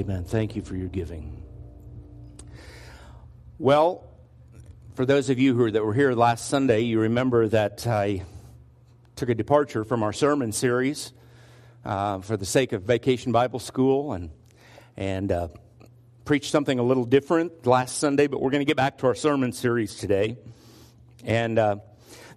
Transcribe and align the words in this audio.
Amen. 0.00 0.24
Thank 0.24 0.56
you 0.56 0.62
for 0.62 0.76
your 0.76 0.88
giving. 0.88 1.42
Well, 3.58 4.08
for 4.94 5.04
those 5.04 5.28
of 5.28 5.38
you 5.38 5.70
that 5.72 5.84
were 5.84 5.92
here 5.92 6.14
last 6.14 6.48
Sunday, 6.48 6.80
you 6.80 7.00
remember 7.00 7.46
that 7.48 7.86
I 7.86 8.22
took 9.14 9.28
a 9.28 9.34
departure 9.34 9.84
from 9.84 10.02
our 10.02 10.14
sermon 10.14 10.52
series 10.52 11.12
uh, 11.84 12.20
for 12.20 12.38
the 12.38 12.46
sake 12.46 12.72
of 12.72 12.84
Vacation 12.84 13.30
Bible 13.30 13.58
School 13.58 14.14
and 14.14 14.30
and 14.96 15.30
uh, 15.30 15.48
preached 16.24 16.50
something 16.50 16.78
a 16.78 16.82
little 16.82 17.04
different 17.04 17.66
last 17.66 17.98
Sunday. 17.98 18.26
But 18.26 18.40
we're 18.40 18.52
going 18.52 18.62
to 18.62 18.70
get 18.70 18.78
back 18.78 18.96
to 18.98 19.06
our 19.06 19.14
sermon 19.14 19.52
series 19.52 19.96
today, 19.96 20.38
and 21.26 21.58
uh, 21.58 21.76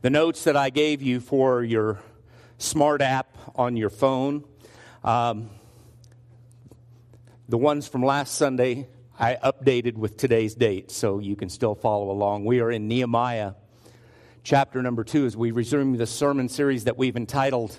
the 0.02 0.09
notes 0.09 0.43
that 0.43 0.57
I 0.57 0.69
gave 0.69 1.02
you 1.02 1.21
for 1.21 1.63
your 1.63 2.02
smart 2.57 3.02
app 3.02 3.38
on 3.55 3.77
your 3.77 3.89
phone. 3.89 4.43
Um, 5.02 5.49
the 7.49 7.57
ones 7.57 7.88
from 7.88 8.03
last 8.03 8.35
Sunday 8.35 8.88
I 9.20 9.35
updated 9.35 9.95
with 9.95 10.15
today's 10.17 10.55
date 10.55 10.91
so 10.91 11.20
you 11.20 11.35
can 11.35 11.49
still 11.49 11.75
follow 11.75 12.09
along. 12.09 12.45
We 12.45 12.61
are 12.61 12.71
in 12.71 12.88
Nehemiah 12.88 13.53
chapter 14.43 14.81
number 14.81 15.03
two 15.03 15.25
as 15.25 15.35
we 15.35 15.52
resume 15.52 15.97
the 15.97 16.07
sermon 16.07 16.47
series 16.47 16.85
that 16.85 16.97
we've 16.97 17.17
entitled 17.17 17.77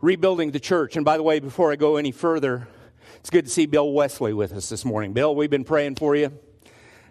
Rebuilding 0.00 0.52
the 0.52 0.60
Church. 0.60 0.96
And 0.96 1.04
by 1.04 1.18
the 1.18 1.22
way, 1.22 1.40
before 1.40 1.70
I 1.70 1.76
go 1.76 1.96
any 1.96 2.10
further, 2.10 2.68
it's 3.16 3.28
good 3.28 3.44
to 3.44 3.50
see 3.50 3.66
Bill 3.66 3.92
Wesley 3.92 4.32
with 4.32 4.52
us 4.54 4.70
this 4.70 4.84
morning. 4.84 5.12
Bill, 5.12 5.34
we've 5.34 5.50
been 5.50 5.64
praying 5.64 5.96
for 5.96 6.16
you. 6.16 6.32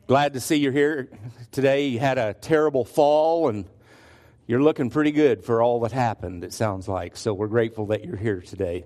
Glad 0.07 0.33
to 0.33 0.39
see 0.39 0.55
you're 0.55 0.71
here 0.71 1.07
today. 1.51 1.87
You 1.87 1.99
had 1.99 2.17
a 2.17 2.33
terrible 2.33 2.83
fall 2.83 3.47
and 3.47 3.65
you're 4.47 4.61
looking 4.61 4.89
pretty 4.89 5.11
good 5.11 5.43
for 5.43 5.61
all 5.61 5.81
that 5.81 5.91
happened, 5.91 6.43
it 6.43 6.51
sounds 6.51 6.87
like. 6.87 7.15
So 7.15 7.31
we're 7.35 7.47
grateful 7.47 7.85
that 7.87 8.03
you're 8.03 8.17
here 8.17 8.41
today. 8.41 8.85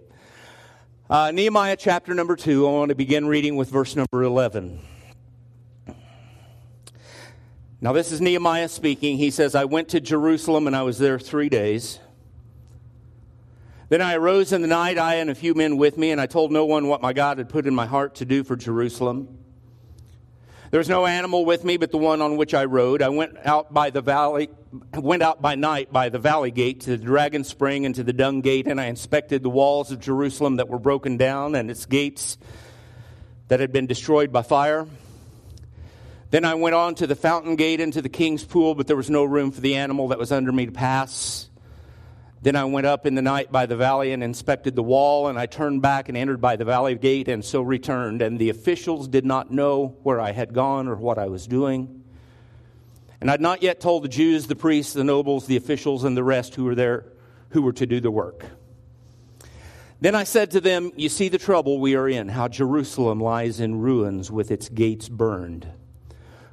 Uh, 1.09 1.31
Nehemiah 1.31 1.75
chapter 1.75 2.13
number 2.13 2.37
2, 2.37 2.65
I 2.65 2.71
want 2.71 2.87
to 2.89 2.95
begin 2.95 3.27
reading 3.27 3.57
with 3.57 3.69
verse 3.69 3.93
number 3.97 4.23
11. 4.23 4.79
Now, 7.81 7.91
this 7.91 8.13
is 8.13 8.21
Nehemiah 8.21 8.69
speaking. 8.69 9.17
He 9.17 9.29
says, 9.29 9.53
I 9.53 9.65
went 9.65 9.89
to 9.89 9.99
Jerusalem 9.99 10.65
and 10.65 10.73
I 10.73 10.83
was 10.83 10.99
there 10.99 11.19
three 11.19 11.49
days. 11.49 11.99
Then 13.89 14.01
I 14.01 14.13
arose 14.13 14.53
in 14.53 14.61
the 14.61 14.67
night, 14.69 14.97
I 14.97 15.15
and 15.15 15.29
a 15.29 15.35
few 15.35 15.53
men 15.53 15.75
with 15.75 15.97
me, 15.97 16.11
and 16.11 16.21
I 16.21 16.25
told 16.25 16.53
no 16.53 16.63
one 16.63 16.87
what 16.87 17.01
my 17.01 17.11
God 17.11 17.37
had 17.37 17.49
put 17.49 17.67
in 17.67 17.75
my 17.75 17.85
heart 17.85 18.15
to 18.15 18.25
do 18.25 18.45
for 18.45 18.55
Jerusalem. 18.55 19.42
There 20.73 20.79
was 20.79 20.89
no 20.89 21.05
animal 21.05 21.45
with 21.45 21.63
me 21.63 21.77
but 21.77 21.91
the 21.91 21.99
one 21.99 22.19
on 22.19 22.35
which 22.35 22.55
I 22.55 22.65
rode. 22.65 23.03
I 23.03 23.09
went 23.09 23.37
out 23.45 23.71
by 23.71 23.91
the 23.91 24.01
valley, 24.01 24.49
went 24.91 25.21
out 25.21 25.39
by 25.39 25.53
night 25.53 25.93
by 25.93 26.09
the 26.09 26.17
valley 26.17 26.49
gate 26.49 26.79
to 26.81 26.97
the 26.97 27.05
dragon 27.05 27.43
spring 27.43 27.85
and 27.85 27.93
to 27.93 28.03
the 28.03 28.11
dung 28.11 28.41
gate, 28.41 28.65
and 28.65 28.81
I 28.81 28.85
inspected 28.85 29.43
the 29.43 29.51
walls 29.51 29.91
of 29.91 29.99
Jerusalem 29.99 30.55
that 30.55 30.69
were 30.69 30.79
broken 30.79 31.15
down 31.15 31.53
and 31.53 31.69
its 31.69 31.85
gates 31.85 32.39
that 33.49 33.59
had 33.59 33.71
been 33.71 33.85
destroyed 33.85 34.31
by 34.31 34.41
fire. 34.41 34.87
Then 36.31 36.43
I 36.43 36.55
went 36.55 36.73
on 36.73 36.95
to 36.95 37.05
the 37.05 37.15
fountain 37.15 37.55
gate 37.55 37.79
into 37.79 38.01
the 38.01 38.09
king's 38.09 38.43
pool, 38.43 38.73
but 38.73 38.87
there 38.87 38.97
was 38.97 39.11
no 39.11 39.23
room 39.25 39.51
for 39.51 39.61
the 39.61 39.75
animal 39.75 40.07
that 40.07 40.17
was 40.17 40.31
under 40.31 40.51
me 40.51 40.65
to 40.65 40.71
pass. 40.71 41.51
Then 42.43 42.57
I 42.57 42.65
went 42.65 42.85
up 42.85 43.05
in 43.05 43.15
the 43.15 43.21
night 43.21 43.53
by 43.53 43.65
the 43.65 43.77
valley 43.77 44.11
and 44.11 44.21
inspected 44.21 44.75
the 44.75 44.83
wall, 44.83 45.29
and 45.29 45.39
I 45.39 45.45
turned 45.45 45.81
back 45.81 46.09
and 46.09 46.17
entered 46.17 46.41
by 46.41 46.57
the 46.57 46.65
valley 46.65 46.93
gate, 46.95 47.29
and 47.29 47.43
so 47.43 47.61
returned. 47.61 48.21
And 48.21 48.37
the 48.37 48.49
officials 48.49 49.07
did 49.07 49.25
not 49.25 49.49
know 49.49 49.95
where 50.03 50.19
I 50.19 50.33
had 50.33 50.53
gone 50.53 50.89
or 50.89 50.95
what 50.95 51.17
I 51.17 51.27
was 51.27 51.47
doing. 51.47 52.03
And 53.21 53.31
I'd 53.31 53.39
not 53.39 53.63
yet 53.63 53.79
told 53.79 54.03
the 54.03 54.09
Jews, 54.09 54.47
the 54.47 54.57
priests, 54.57 54.91
the 54.91 55.05
nobles, 55.05 55.47
the 55.47 55.55
officials, 55.55 56.03
and 56.03 56.17
the 56.17 56.23
rest 56.23 56.55
who 56.55 56.65
were 56.65 56.75
there, 56.75 57.05
who 57.51 57.61
were 57.61 57.71
to 57.71 57.85
do 57.85 58.01
the 58.01 58.11
work. 58.11 58.45
Then 60.01 60.13
I 60.13 60.25
said 60.25 60.51
to 60.51 60.59
them, 60.59 60.91
You 60.97 61.07
see 61.07 61.29
the 61.29 61.37
trouble 61.37 61.79
we 61.79 61.95
are 61.95 62.09
in, 62.09 62.27
how 62.27 62.49
Jerusalem 62.49 63.21
lies 63.21 63.61
in 63.61 63.79
ruins 63.79 64.29
with 64.29 64.51
its 64.51 64.67
gates 64.67 65.07
burned. 65.07 65.65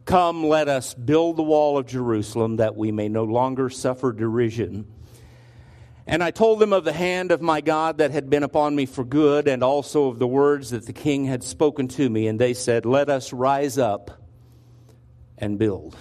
Come, 0.04 0.46
let 0.46 0.68
us 0.68 0.94
build 0.94 1.36
the 1.36 1.42
wall 1.42 1.76
of 1.76 1.86
Jerusalem 1.86 2.58
that 2.58 2.76
we 2.76 2.92
may 2.92 3.08
no 3.08 3.24
longer 3.24 3.68
suffer 3.68 4.12
derision 4.12 4.86
and 6.10 6.24
I 6.24 6.32
told 6.32 6.58
them 6.58 6.72
of 6.72 6.82
the 6.82 6.92
hand 6.92 7.30
of 7.30 7.40
my 7.40 7.60
God 7.60 7.98
that 7.98 8.10
had 8.10 8.28
been 8.28 8.42
upon 8.42 8.74
me 8.74 8.84
for 8.84 9.04
good, 9.04 9.46
and 9.46 9.62
also 9.62 10.08
of 10.08 10.18
the 10.18 10.26
words 10.26 10.70
that 10.70 10.84
the 10.84 10.92
king 10.92 11.24
had 11.24 11.44
spoken 11.44 11.86
to 11.86 12.10
me. 12.10 12.26
And 12.26 12.36
they 12.36 12.52
said, 12.52 12.84
Let 12.84 13.08
us 13.08 13.32
rise 13.32 13.78
up 13.78 14.10
and 15.38 15.56
build. 15.56 15.96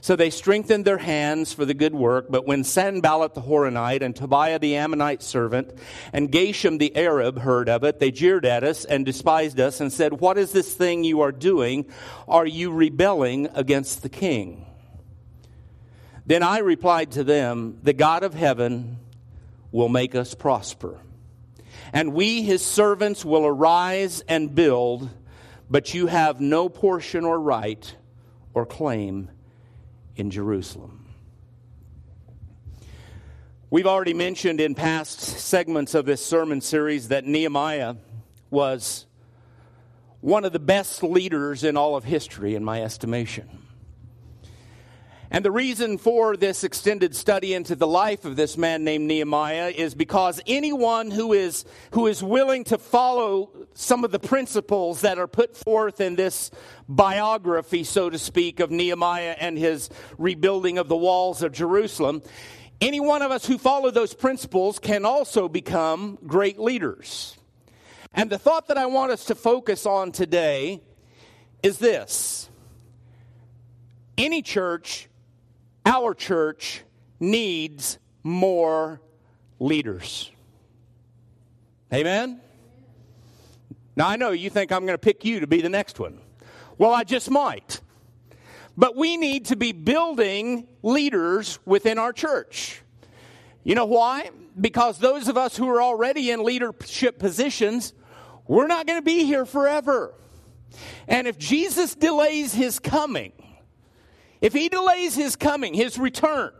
So 0.00 0.16
they 0.16 0.30
strengthened 0.30 0.84
their 0.84 0.98
hands 0.98 1.52
for 1.52 1.64
the 1.64 1.72
good 1.72 1.94
work. 1.94 2.26
But 2.30 2.48
when 2.48 2.64
Sanballat 2.64 3.34
the 3.34 3.42
Horonite 3.42 4.02
and 4.02 4.16
Tobiah 4.16 4.58
the 4.58 4.74
Ammonite 4.74 5.22
servant 5.22 5.70
and 6.12 6.32
Geshem 6.32 6.80
the 6.80 6.96
Arab 6.96 7.38
heard 7.38 7.68
of 7.68 7.84
it, 7.84 8.00
they 8.00 8.10
jeered 8.10 8.44
at 8.44 8.64
us 8.64 8.84
and 8.84 9.06
despised 9.06 9.60
us 9.60 9.80
and 9.80 9.92
said, 9.92 10.14
What 10.14 10.36
is 10.36 10.50
this 10.50 10.74
thing 10.74 11.04
you 11.04 11.20
are 11.20 11.30
doing? 11.30 11.86
Are 12.26 12.44
you 12.44 12.72
rebelling 12.72 13.50
against 13.54 14.02
the 14.02 14.08
king? 14.08 14.66
Then 16.26 16.42
I 16.42 16.58
replied 16.58 17.12
to 17.12 17.22
them, 17.22 17.78
The 17.84 17.92
God 17.92 18.24
of 18.24 18.34
heaven 18.34 18.98
will 19.72 19.88
make 19.88 20.14
us 20.14 20.34
prosper. 20.34 21.00
And 21.92 22.12
we, 22.12 22.42
his 22.42 22.64
servants, 22.64 23.24
will 23.24 23.44
arise 23.44 24.22
and 24.28 24.54
build, 24.54 25.10
but 25.68 25.94
you 25.94 26.06
have 26.06 26.40
no 26.40 26.68
portion 26.68 27.24
or 27.24 27.40
right 27.40 27.96
or 28.54 28.66
claim 28.66 29.30
in 30.14 30.30
Jerusalem. 30.30 31.06
We've 33.70 33.86
already 33.86 34.12
mentioned 34.12 34.60
in 34.60 34.74
past 34.74 35.20
segments 35.20 35.94
of 35.94 36.04
this 36.04 36.24
sermon 36.24 36.60
series 36.60 37.08
that 37.08 37.24
Nehemiah 37.24 37.94
was 38.50 39.06
one 40.20 40.44
of 40.44 40.52
the 40.52 40.58
best 40.58 41.02
leaders 41.02 41.64
in 41.64 41.78
all 41.78 41.96
of 41.96 42.04
history, 42.04 42.54
in 42.54 42.62
my 42.62 42.82
estimation. 42.82 43.61
And 45.32 45.42
the 45.42 45.50
reason 45.50 45.96
for 45.96 46.36
this 46.36 46.62
extended 46.62 47.16
study 47.16 47.54
into 47.54 47.74
the 47.74 47.86
life 47.86 48.26
of 48.26 48.36
this 48.36 48.58
man 48.58 48.84
named 48.84 49.06
Nehemiah 49.06 49.72
is 49.74 49.94
because 49.94 50.42
anyone 50.46 51.10
who 51.10 51.32
is, 51.32 51.64
who 51.92 52.06
is 52.06 52.22
willing 52.22 52.64
to 52.64 52.76
follow 52.76 53.48
some 53.72 54.04
of 54.04 54.10
the 54.10 54.18
principles 54.18 55.00
that 55.00 55.18
are 55.18 55.26
put 55.26 55.56
forth 55.56 56.02
in 56.02 56.16
this 56.16 56.50
biography, 56.86 57.82
so 57.82 58.10
to 58.10 58.18
speak, 58.18 58.60
of 58.60 58.70
Nehemiah 58.70 59.34
and 59.40 59.56
his 59.56 59.88
rebuilding 60.18 60.76
of 60.76 60.88
the 60.88 60.98
walls 60.98 61.42
of 61.42 61.52
Jerusalem, 61.52 62.20
any 62.82 63.00
one 63.00 63.22
of 63.22 63.30
us 63.30 63.46
who 63.46 63.56
follow 63.56 63.90
those 63.90 64.12
principles 64.12 64.78
can 64.78 65.06
also 65.06 65.48
become 65.48 66.18
great 66.26 66.58
leaders. 66.58 67.38
And 68.12 68.28
the 68.28 68.38
thought 68.38 68.68
that 68.68 68.76
I 68.76 68.84
want 68.84 69.12
us 69.12 69.24
to 69.24 69.34
focus 69.34 69.86
on 69.86 70.12
today 70.12 70.82
is 71.62 71.78
this. 71.78 72.50
Any 74.18 74.42
church 74.42 75.08
our 75.84 76.14
church 76.14 76.82
needs 77.18 77.98
more 78.22 79.00
leaders. 79.58 80.30
Amen? 81.92 82.40
Now, 83.94 84.08
I 84.08 84.16
know 84.16 84.30
you 84.30 84.48
think 84.48 84.72
I'm 84.72 84.86
going 84.86 84.94
to 84.94 84.98
pick 84.98 85.24
you 85.24 85.40
to 85.40 85.46
be 85.46 85.60
the 85.60 85.68
next 85.68 85.98
one. 85.98 86.18
Well, 86.78 86.94
I 86.94 87.04
just 87.04 87.30
might. 87.30 87.80
But 88.76 88.96
we 88.96 89.16
need 89.16 89.46
to 89.46 89.56
be 89.56 89.72
building 89.72 90.66
leaders 90.82 91.58
within 91.66 91.98
our 91.98 92.12
church. 92.12 92.80
You 93.64 93.74
know 93.74 93.84
why? 93.84 94.30
Because 94.58 94.98
those 94.98 95.28
of 95.28 95.36
us 95.36 95.56
who 95.56 95.68
are 95.68 95.82
already 95.82 96.30
in 96.30 96.42
leadership 96.42 97.18
positions, 97.18 97.92
we're 98.46 98.66
not 98.66 98.86
going 98.86 98.98
to 98.98 99.04
be 99.04 99.24
here 99.24 99.44
forever. 99.44 100.14
And 101.06 101.26
if 101.26 101.38
Jesus 101.38 101.94
delays 101.94 102.54
his 102.54 102.78
coming, 102.78 103.32
if 104.42 104.52
he 104.52 104.68
delays 104.68 105.14
his 105.14 105.36
coming, 105.36 105.72
his 105.72 105.96
return, 105.96 106.52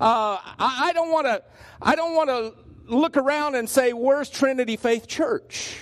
uh, 0.00 0.38
I, 0.58 0.92
don't 0.94 1.10
want 1.10 1.26
to. 1.26 1.42
I 1.82 1.96
don't 1.96 2.14
want 2.14 2.28
to 2.28 2.54
look 2.86 3.16
around 3.16 3.56
and 3.56 3.68
say, 3.68 3.92
"Where's 3.92 4.30
Trinity 4.30 4.76
Faith 4.76 5.08
Church?" 5.08 5.78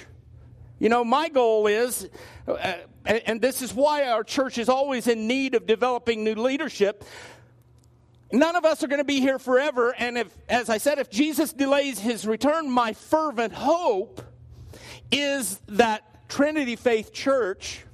You 0.79 0.88
know, 0.88 1.05
my 1.05 1.29
goal 1.29 1.67
is, 1.67 2.09
uh, 2.47 2.75
and 3.05 3.41
this 3.41 3.62
is 3.62 3.75
why 3.75 4.09
our 4.09 4.23
church 4.23 4.59
is 4.59 4.69
always 4.69 5.09
in 5.09 5.26
need 5.26 5.55
of 5.55 5.67
developing 5.67 6.23
new 6.23 6.37
leadership. 6.37 7.05
None 8.31 8.55
of 8.56 8.65
us 8.65 8.82
are 8.85 8.87
going 8.87 8.99
to 8.99 9.05
be 9.05 9.20
here 9.20 9.38
forever, 9.38 9.94
and 9.99 10.19
if, 10.19 10.32
as 10.49 10.69
I 10.69 10.79
said, 10.79 10.99
if 10.99 11.11
Jesus 11.11 11.53
delays 11.53 11.99
his 11.99 12.26
return, 12.26 12.70
my 12.70 12.93
fervent 12.93 13.53
hope 13.55 14.23
is 15.11 15.61
that 15.69 16.29
Trinity 16.29 16.76
Faith 16.76 17.12
Church 17.12 17.85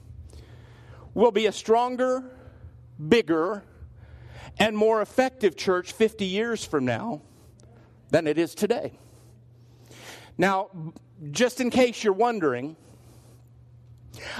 will 1.14 1.30
be 1.30 1.46
a 1.46 1.52
stronger, 1.52 2.33
bigger, 3.08 3.62
and 4.58 4.76
more 4.76 5.02
effective 5.02 5.56
church 5.56 5.92
50 5.92 6.24
years 6.24 6.64
from 6.64 6.84
now 6.84 7.22
than 8.10 8.26
it 8.26 8.38
is 8.38 8.54
today. 8.54 8.92
Now, 10.38 10.70
just 11.30 11.60
in 11.60 11.70
case 11.70 12.04
you're 12.04 12.12
wondering, 12.12 12.76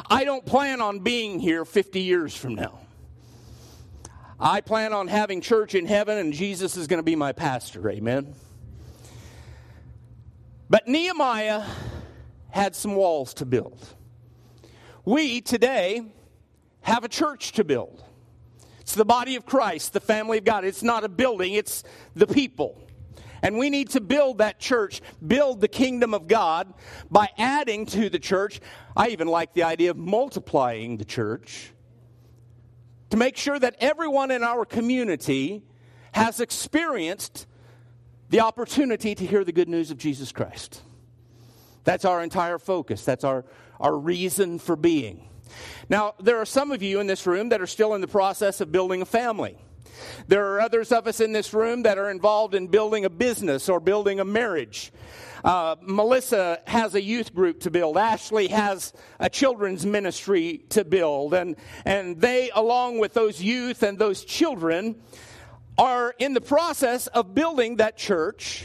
I 0.09 0.25
don't 0.25 0.45
plan 0.45 0.81
on 0.81 1.01
being 1.01 1.41
here 1.41 1.65
50 1.65 2.01
years 2.01 2.37
from 2.37 2.55
now. 2.55 2.81
I 4.39 4.61
plan 4.61 4.93
on 4.93 5.09
having 5.09 5.41
church 5.41 5.75
in 5.75 5.87
heaven, 5.87 6.19
and 6.19 6.33
Jesus 6.33 6.77
is 6.77 6.87
going 6.87 6.99
to 6.99 7.05
be 7.05 7.17
my 7.17 7.33
pastor. 7.33 7.89
Amen. 7.91 8.35
But 10.69 10.89
Nehemiah 10.89 11.65
had 12.51 12.75
some 12.75 12.95
walls 12.95 13.35
to 13.35 13.47
build. 13.47 13.87
We 15.05 15.41
today 15.41 16.03
have 16.83 17.05
a 17.05 17.09
church 17.09 17.53
to 17.53 17.65
build. 17.65 18.03
It's 18.85 18.95
the 18.95 19.07
body 19.07 19.35
of 19.37 19.47
Christ, 19.47 19.95
the 19.95 20.01
family 20.01 20.37
of 20.37 20.45
God. 20.45 20.67
It's 20.67 20.83
not 20.83 21.05
a 21.05 21.09
building, 21.09 21.55
it's 21.55 21.85
the 22.15 22.27
people. 22.27 22.83
And 23.43 23.57
we 23.57 23.71
need 23.71 23.89
to 23.91 24.01
build 24.03 24.39
that 24.39 24.61
church, 24.61 25.01
build 25.27 25.63
the 25.63 25.69
kingdom 25.69 26.13
of 26.13 26.29
God 26.29 26.75
by 27.11 27.31
adding 27.39 27.87
to 27.87 28.11
the 28.11 28.19
church. 28.19 28.61
I 28.95 29.09
even 29.09 29.27
like 29.27 29.55
the 29.55 29.63
idea 29.63 29.91
of 29.91 29.97
multiplying 29.97 30.99
the 30.99 31.05
church 31.07 31.73
to 33.09 33.17
make 33.17 33.39
sure 33.39 33.59
that 33.59 33.77
everyone 33.81 34.31
in 34.31 34.43
our 34.43 34.67
community 34.67 35.63
has 36.13 36.41
experienced 36.41 37.47
the 38.29 38.41
opportunity 38.41 39.15
to 39.15 39.25
hear 39.25 39.45
the 39.45 39.53
good 39.53 39.71
news 39.71 39.91
of 39.91 39.97
Jesus 39.97 40.31
Christ. 40.31 40.83
That's 41.85 42.05
our 42.05 42.23
entire 42.23 42.59
focus. 42.59 43.03
That's 43.03 43.25
our, 43.25 43.47
our 43.81 43.97
reason 43.97 44.59
for 44.59 44.77
being. 44.77 45.27
Now, 45.89 46.15
there 46.21 46.39
are 46.39 46.47
some 46.47 46.73
of 46.73 46.83
you 46.83 47.01
in 47.01 47.07
this 47.07 47.27
room 47.27 47.51
that 47.51 47.61
are 47.61 47.67
still 47.67 47.95
in 47.95 48.01
the 48.01 48.09
process 48.09 48.61
of 48.61 48.73
building 48.73 49.03
a 49.03 49.07
family. 49.07 49.57
There 50.27 50.55
are 50.55 50.61
others 50.61 50.93
of 50.93 51.07
us 51.07 51.21
in 51.21 51.33
this 51.33 51.53
room 51.55 51.83
that 51.83 51.99
are 51.99 52.11
involved 52.11 52.55
in 52.55 52.67
building 52.67 53.05
a 53.05 53.11
business 53.11 53.69
or 53.69 53.81
building 53.81 54.21
a 54.21 54.25
marriage. 54.25 54.93
Uh, 55.45 55.77
Melissa 55.83 56.61
has 56.67 56.95
a 56.95 57.03
youth 57.03 57.35
group 57.35 57.61
to 57.61 57.71
build. 57.71 57.99
Ashley 57.99 58.49
has 58.49 58.95
a 59.21 59.29
children's 59.29 59.85
ministry 59.85 60.65
to 60.71 60.85
build. 60.85 61.35
And, 61.35 61.57
and 61.85 62.19
they, 62.19 62.51
along 62.55 62.99
with 62.99 63.13
those 63.13 63.43
youth 63.43 63.83
and 63.83 63.99
those 63.99 64.25
children, 64.25 64.97
are 65.77 66.15
in 66.19 66.33
the 66.33 66.41
process 66.41 67.09
of 67.09 67.35
building 67.35 67.77
that 67.77 67.99
church 67.99 68.65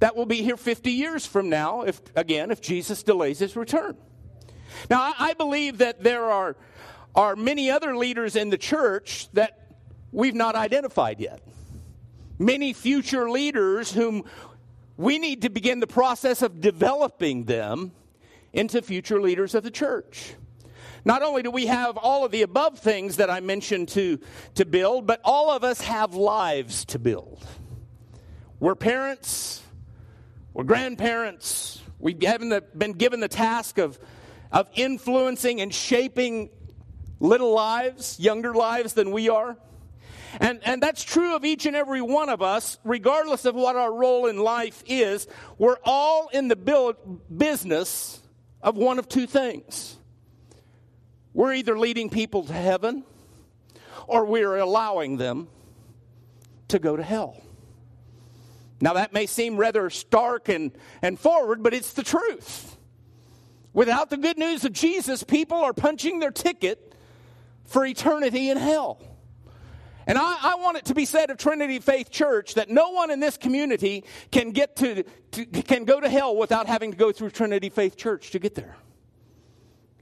that 0.00 0.16
will 0.16 0.26
be 0.26 0.42
here 0.42 0.56
50 0.56 0.90
years 0.90 1.24
from 1.24 1.48
now, 1.48 1.82
if, 1.82 2.00
again, 2.16 2.50
if 2.50 2.60
Jesus 2.60 3.02
delays 3.02 3.38
his 3.38 3.54
return. 3.54 3.96
Now, 4.90 5.14
I, 5.18 5.34
believe 5.34 5.78
that 5.78 6.02
there 6.02 6.24
are, 6.24 6.56
are 7.14 7.36
many 7.36 7.70
other 7.70 7.96
leaders 7.96 8.36
in 8.36 8.50
the 8.50 8.58
church 8.58 9.28
that 9.32 9.72
we've 10.12 10.34
not 10.34 10.54
identified 10.54 11.20
yet. 11.20 11.40
Many 12.38 12.72
future 12.72 13.30
leaders 13.30 13.92
whom 13.92 14.24
we 14.96 15.18
need 15.18 15.42
to 15.42 15.50
begin 15.50 15.80
the 15.80 15.86
process 15.86 16.42
of 16.42 16.60
developing 16.60 17.44
them 17.44 17.92
into 18.52 18.82
future 18.82 19.20
leaders 19.20 19.54
of 19.54 19.62
the 19.62 19.70
church. 19.70 20.34
Not 21.04 21.22
only 21.22 21.42
do 21.42 21.50
we 21.50 21.66
have 21.66 21.96
all 21.96 22.24
of 22.24 22.30
the 22.30 22.42
above 22.42 22.78
things 22.78 23.16
that 23.16 23.28
I 23.28 23.40
mentioned 23.40 23.88
to, 23.90 24.18
to 24.54 24.64
build, 24.64 25.06
but 25.06 25.20
all 25.24 25.50
of 25.50 25.62
us 25.62 25.80
have 25.82 26.14
lives 26.14 26.84
to 26.86 26.98
build. 26.98 27.44
We're 28.58 28.74
parents, 28.74 29.62
we're 30.54 30.64
grandparents, 30.64 31.82
We 31.98 32.16
haven't 32.22 32.78
been 32.78 32.92
given 32.92 33.20
the 33.20 33.28
task 33.28 33.78
of, 33.78 33.98
of 34.54 34.68
influencing 34.74 35.60
and 35.60 35.74
shaping 35.74 36.48
little 37.18 37.52
lives, 37.52 38.18
younger 38.20 38.54
lives 38.54 38.92
than 38.94 39.10
we 39.10 39.28
are. 39.28 39.58
And, 40.40 40.60
and 40.64 40.82
that's 40.82 41.02
true 41.04 41.34
of 41.34 41.44
each 41.44 41.66
and 41.66 41.76
every 41.76 42.00
one 42.00 42.28
of 42.28 42.40
us, 42.40 42.78
regardless 42.84 43.44
of 43.44 43.56
what 43.56 43.76
our 43.76 43.92
role 43.92 44.26
in 44.26 44.38
life 44.38 44.82
is. 44.86 45.26
We're 45.58 45.76
all 45.84 46.28
in 46.28 46.48
the 46.48 46.56
build, 46.56 46.96
business 47.36 48.20
of 48.62 48.76
one 48.76 48.98
of 48.98 49.08
two 49.08 49.26
things 49.26 49.98
we're 51.34 51.54
either 51.54 51.76
leading 51.76 52.10
people 52.10 52.44
to 52.44 52.52
heaven 52.52 53.02
or 54.06 54.24
we're 54.24 54.56
allowing 54.56 55.16
them 55.16 55.48
to 56.68 56.78
go 56.78 56.96
to 56.96 57.02
hell. 57.02 57.42
Now, 58.80 58.92
that 58.92 59.12
may 59.12 59.26
seem 59.26 59.56
rather 59.56 59.90
stark 59.90 60.48
and, 60.48 60.70
and 61.02 61.18
forward, 61.18 61.60
but 61.64 61.74
it's 61.74 61.94
the 61.94 62.04
truth. 62.04 62.73
Without 63.74 64.08
the 64.08 64.16
good 64.16 64.38
news 64.38 64.64
of 64.64 64.72
Jesus, 64.72 65.24
people 65.24 65.58
are 65.58 65.74
punching 65.74 66.20
their 66.20 66.30
ticket 66.30 66.94
for 67.64 67.84
eternity 67.84 68.48
in 68.48 68.56
hell. 68.56 69.02
And 70.06 70.16
I, 70.16 70.36
I, 70.42 70.54
want 70.56 70.76
it 70.76 70.84
to 70.86 70.94
be 70.94 71.06
said 71.06 71.30
of 71.30 71.38
Trinity 71.38 71.80
Faith 71.80 72.10
Church 72.10 72.54
that 72.54 72.68
no 72.68 72.90
one 72.90 73.10
in 73.10 73.20
this 73.20 73.36
community 73.36 74.04
can 74.30 74.50
get 74.50 74.76
to, 74.76 75.02
to, 75.32 75.46
can 75.46 75.84
go 75.84 75.98
to 75.98 76.08
hell 76.08 76.36
without 76.36 76.66
having 76.66 76.92
to 76.92 76.96
go 76.96 77.10
through 77.10 77.30
Trinity 77.30 77.70
Faith 77.70 77.96
Church 77.96 78.30
to 78.32 78.38
get 78.38 78.54
there. 78.54 78.76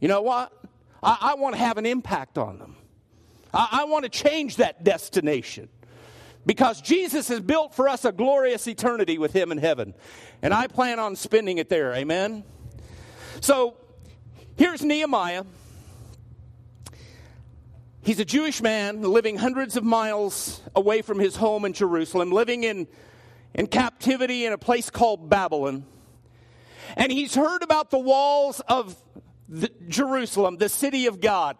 You 0.00 0.08
know 0.08 0.22
what? 0.22 0.52
I, 1.02 1.18
I 1.20 1.34
want 1.34 1.54
to 1.54 1.60
have 1.60 1.78
an 1.78 1.86
impact 1.86 2.36
on 2.36 2.58
them. 2.58 2.76
I, 3.54 3.68
I 3.70 3.84
want 3.84 4.04
to 4.04 4.10
change 4.10 4.56
that 4.56 4.82
destination 4.82 5.68
because 6.44 6.80
Jesus 6.82 7.28
has 7.28 7.40
built 7.40 7.72
for 7.72 7.88
us 7.88 8.04
a 8.04 8.10
glorious 8.10 8.66
eternity 8.66 9.18
with 9.18 9.32
Him 9.32 9.52
in 9.52 9.58
heaven. 9.58 9.94
And 10.42 10.52
I 10.52 10.66
plan 10.66 10.98
on 10.98 11.14
spending 11.14 11.58
it 11.58 11.68
there. 11.68 11.94
Amen? 11.94 12.42
So 13.42 13.74
here's 14.56 14.84
Nehemiah. 14.84 15.42
He's 18.04 18.20
a 18.20 18.24
Jewish 18.24 18.62
man 18.62 19.02
living 19.02 19.36
hundreds 19.36 19.76
of 19.76 19.82
miles 19.82 20.60
away 20.76 21.02
from 21.02 21.18
his 21.18 21.34
home 21.34 21.64
in 21.64 21.72
Jerusalem, 21.72 22.30
living 22.30 22.62
in, 22.62 22.86
in 23.52 23.66
captivity 23.66 24.44
in 24.44 24.52
a 24.52 24.58
place 24.58 24.90
called 24.90 25.28
Babylon. 25.28 25.84
And 26.96 27.10
he's 27.10 27.34
heard 27.34 27.64
about 27.64 27.90
the 27.90 27.98
walls 27.98 28.60
of 28.68 28.96
the, 29.48 29.72
Jerusalem, 29.88 30.58
the 30.58 30.68
city 30.68 31.06
of 31.06 31.20
God. 31.20 31.56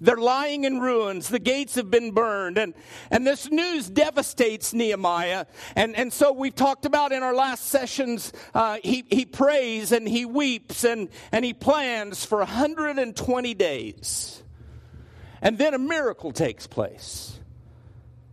They're 0.00 0.16
lying 0.16 0.64
in 0.64 0.80
ruins. 0.80 1.28
The 1.28 1.38
gates 1.38 1.74
have 1.76 1.90
been 1.90 2.10
burned. 2.10 2.58
And, 2.58 2.74
and 3.10 3.26
this 3.26 3.50
news 3.50 3.88
devastates 3.88 4.74
Nehemiah. 4.74 5.46
And, 5.74 5.96
and 5.96 6.12
so 6.12 6.32
we've 6.32 6.54
talked 6.54 6.84
about 6.84 7.12
in 7.12 7.22
our 7.22 7.34
last 7.34 7.66
sessions, 7.66 8.32
uh, 8.54 8.78
he, 8.82 9.04
he 9.08 9.24
prays 9.24 9.92
and 9.92 10.06
he 10.06 10.24
weeps 10.24 10.84
and, 10.84 11.08
and 11.32 11.44
he 11.44 11.54
plans 11.54 12.24
for 12.24 12.38
120 12.38 13.54
days. 13.54 14.42
And 15.40 15.58
then 15.58 15.74
a 15.74 15.78
miracle 15.78 16.32
takes 16.32 16.66
place. 16.66 17.38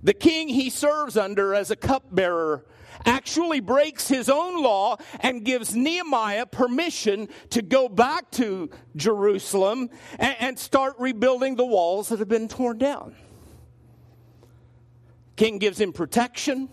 The 0.01 0.13
king 0.13 0.49
he 0.49 0.69
serves 0.69 1.15
under 1.15 1.53
as 1.53 1.71
a 1.71 1.75
cupbearer 1.75 2.65
actually 3.05 3.59
breaks 3.59 4.07
his 4.07 4.29
own 4.29 4.61
law 4.61 4.97
and 5.19 5.43
gives 5.43 5.75
Nehemiah 5.75 6.45
permission 6.45 7.27
to 7.51 7.61
go 7.61 7.89
back 7.89 8.31
to 8.31 8.69
Jerusalem 8.95 9.89
and, 10.19 10.35
and 10.39 10.59
start 10.59 10.95
rebuilding 10.99 11.55
the 11.55 11.65
walls 11.65 12.09
that 12.09 12.19
have 12.19 12.29
been 12.29 12.47
torn 12.47 12.77
down. 12.77 13.15
King 15.35 15.57
gives 15.57 15.79
him 15.79 15.93
protection, 15.93 16.69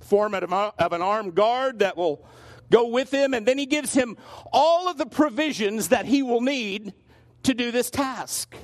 form 0.00 0.34
of 0.34 0.92
an 0.92 1.02
armed 1.02 1.34
guard 1.34 1.80
that 1.80 1.96
will 1.96 2.26
go 2.70 2.88
with 2.88 3.12
him, 3.12 3.32
and 3.32 3.46
then 3.46 3.58
he 3.58 3.66
gives 3.66 3.92
him 3.94 4.16
all 4.52 4.88
of 4.88 4.98
the 4.98 5.06
provisions 5.06 5.88
that 5.88 6.04
he 6.04 6.22
will 6.22 6.40
need 6.40 6.92
to 7.44 7.54
do 7.54 7.70
this 7.70 7.90
task. 7.90 8.56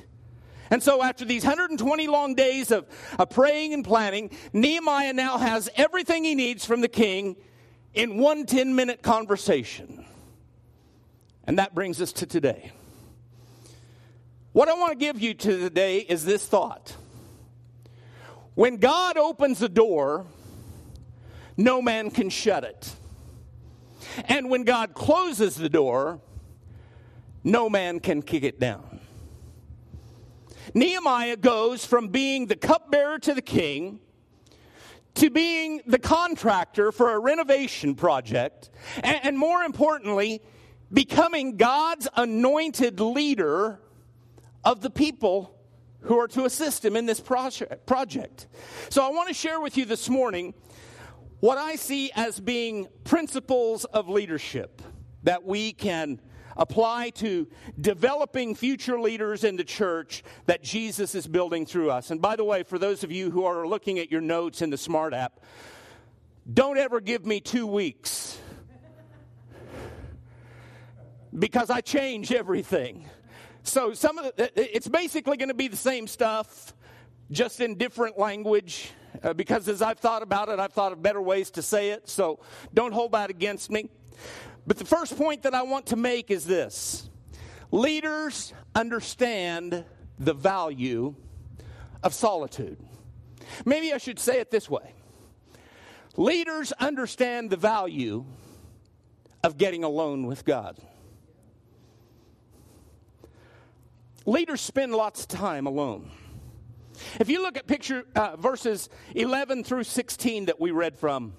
And 0.73 0.81
so, 0.81 1.03
after 1.03 1.23
these 1.23 1.43
120 1.43 2.07
long 2.07 2.33
days 2.33 2.71
of, 2.71 2.87
of 3.19 3.29
praying 3.29 3.75
and 3.75 3.85
planning, 3.85 4.31
Nehemiah 4.53 5.13
now 5.13 5.37
has 5.37 5.69
everything 5.75 6.23
he 6.23 6.33
needs 6.33 6.65
from 6.65 6.81
the 6.81 6.87
king 6.87 7.35
in 7.93 8.17
one 8.17 8.47
10 8.47 8.73
minute 8.73 9.03
conversation. 9.03 10.03
And 11.43 11.59
that 11.59 11.75
brings 11.75 12.01
us 12.01 12.11
to 12.13 12.25
today. 12.25 12.71
What 14.53 14.67
I 14.67 14.73
want 14.73 14.93
to 14.93 14.97
give 14.97 15.21
you 15.21 15.35
to 15.35 15.59
today 15.59 15.99
is 15.99 16.25
this 16.25 16.43
thought. 16.47 16.95
When 18.55 18.77
God 18.77 19.15
opens 19.15 19.61
a 19.61 19.69
door, 19.69 20.25
no 21.55 21.83
man 21.83 22.09
can 22.09 22.31
shut 22.31 22.63
it. 22.63 22.95
And 24.25 24.49
when 24.49 24.63
God 24.63 24.95
closes 24.95 25.53
the 25.53 25.69
door, 25.69 26.19
no 27.43 27.69
man 27.69 27.99
can 27.99 28.23
kick 28.23 28.41
it 28.41 28.59
down. 28.59 28.92
Nehemiah 30.73 31.37
goes 31.37 31.85
from 31.85 32.07
being 32.07 32.47
the 32.47 32.55
cupbearer 32.55 33.19
to 33.19 33.33
the 33.33 33.41
king 33.41 33.99
to 35.15 35.29
being 35.29 35.81
the 35.85 35.99
contractor 35.99 36.91
for 36.91 37.13
a 37.13 37.19
renovation 37.19 37.93
project, 37.95 38.71
and, 39.03 39.19
and 39.23 39.37
more 39.37 39.61
importantly, 39.61 40.41
becoming 40.91 41.57
God's 41.57 42.07
anointed 42.15 42.99
leader 42.99 43.79
of 44.63 44.81
the 44.81 44.89
people 44.89 45.55
who 46.01 46.19
are 46.19 46.27
to 46.29 46.45
assist 46.45 46.83
him 46.83 46.95
in 46.95 47.05
this 47.05 47.19
project. 47.19 48.47
So 48.89 49.05
I 49.05 49.09
want 49.09 49.27
to 49.29 49.33
share 49.33 49.59
with 49.59 49.77
you 49.77 49.85
this 49.85 50.09
morning 50.09 50.53
what 51.39 51.57
I 51.57 51.75
see 51.75 52.11
as 52.15 52.39
being 52.39 52.87
principles 53.03 53.85
of 53.85 54.09
leadership 54.09 54.81
that 55.23 55.45
we 55.45 55.73
can 55.73 56.19
apply 56.57 57.11
to 57.11 57.47
developing 57.79 58.55
future 58.55 58.99
leaders 58.99 59.43
in 59.43 59.55
the 59.55 59.63
church 59.63 60.23
that 60.45 60.63
Jesus 60.63 61.15
is 61.15 61.27
building 61.27 61.65
through 61.65 61.91
us. 61.91 62.11
And 62.11 62.21
by 62.21 62.35
the 62.35 62.43
way, 62.43 62.63
for 62.63 62.77
those 62.77 63.03
of 63.03 63.11
you 63.11 63.31
who 63.31 63.45
are 63.45 63.67
looking 63.67 63.99
at 63.99 64.11
your 64.11 64.21
notes 64.21 64.61
in 64.61 64.69
the 64.69 64.77
Smart 64.77 65.13
app, 65.13 65.39
don't 66.51 66.77
ever 66.77 66.99
give 66.99 67.25
me 67.25 67.39
two 67.39 67.65
weeks 67.65 68.37
because 71.37 71.69
I 71.69 71.81
change 71.81 72.31
everything. 72.31 73.09
So 73.63 73.93
some 73.93 74.17
of 74.17 74.35
the, 74.35 74.75
it's 74.75 74.87
basically 74.87 75.37
going 75.37 75.49
to 75.49 75.55
be 75.55 75.67
the 75.67 75.77
same 75.77 76.05
stuff, 76.07 76.73
just 77.31 77.61
in 77.61 77.75
different 77.75 78.19
language. 78.19 78.91
Uh, 79.23 79.33
because 79.33 79.67
as 79.67 79.81
I've 79.81 79.99
thought 79.99 80.21
about 80.21 80.49
it, 80.49 80.59
I've 80.59 80.73
thought 80.73 80.91
of 80.91 81.01
better 81.01 81.21
ways 81.21 81.51
to 81.51 81.61
say 81.61 81.91
it. 81.91 82.09
So 82.09 82.39
don't 82.73 82.93
hold 82.93 83.13
that 83.13 83.29
against 83.29 83.71
me. 83.71 83.89
But 84.65 84.77
the 84.77 84.85
first 84.85 85.17
point 85.17 85.43
that 85.43 85.53
I 85.53 85.63
want 85.63 85.87
to 85.87 85.95
make 85.95 86.31
is 86.31 86.45
this 86.45 87.09
leaders 87.71 88.53
understand 88.75 89.83
the 90.19 90.33
value 90.33 91.15
of 92.03 92.13
solitude. 92.13 92.77
Maybe 93.65 93.93
I 93.93 93.97
should 93.97 94.19
say 94.19 94.39
it 94.39 94.51
this 94.51 94.69
way 94.69 94.93
leaders 96.15 96.71
understand 96.73 97.49
the 97.49 97.57
value 97.57 98.25
of 99.43 99.57
getting 99.57 99.83
alone 99.83 100.27
with 100.27 100.45
God. 100.45 100.77
Leaders 104.25 104.61
spend 104.61 104.93
lots 104.93 105.21
of 105.21 105.27
time 105.27 105.67
alone. 105.67 106.09
If 107.19 107.29
you 107.29 107.41
look 107.41 107.57
at 107.57 107.67
picture 107.67 108.05
uh, 108.15 108.37
verses 108.37 108.87
11 109.15 109.65
through 109.65 109.83
16 109.83 110.45
that 110.45 110.61
we 110.61 110.71
read 110.71 110.97
from, 110.97 111.33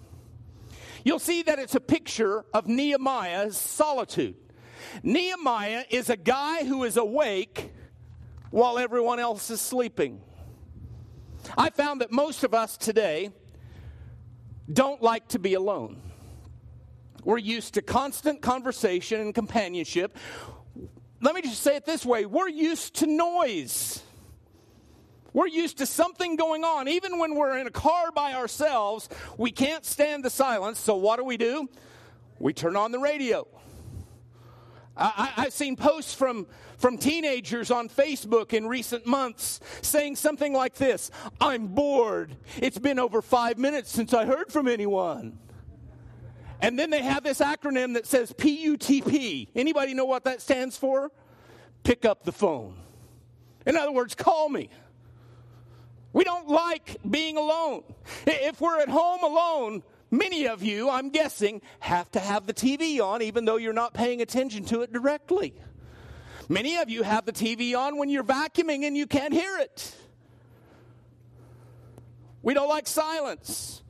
you'll 1.04 1.18
see 1.18 1.42
that 1.42 1.58
it's 1.58 1.74
a 1.74 1.80
picture 1.80 2.44
of 2.52 2.66
Nehemiah's 2.66 3.56
solitude. 3.56 4.34
Nehemiah 5.02 5.84
is 5.90 6.10
a 6.10 6.16
guy 6.16 6.64
who 6.64 6.84
is 6.84 6.96
awake 6.96 7.72
while 8.50 8.78
everyone 8.78 9.18
else 9.18 9.50
is 9.50 9.60
sleeping. 9.60 10.20
I 11.56 11.70
found 11.70 12.00
that 12.00 12.10
most 12.10 12.44
of 12.44 12.54
us 12.54 12.76
today 12.76 13.30
don't 14.72 15.02
like 15.02 15.28
to 15.28 15.38
be 15.38 15.54
alone. 15.54 16.00
We're 17.22 17.38
used 17.38 17.74
to 17.74 17.82
constant 17.82 18.42
conversation 18.42 19.20
and 19.20 19.34
companionship. 19.34 20.16
Let 21.20 21.34
me 21.34 21.42
just 21.42 21.62
say 21.62 21.76
it 21.76 21.86
this 21.86 22.04
way 22.04 22.26
we're 22.26 22.48
used 22.48 22.96
to 22.96 23.06
noise. 23.06 24.02
We're 25.34 25.48
used 25.48 25.78
to 25.78 25.86
something 25.86 26.36
going 26.36 26.64
on. 26.64 26.88
Even 26.88 27.18
when 27.18 27.34
we're 27.34 27.58
in 27.58 27.66
a 27.66 27.70
car 27.70 28.12
by 28.12 28.32
ourselves, 28.32 29.08
we 29.36 29.50
can't 29.50 29.84
stand 29.84 30.24
the 30.24 30.30
silence. 30.30 30.78
So, 30.78 30.96
what 30.96 31.18
do 31.18 31.24
we 31.24 31.36
do? 31.36 31.68
We 32.38 32.54
turn 32.54 32.76
on 32.76 32.92
the 32.92 33.00
radio. 33.00 33.46
I, 34.96 35.32
have 35.36 35.52
seen 35.52 35.74
posts 35.74 36.14
from, 36.14 36.46
from 36.78 36.98
teenagers 36.98 37.72
on 37.72 37.88
Facebook 37.88 38.52
in 38.52 38.68
recent 38.68 39.06
months 39.06 39.58
saying 39.82 40.14
something 40.14 40.52
like 40.52 40.74
this 40.76 41.10
I'm 41.40 41.66
bored. 41.66 42.36
It's 42.58 42.78
been 42.78 43.00
over 43.00 43.20
five 43.20 43.58
minutes 43.58 43.90
since 43.90 44.14
I 44.14 44.24
heard 44.24 44.52
from 44.52 44.68
anyone. 44.68 45.38
And 46.60 46.78
then 46.78 46.90
they 46.90 47.02
have 47.02 47.24
this 47.24 47.40
acronym 47.40 47.94
that 47.94 48.06
says 48.06 48.32
PUTP. 48.32 49.48
Anybody 49.56 49.94
know 49.94 50.04
what 50.04 50.24
that 50.24 50.40
stands 50.40 50.76
for? 50.76 51.10
Pick 51.82 52.04
up 52.04 52.22
the 52.22 52.32
phone. 52.32 52.76
In 53.66 53.76
other 53.76 53.92
words, 53.92 54.14
call 54.14 54.48
me. 54.48 54.70
We 56.14 56.22
don't 56.22 56.48
like 56.48 56.96
being 57.08 57.36
alone. 57.36 57.82
If 58.24 58.60
we're 58.60 58.80
at 58.80 58.88
home 58.88 59.24
alone, 59.24 59.82
many 60.12 60.46
of 60.46 60.62
you, 60.62 60.88
I'm 60.88 61.10
guessing, 61.10 61.60
have 61.80 62.08
to 62.12 62.20
have 62.20 62.46
the 62.46 62.54
TV 62.54 63.00
on 63.00 63.20
even 63.20 63.44
though 63.44 63.56
you're 63.56 63.72
not 63.72 63.94
paying 63.94 64.22
attention 64.22 64.64
to 64.66 64.82
it 64.82 64.92
directly. 64.92 65.54
Many 66.48 66.76
of 66.76 66.88
you 66.88 67.02
have 67.02 67.26
the 67.26 67.32
TV 67.32 67.76
on 67.76 67.98
when 67.98 68.08
you're 68.08 68.22
vacuuming 68.22 68.84
and 68.84 68.96
you 68.96 69.08
can't 69.08 69.34
hear 69.34 69.58
it. 69.58 69.92
We 72.42 72.54
don't 72.54 72.68
like 72.68 72.86
silence. 72.86 73.82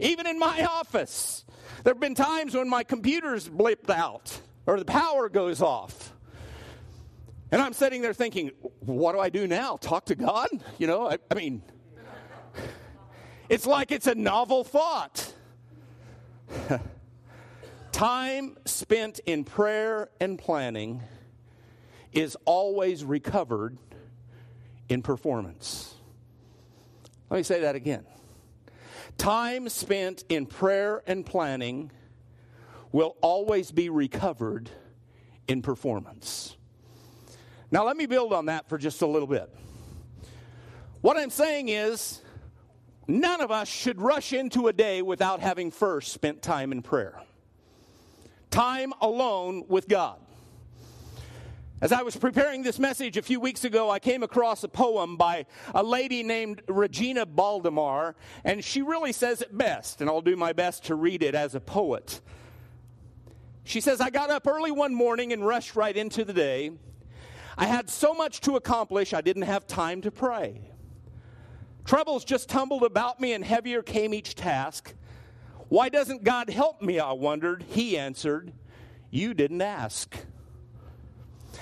Even 0.00 0.26
in 0.26 0.40
my 0.40 0.64
office, 0.70 1.44
there 1.84 1.94
have 1.94 2.00
been 2.00 2.16
times 2.16 2.56
when 2.56 2.68
my 2.68 2.82
computer's 2.82 3.48
blipped 3.48 3.90
out 3.90 4.40
or 4.66 4.80
the 4.80 4.84
power 4.84 5.28
goes 5.28 5.62
off. 5.62 6.11
And 7.52 7.60
I'm 7.60 7.74
sitting 7.74 8.00
there 8.00 8.14
thinking, 8.14 8.50
what 8.80 9.12
do 9.12 9.20
I 9.20 9.28
do 9.28 9.46
now? 9.46 9.76
Talk 9.76 10.06
to 10.06 10.14
God? 10.14 10.48
You 10.78 10.86
know, 10.86 11.10
I, 11.10 11.18
I 11.30 11.34
mean, 11.34 11.62
it's 13.50 13.66
like 13.66 13.92
it's 13.92 14.06
a 14.06 14.14
novel 14.14 14.64
thought. 14.64 15.34
Time 17.92 18.56
spent 18.64 19.20
in 19.26 19.44
prayer 19.44 20.08
and 20.18 20.38
planning 20.38 21.02
is 22.12 22.38
always 22.46 23.04
recovered 23.04 23.76
in 24.88 25.02
performance. 25.02 25.94
Let 27.28 27.36
me 27.36 27.42
say 27.42 27.60
that 27.60 27.74
again. 27.74 28.06
Time 29.18 29.68
spent 29.68 30.24
in 30.30 30.46
prayer 30.46 31.02
and 31.06 31.24
planning 31.24 31.90
will 32.92 33.16
always 33.20 33.70
be 33.72 33.90
recovered 33.90 34.70
in 35.48 35.60
performance. 35.60 36.56
Now, 37.72 37.86
let 37.86 37.96
me 37.96 38.04
build 38.04 38.34
on 38.34 38.46
that 38.46 38.68
for 38.68 38.76
just 38.76 39.00
a 39.00 39.06
little 39.06 39.26
bit. 39.26 39.48
What 41.00 41.16
I'm 41.16 41.30
saying 41.30 41.70
is, 41.70 42.20
none 43.08 43.40
of 43.40 43.50
us 43.50 43.66
should 43.66 43.98
rush 43.98 44.34
into 44.34 44.68
a 44.68 44.74
day 44.74 45.00
without 45.00 45.40
having 45.40 45.70
first 45.70 46.12
spent 46.12 46.42
time 46.42 46.70
in 46.70 46.82
prayer. 46.82 47.22
Time 48.50 48.92
alone 49.00 49.64
with 49.68 49.88
God. 49.88 50.18
As 51.80 51.92
I 51.92 52.02
was 52.02 52.14
preparing 52.14 52.62
this 52.62 52.78
message 52.78 53.16
a 53.16 53.22
few 53.22 53.40
weeks 53.40 53.64
ago, 53.64 53.90
I 53.90 53.98
came 53.98 54.22
across 54.22 54.62
a 54.64 54.68
poem 54.68 55.16
by 55.16 55.46
a 55.74 55.82
lady 55.82 56.22
named 56.22 56.60
Regina 56.68 57.24
Baldemar, 57.24 58.14
and 58.44 58.62
she 58.62 58.82
really 58.82 59.12
says 59.12 59.40
it 59.40 59.56
best, 59.56 60.02
and 60.02 60.10
I'll 60.10 60.20
do 60.20 60.36
my 60.36 60.52
best 60.52 60.84
to 60.84 60.94
read 60.94 61.22
it 61.22 61.34
as 61.34 61.54
a 61.54 61.60
poet. 61.60 62.20
She 63.64 63.80
says, 63.80 64.02
I 64.02 64.10
got 64.10 64.28
up 64.28 64.46
early 64.46 64.70
one 64.70 64.94
morning 64.94 65.32
and 65.32 65.44
rushed 65.44 65.74
right 65.74 65.96
into 65.96 66.22
the 66.22 66.34
day. 66.34 66.72
I 67.56 67.66
had 67.66 67.90
so 67.90 68.14
much 68.14 68.40
to 68.42 68.56
accomplish, 68.56 69.12
I 69.12 69.20
didn't 69.20 69.42
have 69.42 69.66
time 69.66 70.00
to 70.02 70.10
pray. 70.10 70.70
Troubles 71.84 72.24
just 72.24 72.48
tumbled 72.48 72.82
about 72.82 73.20
me, 73.20 73.32
and 73.32 73.44
heavier 73.44 73.82
came 73.82 74.14
each 74.14 74.34
task. 74.34 74.94
Why 75.68 75.88
doesn't 75.88 76.24
God 76.24 76.50
help 76.50 76.82
me? 76.82 76.98
I 76.98 77.12
wondered. 77.12 77.64
He 77.68 77.98
answered, 77.98 78.52
You 79.10 79.34
didn't 79.34 79.62
ask. 79.62 80.14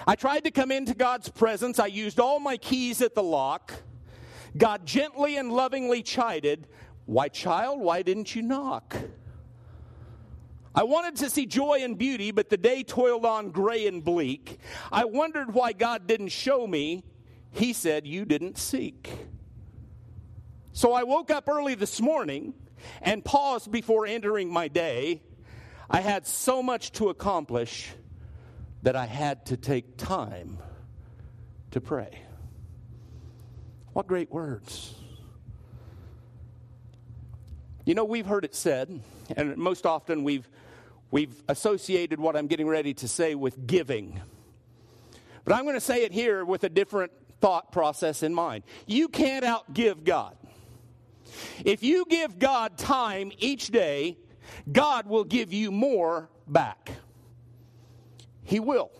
I 0.07 0.15
tried 0.15 0.45
to 0.45 0.51
come 0.51 0.71
into 0.71 0.95
God's 0.95 1.29
presence. 1.29 1.79
I 1.79 1.87
used 1.87 2.21
all 2.21 2.39
my 2.39 2.57
keys 2.57 3.03
at 3.03 3.15
the 3.15 3.23
lock. 3.23 3.73
God 4.57 4.85
gently 4.85 5.37
and 5.37 5.53
lovingly 5.53 6.03
chided, 6.03 6.67
Why, 7.07 7.29
child, 7.29 7.81
why 7.81 8.03
didn't 8.03 8.35
you 8.35 8.43
knock? 8.43 8.97
I 10.81 10.85
wanted 10.85 11.17
to 11.17 11.29
see 11.29 11.45
joy 11.45 11.81
and 11.83 11.99
beauty, 11.99 12.31
but 12.31 12.49
the 12.49 12.57
day 12.57 12.83
toiled 12.83 13.27
on 13.27 13.51
gray 13.51 13.87
and 13.87 14.03
bleak. 14.03 14.59
I 14.91 15.05
wondered 15.05 15.53
why 15.53 15.75
God 15.75 16.07
didn't 16.07 16.31
show 16.31 16.67
me. 16.67 17.05
He 17.51 17.75
said, 17.75 18.07
You 18.07 18.25
didn't 18.25 18.57
seek. 18.57 19.11
So 20.73 20.95
I 20.95 21.03
woke 21.03 21.31
up 21.31 21.51
early 21.51 21.75
this 21.75 22.01
morning 22.01 22.55
and 23.03 23.23
paused 23.23 23.71
before 23.71 24.07
entering 24.07 24.51
my 24.51 24.69
day. 24.69 25.21
I 25.91 26.01
had 26.01 26.27
so 26.27 26.63
much 26.63 26.93
to 26.93 27.11
accomplish 27.11 27.91
that 28.83 28.97
I 28.97 29.05
had 29.05 29.45
to 29.47 29.59
take 29.59 29.99
time 29.99 30.57
to 31.73 31.83
pray. 31.83 32.23
What 33.93 34.07
great 34.07 34.33
words. 34.33 34.95
You 37.85 37.95
know, 37.95 38.05
we've 38.05 38.25
heard 38.25 38.47
it 38.47 38.55
said, 38.55 39.03
and 39.37 39.59
most 39.59 39.85
often 39.85 40.25
we've, 40.25 40.49
we've 41.11 41.43
associated 41.49 42.21
what 42.21 42.37
I'm 42.37 42.47
getting 42.47 42.69
ready 42.69 42.95
to 42.95 43.09
say 43.09 43.35
with 43.35 43.67
giving. 43.67 44.21
But 45.45 45.55
I'm 45.55 45.65
going 45.65 45.75
to 45.75 45.81
say 45.81 46.05
it 46.05 46.13
here 46.13 46.45
with 46.45 46.65
a 46.65 46.69
different 46.69 47.13
thought 47.41 47.73
process 47.73 48.23
in 48.23 48.35
mind. 48.35 48.65
You 48.87 49.09
can't 49.09 49.45
outgive 49.45 50.05
God. 50.05 50.37
If 51.65 51.83
you 51.83 52.05
give 52.09 52.39
God 52.39 52.77
time 52.77 53.33
each 53.39 53.69
day, 53.69 54.19
God 54.71 55.07
will 55.07 55.25
give 55.25 55.53
you 55.53 55.71
more 55.71 56.29
back. 56.47 56.91
He 58.43 58.61
will. 58.61 58.91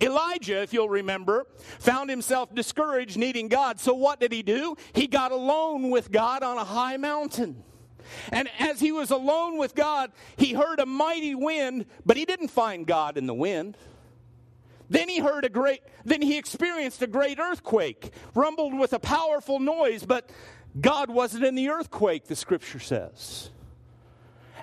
Elijah, 0.00 0.62
if 0.62 0.72
you'll 0.72 0.88
remember, 0.88 1.46
found 1.78 2.08
himself 2.08 2.54
discouraged, 2.54 3.18
needing 3.18 3.48
God. 3.48 3.78
So 3.80 3.92
what 3.92 4.20
did 4.20 4.32
he 4.32 4.42
do? 4.42 4.76
He 4.94 5.06
got 5.06 5.32
alone 5.32 5.90
with 5.90 6.10
God 6.10 6.42
on 6.42 6.56
a 6.56 6.64
high 6.64 6.96
mountain. 6.96 7.62
And 8.32 8.48
as 8.58 8.80
he 8.80 8.92
was 8.92 9.10
alone 9.10 9.58
with 9.58 9.74
God, 9.74 10.12
he 10.36 10.52
heard 10.52 10.78
a 10.78 10.86
mighty 10.86 11.34
wind, 11.34 11.86
but 12.04 12.16
he 12.16 12.24
didn't 12.24 12.48
find 12.48 12.86
God 12.86 13.16
in 13.16 13.26
the 13.26 13.34
wind. 13.34 13.76
Then 14.88 15.08
he 15.08 15.18
heard 15.18 15.44
a 15.44 15.48
great, 15.48 15.82
then 16.04 16.20
he 16.20 16.36
experienced 16.36 17.00
a 17.02 17.06
great 17.06 17.38
earthquake, 17.38 18.12
rumbled 18.34 18.76
with 18.76 18.92
a 18.92 18.98
powerful 18.98 19.60
noise, 19.60 20.04
but 20.04 20.28
God 20.80 21.10
wasn't 21.10 21.44
in 21.44 21.54
the 21.54 21.68
earthquake, 21.68 22.26
the 22.26 22.36
scripture 22.36 22.80
says. 22.80 23.50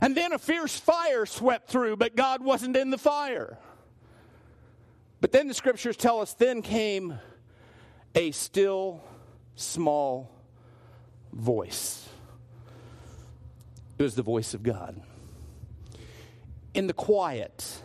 And 0.01 0.15
then 0.15 0.33
a 0.33 0.37
fierce 0.37 0.77
fire 0.77 1.25
swept 1.25 1.69
through, 1.69 1.95
but 1.95 2.15
God 2.15 2.43
wasn't 2.43 2.75
in 2.75 2.89
the 2.89 2.97
fire. 2.97 3.57
But 5.21 5.31
then 5.31 5.47
the 5.47 5.53
scriptures 5.53 5.97
tell 5.97 6.21
us 6.21 6.33
then 6.33 6.61
came 6.61 7.19
a 8.13 8.31
still 8.31 9.01
small 9.55 10.31
voice. 11.33 12.06
It 13.97 14.03
was 14.03 14.15
the 14.15 14.21
voice 14.23 14.53
of 14.53 14.63
God. 14.63 15.01
In 16.73 16.87
the 16.87 16.93
quiet, 16.93 17.81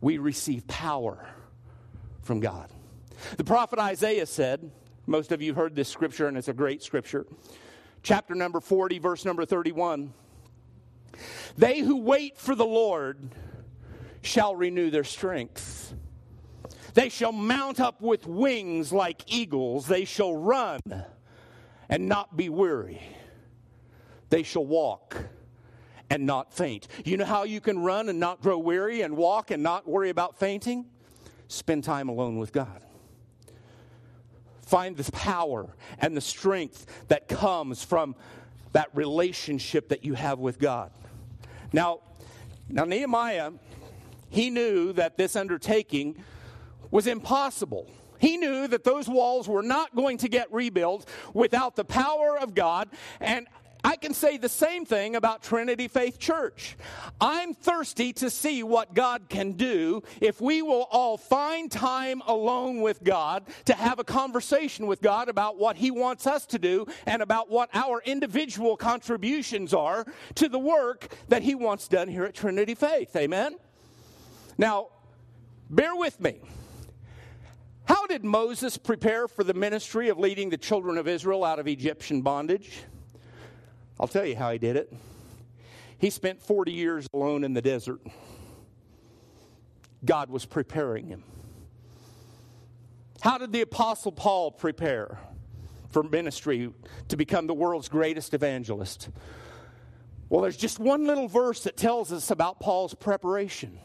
we 0.00 0.18
receive 0.18 0.66
power 0.66 1.28
from 2.22 2.40
God. 2.40 2.70
The 3.36 3.44
prophet 3.44 3.78
Isaiah 3.78 4.26
said, 4.26 4.70
most 5.06 5.32
of 5.32 5.42
you 5.42 5.54
heard 5.54 5.74
this 5.74 5.88
scripture, 5.88 6.28
and 6.28 6.38
it's 6.38 6.48
a 6.48 6.54
great 6.54 6.82
scripture. 6.82 7.26
Chapter 8.02 8.34
number 8.34 8.60
40, 8.60 8.98
verse 8.98 9.24
number 9.24 9.44
31. 9.44 10.14
They 11.58 11.80
who 11.80 12.00
wait 12.00 12.38
for 12.38 12.54
the 12.54 12.64
Lord 12.64 13.18
shall 14.22 14.54
renew 14.54 14.90
their 14.90 15.04
strength. 15.04 15.94
They 16.94 17.08
shall 17.08 17.32
mount 17.32 17.80
up 17.80 18.00
with 18.00 18.26
wings 18.26 18.92
like 18.92 19.22
eagles. 19.26 19.86
They 19.86 20.04
shall 20.04 20.34
run 20.34 20.80
and 21.88 22.08
not 22.08 22.36
be 22.36 22.48
weary. 22.48 23.02
They 24.30 24.42
shall 24.42 24.64
walk 24.64 25.16
and 26.08 26.26
not 26.26 26.52
faint. 26.52 26.88
You 27.04 27.16
know 27.16 27.24
how 27.24 27.44
you 27.44 27.60
can 27.60 27.78
run 27.80 28.08
and 28.08 28.18
not 28.18 28.40
grow 28.40 28.58
weary 28.58 29.02
and 29.02 29.16
walk 29.16 29.50
and 29.50 29.62
not 29.62 29.88
worry 29.88 30.10
about 30.10 30.38
fainting? 30.38 30.86
Spend 31.48 31.84
time 31.84 32.08
alone 32.08 32.38
with 32.38 32.52
God. 32.52 32.82
Find 34.62 34.96
the 34.96 35.10
power 35.12 35.74
and 35.98 36.16
the 36.16 36.20
strength 36.20 36.86
that 37.08 37.28
comes 37.28 37.82
from 37.82 38.14
that 38.72 38.88
relationship 38.94 39.88
that 39.88 40.04
you 40.04 40.14
have 40.14 40.38
with 40.38 40.60
God. 40.60 40.92
Now, 41.72 42.00
now 42.68 42.84
Nehemiah, 42.84 43.52
he 44.28 44.48
knew 44.48 44.92
that 44.92 45.16
this 45.16 45.34
undertaking 45.34 46.22
was 46.92 47.08
impossible. 47.08 47.90
He 48.18 48.36
knew 48.36 48.68
that 48.68 48.84
those 48.84 49.08
walls 49.08 49.48
were 49.48 49.62
not 49.62 49.96
going 49.96 50.18
to 50.18 50.28
get 50.28 50.52
rebuilt 50.52 51.08
without 51.34 51.74
the 51.74 51.84
power 51.84 52.38
of 52.38 52.54
God. 52.54 52.90
And 53.18 53.46
I 53.82 53.96
can 53.96 54.14
say 54.14 54.36
the 54.36 54.48
same 54.48 54.84
thing 54.84 55.16
about 55.16 55.42
Trinity 55.42 55.88
Faith 55.88 56.18
Church. 56.18 56.76
I'm 57.20 57.54
thirsty 57.54 58.12
to 58.14 58.30
see 58.30 58.62
what 58.62 58.94
God 58.94 59.28
can 59.28 59.52
do 59.52 60.02
if 60.20 60.40
we 60.40 60.62
will 60.62 60.86
all 60.90 61.16
find 61.16 61.70
time 61.70 62.22
alone 62.26 62.80
with 62.80 63.02
God 63.02 63.44
to 63.66 63.74
have 63.74 63.98
a 63.98 64.04
conversation 64.04 64.86
with 64.86 65.00
God 65.00 65.28
about 65.28 65.58
what 65.58 65.76
He 65.76 65.90
wants 65.90 66.26
us 66.26 66.46
to 66.46 66.58
do 66.58 66.86
and 67.06 67.22
about 67.22 67.50
what 67.50 67.70
our 67.74 68.02
individual 68.04 68.76
contributions 68.76 69.72
are 69.72 70.04
to 70.34 70.48
the 70.48 70.58
work 70.58 71.08
that 71.28 71.42
He 71.42 71.54
wants 71.54 71.88
done 71.88 72.08
here 72.08 72.24
at 72.24 72.34
Trinity 72.34 72.74
Faith. 72.74 73.16
Amen? 73.16 73.56
Now, 74.58 74.88
bear 75.70 75.94
with 75.96 76.20
me. 76.20 76.40
How 77.86 78.06
did 78.06 78.24
Moses 78.24 78.76
prepare 78.76 79.26
for 79.26 79.42
the 79.42 79.54
ministry 79.54 80.10
of 80.10 80.18
leading 80.18 80.50
the 80.50 80.58
children 80.58 80.96
of 80.96 81.08
Israel 81.08 81.44
out 81.44 81.58
of 81.58 81.66
Egyptian 81.66 82.22
bondage? 82.22 82.82
I'll 84.00 84.08
tell 84.08 84.24
you 84.24 84.34
how 84.34 84.50
he 84.50 84.58
did 84.58 84.76
it. 84.76 84.90
He 85.98 86.08
spent 86.08 86.40
40 86.40 86.72
years 86.72 87.06
alone 87.12 87.44
in 87.44 87.52
the 87.52 87.60
desert. 87.60 88.00
God 90.06 90.30
was 90.30 90.46
preparing 90.46 91.08
him. 91.08 91.22
How 93.20 93.36
did 93.36 93.52
the 93.52 93.60
Apostle 93.60 94.12
Paul 94.12 94.52
prepare 94.52 95.18
for 95.90 96.02
ministry 96.02 96.72
to 97.08 97.16
become 97.18 97.46
the 97.46 97.52
world's 97.52 97.90
greatest 97.90 98.32
evangelist? 98.32 99.10
Well, 100.30 100.40
there's 100.40 100.56
just 100.56 100.78
one 100.78 101.06
little 101.06 101.28
verse 101.28 101.64
that 101.64 101.76
tells 101.76 102.10
us 102.10 102.30
about 102.30 102.58
Paul's 102.58 102.94
preparation. 102.94 103.78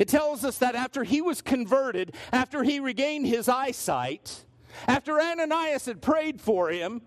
It 0.00 0.08
tells 0.08 0.44
us 0.44 0.58
that 0.58 0.74
after 0.74 1.04
he 1.04 1.22
was 1.22 1.40
converted, 1.40 2.16
after 2.32 2.64
he 2.64 2.80
regained 2.80 3.28
his 3.28 3.48
eyesight, 3.48 4.44
after 4.88 5.20
Ananias 5.20 5.86
had 5.86 6.02
prayed 6.02 6.40
for 6.40 6.70
him, 6.70 7.02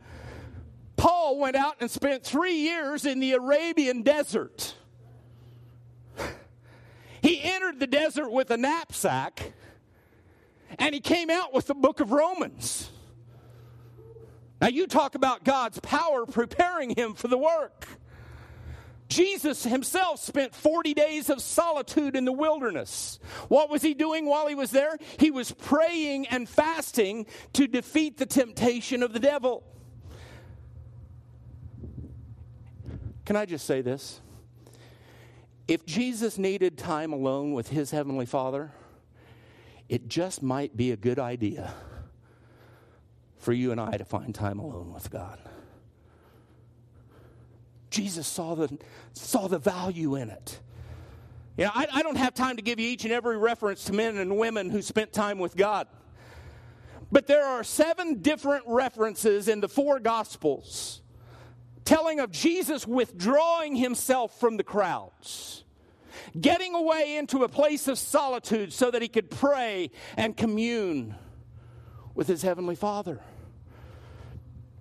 Paul 0.98 1.38
went 1.38 1.56
out 1.56 1.76
and 1.80 1.90
spent 1.90 2.24
three 2.24 2.56
years 2.56 3.06
in 3.06 3.20
the 3.20 3.34
Arabian 3.34 4.02
desert. 4.02 4.76
He 7.22 7.42
entered 7.42 7.80
the 7.80 7.88
desert 7.88 8.32
with 8.32 8.52
a 8.52 8.58
knapsack 8.58 9.54
and 10.80 10.94
he 10.94 11.00
came 11.00 11.30
out 11.30 11.54
with 11.54 11.68
the 11.68 11.76
book 11.76 12.00
of 12.00 12.12
Romans. 12.12 12.90
Now, 14.60 14.68
you 14.68 14.88
talk 14.88 15.16
about 15.16 15.44
God's 15.44 15.80
power 15.80 16.26
preparing 16.26 16.96
him 16.96 17.14
for 17.14 17.28
the 17.28 17.38
work. 17.38 17.88
Jesus 19.08 19.64
himself 19.64 20.20
spent 20.20 20.54
40 20.54 20.94
days 20.94 21.30
of 21.30 21.42
solitude 21.42 22.16
in 22.16 22.26
the 22.26 22.34
wilderness. 22.34 23.20
What 23.48 23.70
was 23.70 23.82
he 23.82 23.94
doing 23.94 24.26
while 24.26 24.48
he 24.48 24.56
was 24.56 24.72
there? 24.72 24.98
He 25.20 25.32
was 25.32 25.52
praying 25.52 26.28
and 26.28 26.50
fasting 26.50 27.28
to 27.54 27.68
defeat 27.68 28.18
the 28.18 28.26
temptation 28.26 29.04
of 29.04 29.14
the 29.14 29.20
devil. 29.20 29.64
Can 33.28 33.36
I 33.36 33.46
just 33.46 33.66
say 33.66 33.82
this? 33.82 34.22
If 35.68 35.86
Jesus 35.86 36.38
needed 36.38 36.78
time 36.78 37.12
alone 37.12 37.52
with 37.52 37.68
his 37.68 37.92
heavenly 37.92 38.26
Father, 38.26 38.72
it 39.90 40.08
just 40.08 40.42
might 40.42 40.78
be 40.78 40.94
a 40.94 40.96
good 40.96 41.20
idea 41.20 41.74
for 43.38 43.52
you 43.52 43.74
and 43.74 43.82
I 43.82 43.98
to 43.98 44.06
find 44.06 44.34
time 44.34 44.60
alone 44.60 44.94
with 44.94 45.12
God. 45.12 45.40
Jesus 47.90 48.26
saw 48.26 48.56
the, 48.56 48.78
saw 49.12 49.50
the 49.50 49.60
value 49.60 50.16
in 50.16 50.30
it. 50.30 50.62
You 51.58 51.66
know, 51.66 51.72
I, 51.76 51.86
I 51.96 52.04
don't 52.04 52.16
have 52.16 52.34
time 52.34 52.56
to 52.56 52.62
give 52.62 52.80
you 52.80 52.88
each 52.88 53.04
and 53.04 53.12
every 53.12 53.38
reference 53.38 53.84
to 53.86 53.94
men 53.94 54.16
and 54.16 54.38
women 54.38 54.70
who 54.70 54.82
spent 54.82 55.12
time 55.12 55.38
with 55.38 55.58
God. 55.58 55.90
But 57.12 57.28
there 57.28 57.44
are 57.44 57.66
seven 57.66 58.22
different 58.22 58.64
references 58.68 59.50
in 59.50 59.60
the 59.60 59.68
four 59.68 60.00
Gospels 60.00 61.02
telling 61.88 62.20
of 62.20 62.32
Jesus 62.32 62.86
withdrawing 62.86 63.74
himself 63.78 64.38
from 64.42 64.58
the 64.58 64.64
crowds, 64.64 65.64
getting 66.40 66.76
away 66.76 67.16
into 67.16 67.46
a 67.46 67.50
place 67.50 67.88
of 67.88 67.98
solitude 67.98 68.74
so 68.74 68.92
that 68.92 69.02
he 69.02 69.08
could 69.08 69.30
pray 69.30 69.90
and 70.18 70.36
commune 70.36 71.16
with 72.14 72.28
his 72.28 72.42
heavenly 72.42 72.76
Father. 72.76 73.22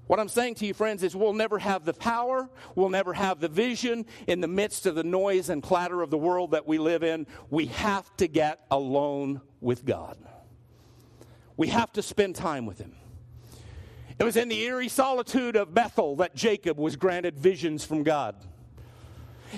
What 0.08 0.18
I'm 0.18 0.28
saying 0.28 0.56
to 0.56 0.66
you, 0.66 0.74
friends, 0.74 1.04
is 1.04 1.14
we'll 1.14 1.32
never 1.32 1.60
have 1.60 1.84
the 1.84 1.94
power, 1.94 2.50
we'll 2.74 2.88
never 2.88 3.12
have 3.12 3.38
the 3.38 3.48
vision 3.48 4.04
in 4.26 4.40
the 4.40 4.48
midst 4.48 4.84
of 4.86 4.96
the 4.96 5.04
noise 5.04 5.48
and 5.48 5.62
clatter 5.62 6.02
of 6.02 6.10
the 6.10 6.18
world 6.18 6.50
that 6.52 6.66
we 6.66 6.78
live 6.78 7.04
in. 7.04 7.28
We 7.50 7.66
have 7.66 8.16
to 8.16 8.26
get 8.26 8.66
alone 8.68 9.42
with 9.60 9.84
God. 9.84 10.16
We 11.56 11.68
have 11.68 11.92
to 11.92 12.02
spend 12.02 12.34
time 12.34 12.66
with 12.66 12.78
Him. 12.78 12.96
It 14.18 14.24
was 14.24 14.36
in 14.36 14.48
the 14.48 14.60
eerie 14.62 14.88
solitude 14.88 15.56
of 15.56 15.74
Bethel 15.74 16.16
that 16.16 16.34
Jacob 16.34 16.78
was 16.78 16.96
granted 16.96 17.38
visions 17.38 17.84
from 17.84 18.02
God. 18.02 18.34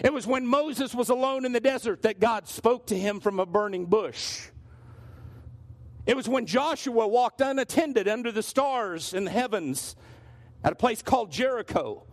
It 0.02 0.12
was 0.12 0.26
when 0.26 0.46
Moses 0.46 0.94
was 0.94 1.08
alone 1.08 1.44
in 1.44 1.52
the 1.52 1.60
desert 1.60 2.02
that 2.02 2.20
God 2.20 2.48
spoke 2.48 2.86
to 2.88 2.98
him 2.98 3.20
from 3.20 3.38
a 3.38 3.46
burning 3.46 3.86
bush. 3.86 4.48
It 6.06 6.16
was 6.16 6.28
when 6.28 6.46
Joshua 6.46 7.06
walked 7.06 7.40
unattended 7.40 8.08
under 8.08 8.32
the 8.32 8.42
stars 8.42 9.14
in 9.14 9.24
the 9.24 9.30
heavens 9.30 9.94
at 10.64 10.72
a 10.72 10.76
place 10.76 11.02
called 11.02 11.30
Jericho 11.30 12.04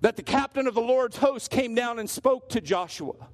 that 0.00 0.16
the 0.16 0.22
captain 0.22 0.66
of 0.66 0.74
the 0.74 0.80
Lord's 0.80 1.18
host 1.18 1.50
came 1.50 1.74
down 1.74 1.98
and 1.98 2.08
spoke 2.08 2.48
to 2.50 2.60
Joshua. 2.60 3.28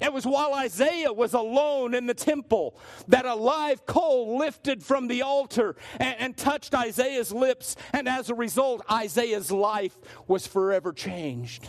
It 0.00 0.12
was 0.12 0.24
while 0.24 0.54
Isaiah 0.54 1.12
was 1.12 1.34
alone 1.34 1.94
in 1.94 2.06
the 2.06 2.14
temple 2.14 2.76
that 3.08 3.26
a 3.26 3.34
live 3.34 3.86
coal 3.86 4.38
lifted 4.38 4.82
from 4.82 5.08
the 5.08 5.22
altar 5.22 5.76
and, 5.98 6.16
and, 6.18 6.36
touched 6.36 6.74
Isaiah's 6.74 7.32
lips, 7.32 7.76
and 7.92 8.08
as 8.08 8.30
a 8.30 8.34
result, 8.34 8.82
Isaiah's 8.90 9.50
life 9.50 9.96
was 10.26 10.46
forever 10.46 10.92
changed. 10.92 11.68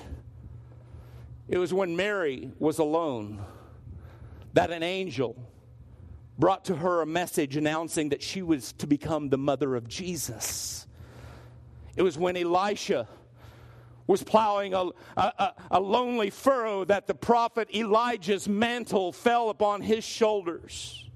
It 1.47 1.57
was 1.57 1.73
when 1.73 1.95
Mary 1.95 2.51
was 2.59 2.79
alone 2.79 3.43
that 4.53 4.71
an 4.71 4.83
angel 4.83 5.35
brought 6.39 6.65
to 6.65 6.75
her 6.77 7.01
a 7.01 7.05
message 7.05 7.57
announcing 7.57 8.09
that 8.09 8.23
she 8.23 8.41
was 8.41 8.73
to 8.73 8.87
become 8.87 9.29
the 9.29 9.37
mother 9.37 9.75
of 9.75 9.87
Jesus. 9.87 10.87
It 11.95 12.01
was 12.01 12.17
when 12.17 12.35
Elisha 12.37 13.07
was 14.07 14.23
plowing 14.23 14.73
a, 14.73 14.89
a, 15.15 15.53
a, 15.71 15.79
lonely 15.79 16.29
furrow 16.29 16.83
that 16.85 17.07
the 17.07 17.15
prophet 17.15 17.73
Elijah's 17.73 18.47
mantle 18.47 19.11
fell 19.11 19.49
upon 19.49 19.81
his 19.81 20.03
shoulders. 20.03 21.09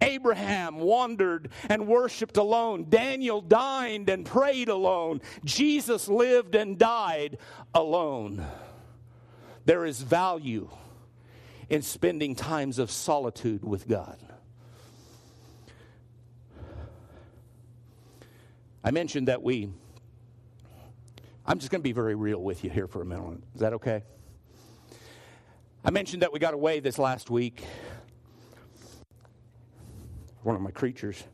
Abraham 0.00 0.78
wandered 0.78 1.50
and 1.68 1.86
worshiped 1.86 2.36
alone. 2.36 2.86
Daniel 2.88 3.40
dined 3.40 4.08
and 4.08 4.24
prayed 4.24 4.68
alone. 4.68 5.20
Jesus 5.44 6.08
lived 6.08 6.54
and 6.54 6.78
died 6.78 7.38
alone. 7.74 8.44
There 9.64 9.84
is 9.84 10.00
value 10.00 10.70
in 11.68 11.82
spending 11.82 12.34
times 12.34 12.78
of 12.78 12.90
solitude 12.90 13.64
with 13.64 13.86
God. 13.86 14.18
I 18.82 18.90
mentioned 18.90 19.28
that 19.28 19.42
we 19.42 19.68
I'm 21.50 21.58
just 21.58 21.70
going 21.70 21.80
to 21.80 21.82
be 21.82 21.92
very 21.92 22.14
real 22.14 22.42
with 22.42 22.62
you 22.62 22.68
here 22.68 22.86
for 22.86 23.00
a 23.00 23.06
minute. 23.06 23.40
Is 23.54 23.62
that 23.62 23.72
okay? 23.72 24.02
I 25.82 25.90
mentioned 25.90 26.20
that 26.20 26.30
we 26.30 26.38
got 26.38 26.52
away 26.52 26.80
this 26.80 26.98
last 26.98 27.30
week. 27.30 27.64
One 30.42 30.54
of 30.54 30.60
my 30.60 30.70
creatures. 30.70 31.24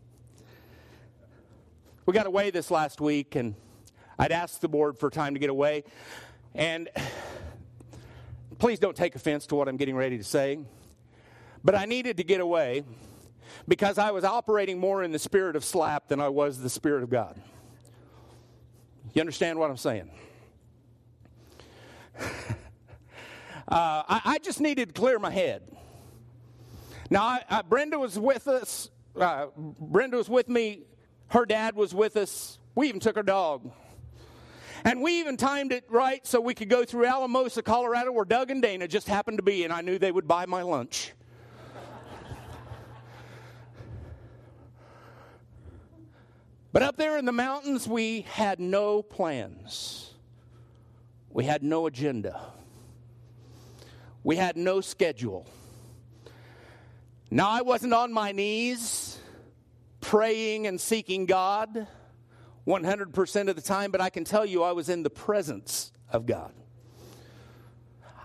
We 2.07 2.15
got 2.15 2.27
away 2.27 2.53
this 2.53 2.71
last 2.71 3.01
week, 3.01 3.35
and 3.35 3.57
I'd 4.17 4.31
asked 4.31 4.61
the 4.61 4.69
board 4.69 5.01
for 5.01 5.11
time 5.11 5.35
to 5.35 5.41
get 5.41 5.51
away. 5.51 5.83
And 6.55 6.89
please 8.61 8.79
don't 8.79 8.97
take 8.97 9.17
offense 9.17 9.49
to 9.49 9.57
what 9.57 9.67
I'm 9.69 9.77
getting 9.77 9.97
ready 9.97 10.17
to 10.17 10.25
say, 10.25 10.61
but 11.65 11.75
I 11.75 11.87
needed 11.87 12.19
to 12.19 12.23
get 12.25 12.41
away 12.41 12.85
because 13.67 13.99
I 13.99 14.13
was 14.13 14.23
operating 14.23 14.79
more 14.79 15.03
in 15.03 15.11
the 15.11 15.19
spirit 15.19 15.57
of 15.57 15.65
slap 15.65 16.07
than 16.07 16.21
I 16.21 16.29
was 16.29 16.61
the 16.61 16.71
spirit 16.71 17.03
of 17.03 17.11
God. 17.11 17.41
You 19.15 19.21
understand 19.21 19.59
what 19.59 19.71
I'm 19.71 19.77
saying? 19.77 20.11
Uh, 23.67 24.05
I, 24.07 24.21
I, 24.27 24.39
just 24.41 24.61
needed 24.61 24.89
to 24.89 24.93
clear 24.93 25.19
my 25.19 25.31
head. 25.31 25.63
Now, 27.09 27.23
I, 27.23 27.43
I, 27.49 27.63
Brenda 27.63 27.99
was 27.99 28.19
with 28.19 28.47
us. 28.47 28.91
Uh, 29.19 29.47
Brenda 29.57 30.19
was 30.19 30.29
with 30.29 30.51
me. 30.51 30.83
Her 31.29 31.47
dad 31.47 31.75
was 31.75 31.95
with 31.95 32.19
us. 32.19 32.59
We 32.75 32.89
even 32.89 33.01
took 33.01 33.17
her 33.17 33.23
dog. 33.23 33.73
And 34.85 35.01
we 35.01 35.19
even 35.21 35.39
timed 35.39 35.73
it 35.73 35.85
right 35.89 36.25
so 36.27 36.43
we 36.43 36.53
could 36.53 36.69
go 36.69 36.85
through 36.85 37.07
Alamosa, 37.07 37.63
Colorado, 37.63 38.13
where 38.13 38.27
Doug 38.27 38.51
and 38.51 38.61
Dana 38.61 38.87
just 38.87 39.09
happened 39.09 39.39
to 39.39 39.43
be, 39.43 39.65
and 39.65 39.73
I 39.73 39.81
knew 39.81 39.99
they 39.99 40.13
would 40.13 40.29
buy 40.29 40.45
my 40.45 40.61
lunch. 40.61 41.15
But 46.75 46.83
up 46.83 46.97
there 46.97 47.17
in 47.19 47.25
the 47.25 47.31
mountains, 47.31 47.87
we 47.87 48.23
had 48.23 48.59
no 48.59 49.01
plans. 49.01 50.13
We 51.31 51.45
had 51.45 51.63
no 51.63 51.87
agenda. 51.87 52.41
We 54.25 54.35
had 54.35 54.57
no 54.57 54.81
schedule. 54.81 55.47
Now, 57.31 57.49
I 57.49 57.63
wasn't 57.63 57.95
on 57.95 58.13
my 58.13 58.33
knees 58.33 59.17
praying 60.01 60.67
and 60.67 60.81
seeking 60.81 61.27
God 61.27 61.87
100% 62.67 63.49
of 63.49 63.55
the 63.55 63.63
time, 63.63 63.93
but 63.93 64.01
I 64.01 64.11
can 64.11 64.25
tell 64.25 64.45
you 64.45 64.65
I 64.65 64.73
was 64.73 64.89
in 64.89 65.05
the 65.05 65.11
presence 65.11 65.93
of 66.11 66.27
God. 66.27 66.53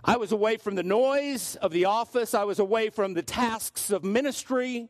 I 0.03 0.17
was 0.17 0.31
away 0.31 0.57
from 0.57 0.73
the 0.73 0.81
noise 0.81 1.55
of 1.57 1.71
the 1.71 1.85
office, 1.85 2.33
I 2.33 2.45
was 2.45 2.57
away 2.57 2.89
from 2.89 3.13
the 3.13 3.21
tasks 3.21 3.91
of 3.91 4.03
ministry. 4.03 4.89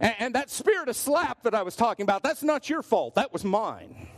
And, 0.00 0.14
and 0.18 0.34
that 0.34 0.50
spirit 0.50 0.88
of 0.88 0.96
slap 0.96 1.42
that 1.42 1.54
I 1.54 1.62
was 1.62 1.76
talking 1.76 2.04
about, 2.04 2.22
that's 2.22 2.42
not 2.42 2.68
your 2.68 2.82
fault. 2.82 3.14
That 3.14 3.32
was 3.32 3.44
mine. 3.44 4.08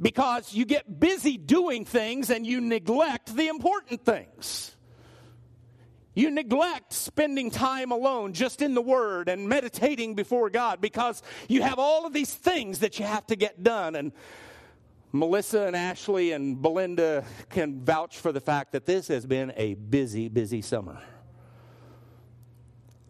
Because 0.00 0.52
you 0.52 0.64
get 0.64 0.98
busy 0.98 1.38
doing 1.38 1.84
things 1.84 2.28
and 2.28 2.44
you 2.44 2.60
neglect 2.60 3.34
the 3.34 3.48
important 3.48 4.04
things. 4.04 4.74
You 6.14 6.30
neglect 6.30 6.92
spending 6.92 7.50
time 7.50 7.90
alone 7.90 8.34
just 8.34 8.60
in 8.60 8.74
the 8.74 8.82
Word 8.82 9.28
and 9.28 9.48
meditating 9.48 10.14
before 10.14 10.50
God 10.50 10.80
because 10.80 11.22
you 11.48 11.62
have 11.62 11.78
all 11.78 12.04
of 12.04 12.12
these 12.12 12.34
things 12.34 12.80
that 12.80 12.98
you 12.98 13.06
have 13.06 13.26
to 13.28 13.36
get 13.36 13.62
done. 13.62 13.96
And 13.96 14.12
Melissa 15.12 15.62
and 15.66 15.76
Ashley 15.76 16.32
and 16.32 16.60
Belinda 16.60 17.24
can 17.48 17.82
vouch 17.82 18.18
for 18.18 18.30
the 18.32 18.40
fact 18.40 18.72
that 18.72 18.84
this 18.84 19.08
has 19.08 19.24
been 19.24 19.52
a 19.56 19.74
busy, 19.74 20.28
busy 20.28 20.60
summer. 20.60 21.00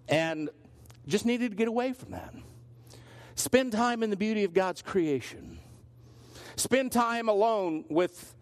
And 0.08 0.50
just 1.06 1.26
needed 1.26 1.50
to 1.50 1.56
get 1.56 1.68
away 1.68 1.92
from 1.92 2.12
that. 2.12 2.34
Spend 3.34 3.72
time 3.72 4.02
in 4.02 4.10
the 4.10 4.16
beauty 4.16 4.44
of 4.44 4.52
God's 4.52 4.82
creation. 4.82 5.58
Spend 6.56 6.92
time 6.92 7.28
alone 7.28 7.84
with 7.88 8.34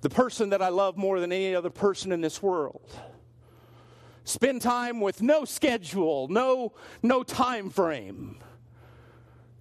the 0.00 0.08
person 0.08 0.50
that 0.50 0.62
I 0.62 0.68
love 0.68 0.96
more 0.96 1.20
than 1.20 1.32
any 1.32 1.54
other 1.54 1.70
person 1.70 2.12
in 2.12 2.20
this 2.20 2.42
world. 2.42 2.90
Spend 4.24 4.62
time 4.62 5.00
with 5.00 5.20
no 5.20 5.44
schedule, 5.44 6.28
no, 6.28 6.72
no 7.02 7.22
time 7.22 7.70
frame. 7.70 8.38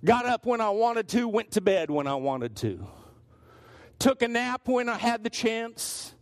Got 0.06 0.26
up 0.26 0.46
when 0.46 0.62
I 0.62 0.70
wanted 0.70 1.08
to, 1.10 1.28
went 1.28 1.52
to 1.52 1.62
bed 1.62 1.90
when 1.90 2.08
I 2.08 2.16
wanted 2.16 2.56
to. 2.58 2.86
Took 4.00 4.22
a 4.22 4.28
nap 4.28 4.68
when 4.68 4.90
I 4.90 4.98
had 4.98 5.24
the 5.24 5.30
chance. 5.30 6.14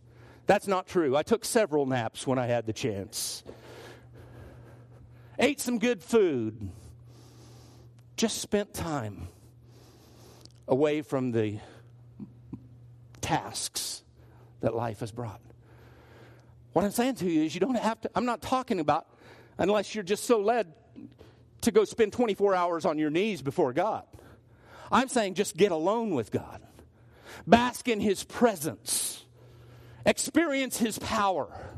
That's 0.46 0.66
not 0.66 0.86
true. 0.86 1.16
I 1.16 1.22
took 1.22 1.44
several 1.44 1.86
naps 1.86 2.26
when 2.26 2.38
I 2.38 2.46
had 2.46 2.66
the 2.66 2.72
chance 2.72 3.44
ate 5.42 5.60
some 5.60 5.80
good 5.80 6.02
food, 6.02 6.70
just 8.16 8.38
spent 8.38 8.72
time 8.72 9.26
away 10.68 11.02
from 11.02 11.32
the 11.32 11.58
tasks 13.20 14.02
that 14.60 14.74
life 14.74 15.00
has 15.00 15.10
brought. 15.10 15.40
What 16.72 16.84
I'm 16.84 16.92
saying 16.92 17.16
to 17.16 17.28
you 17.28 17.42
is, 17.42 17.54
you 17.54 17.60
don't 17.60 17.76
have 17.76 18.00
to, 18.02 18.10
I'm 18.14 18.24
not 18.24 18.40
talking 18.40 18.78
about 18.78 19.06
unless 19.58 19.94
you're 19.94 20.04
just 20.04 20.24
so 20.24 20.38
led 20.38 20.72
to 21.62 21.72
go 21.72 21.84
spend 21.84 22.12
24 22.12 22.54
hours 22.54 22.84
on 22.84 22.98
your 22.98 23.10
knees 23.10 23.42
before 23.42 23.72
God. 23.72 24.04
I'm 24.92 25.08
saying 25.08 25.34
just 25.34 25.56
get 25.56 25.72
alone 25.72 26.10
with 26.10 26.30
God, 26.30 26.62
bask 27.46 27.88
in 27.88 28.00
His 28.00 28.22
presence, 28.22 29.24
experience 30.06 30.76
His 30.76 30.98
power. 31.00 31.71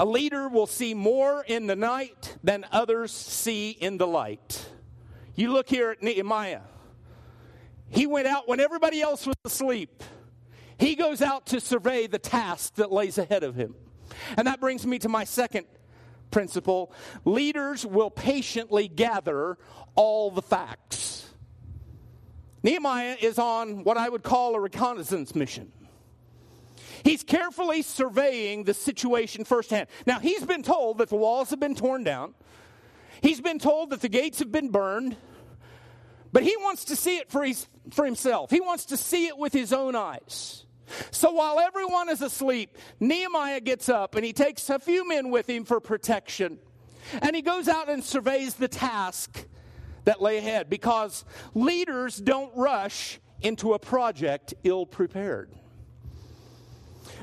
A 0.00 0.06
leader 0.06 0.48
will 0.48 0.68
see 0.68 0.94
more 0.94 1.42
in 1.44 1.66
the 1.66 1.74
night 1.74 2.36
than 2.44 2.64
others 2.70 3.10
see 3.10 3.70
in 3.70 3.98
the 3.98 4.06
light. 4.06 4.64
You 5.34 5.52
look 5.52 5.68
here 5.68 5.90
at 5.90 6.00
Nehemiah. 6.04 6.60
He 7.88 8.06
went 8.06 8.28
out 8.28 8.46
when 8.46 8.60
everybody 8.60 9.00
else 9.02 9.26
was 9.26 9.34
asleep. 9.44 10.04
He 10.78 10.94
goes 10.94 11.20
out 11.20 11.46
to 11.46 11.60
survey 11.60 12.06
the 12.06 12.20
task 12.20 12.76
that 12.76 12.92
lays 12.92 13.18
ahead 13.18 13.42
of 13.42 13.56
him. 13.56 13.74
And 14.36 14.46
that 14.46 14.60
brings 14.60 14.86
me 14.86 15.00
to 15.00 15.08
my 15.08 15.24
second 15.24 15.66
principle 16.30 16.92
leaders 17.24 17.84
will 17.84 18.10
patiently 18.10 18.86
gather 18.86 19.58
all 19.96 20.30
the 20.30 20.42
facts. 20.42 21.28
Nehemiah 22.62 23.16
is 23.20 23.36
on 23.40 23.82
what 23.82 23.96
I 23.96 24.08
would 24.08 24.22
call 24.22 24.54
a 24.54 24.60
reconnaissance 24.60 25.34
mission. 25.34 25.72
He's 27.08 27.22
carefully 27.22 27.80
surveying 27.80 28.64
the 28.64 28.74
situation 28.74 29.46
firsthand. 29.46 29.88
Now, 30.04 30.18
he's 30.18 30.44
been 30.44 30.62
told 30.62 30.98
that 30.98 31.08
the 31.08 31.16
walls 31.16 31.48
have 31.48 31.58
been 31.58 31.74
torn 31.74 32.04
down, 32.04 32.34
he's 33.22 33.40
been 33.40 33.58
told 33.58 33.88
that 33.90 34.02
the 34.02 34.10
gates 34.10 34.40
have 34.40 34.52
been 34.52 34.68
burned, 34.68 35.16
but 36.32 36.42
he 36.42 36.54
wants 36.58 36.84
to 36.84 36.96
see 36.96 37.16
it 37.16 37.30
for, 37.30 37.44
his, 37.44 37.66
for 37.92 38.04
himself. 38.04 38.50
He 38.50 38.60
wants 38.60 38.84
to 38.86 38.98
see 38.98 39.26
it 39.26 39.38
with 39.38 39.54
his 39.54 39.72
own 39.72 39.96
eyes. 39.96 40.66
So 41.10 41.30
while 41.30 41.58
everyone 41.58 42.10
is 42.10 42.20
asleep, 42.20 42.76
Nehemiah 43.00 43.60
gets 43.60 43.88
up 43.88 44.14
and 44.14 44.22
he 44.22 44.34
takes 44.34 44.68
a 44.68 44.78
few 44.78 45.08
men 45.08 45.30
with 45.30 45.48
him 45.48 45.64
for 45.64 45.80
protection. 45.80 46.58
And 47.22 47.34
he 47.34 47.40
goes 47.40 47.68
out 47.68 47.88
and 47.88 48.04
surveys 48.04 48.56
the 48.56 48.68
task 48.68 49.46
that 50.04 50.20
lay 50.20 50.36
ahead 50.36 50.68
because 50.68 51.24
leaders 51.54 52.18
don't 52.18 52.54
rush 52.54 53.18
into 53.40 53.72
a 53.72 53.78
project 53.78 54.52
ill 54.62 54.84
prepared. 54.84 55.50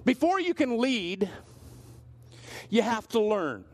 Before 0.05 0.39
you 0.39 0.53
can 0.53 0.77
lead, 0.77 1.29
you 2.69 2.83
have 2.83 3.07
to 3.09 3.19
learn. 3.19 3.65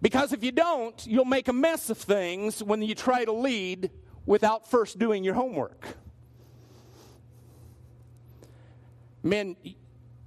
Because 0.00 0.32
if 0.32 0.44
you 0.44 0.52
don't, 0.52 1.04
you'll 1.06 1.24
make 1.24 1.48
a 1.48 1.52
mess 1.52 1.90
of 1.90 1.98
things 1.98 2.62
when 2.62 2.82
you 2.82 2.94
try 2.94 3.24
to 3.24 3.32
lead 3.32 3.90
without 4.26 4.70
first 4.70 4.98
doing 4.98 5.24
your 5.24 5.34
homework. 5.34 5.84
Men, 9.24 9.56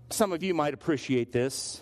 some 0.10 0.34
of 0.34 0.44
you 0.44 0.54
might 0.54 0.74
appreciate 0.74 1.32
this. 1.32 1.80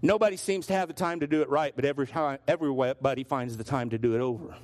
Nobody 0.00 0.36
seems 0.36 0.66
to 0.66 0.72
have 0.72 0.88
the 0.88 0.94
time 0.94 1.20
to 1.20 1.26
do 1.26 1.42
it 1.42 1.50
right, 1.50 1.74
but 1.76 1.84
every 1.84 2.06
time, 2.06 2.38
everybody 2.48 3.24
finds 3.24 3.56
the 3.56 3.64
time 3.64 3.90
to 3.90 3.98
do 3.98 4.14
it 4.14 4.20
over. 4.20 4.54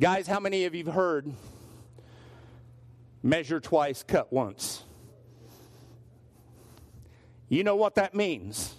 Guys, 0.00 0.26
how 0.26 0.40
many 0.40 0.64
of 0.64 0.74
you 0.74 0.84
have 0.84 0.94
heard 0.94 1.32
measure 3.22 3.60
twice, 3.60 4.02
cut 4.02 4.32
once. 4.32 4.84
You 7.48 7.64
know 7.64 7.76
what 7.76 7.94
that 7.94 8.14
means. 8.14 8.74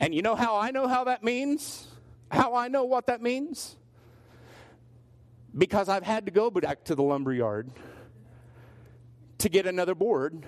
And 0.00 0.14
you 0.14 0.22
know 0.22 0.36
how 0.36 0.56
I 0.56 0.70
know 0.70 0.86
how 0.86 1.04
that 1.04 1.24
means? 1.24 1.88
How 2.30 2.54
I 2.54 2.68
know 2.68 2.84
what 2.84 3.06
that 3.06 3.20
means? 3.20 3.76
Because 5.56 5.88
I've 5.88 6.04
had 6.04 6.26
to 6.26 6.30
go 6.30 6.50
back 6.50 6.84
to 6.84 6.94
the 6.94 7.02
lumber 7.02 7.32
yard 7.32 7.70
to 9.38 9.48
get 9.48 9.66
another 9.66 9.94
board 9.94 10.44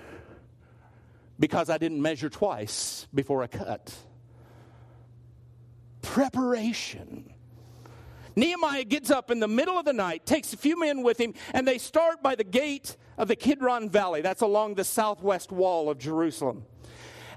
because 1.39 1.69
I 1.69 1.77
didn't 1.77 2.01
measure 2.01 2.29
twice 2.29 3.07
before 3.13 3.41
I 3.41 3.47
cut. 3.47 3.93
Preparation. 6.01 7.33
Nehemiah 8.35 8.83
gets 8.83 9.11
up 9.11 9.31
in 9.31 9.39
the 9.39 9.47
middle 9.47 9.77
of 9.77 9.85
the 9.85 9.93
night, 9.93 10.25
takes 10.25 10.53
a 10.53 10.57
few 10.57 10.79
men 10.79 11.03
with 11.03 11.19
him, 11.19 11.33
and 11.53 11.67
they 11.67 11.77
start 11.77 12.23
by 12.23 12.35
the 12.35 12.43
gate 12.43 12.95
of 13.17 13.27
the 13.27 13.35
Kidron 13.35 13.89
Valley. 13.89 14.21
That's 14.21 14.41
along 14.41 14.75
the 14.75 14.83
southwest 14.83 15.51
wall 15.51 15.89
of 15.89 15.97
Jerusalem. 15.97 16.65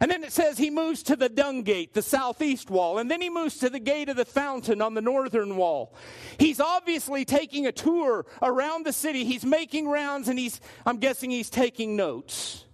And 0.01 0.11
then 0.11 0.25
it 0.25 0.33
says 0.33 0.59
he 0.59 0.71
moves 0.71 1.03
to 1.05 1.17
the 1.17 1.29
dung 1.29 1.63
gate, 1.63 1.95
the 1.95 2.03
southeast 2.03 2.69
wall, 2.69 2.99
and 2.99 3.11
then 3.11 3.21
he 3.21 3.31
moves 3.31 3.59
to 3.59 3.71
the 3.71 3.79
gate 3.79 4.09
of 4.09 4.17
the 4.17 4.25
fountain 4.25 4.83
on 4.83 4.95
the 4.95 5.01
northern 5.01 5.57
wall. 5.57 5.95
He's 6.39 6.61
obviously 6.61 7.25
taking 7.25 7.67
a 7.67 7.73
tour 7.73 8.27
around 8.43 8.85
the 8.85 8.93
city. 8.93 9.25
He's 9.25 9.45
making 9.45 9.89
rounds 9.89 10.29
and 10.29 10.39
he's, 10.39 10.61
I'm 10.85 10.99
guessing 10.99 11.31
he's 11.31 11.49
taking 11.49 11.97
notes. 11.97 12.65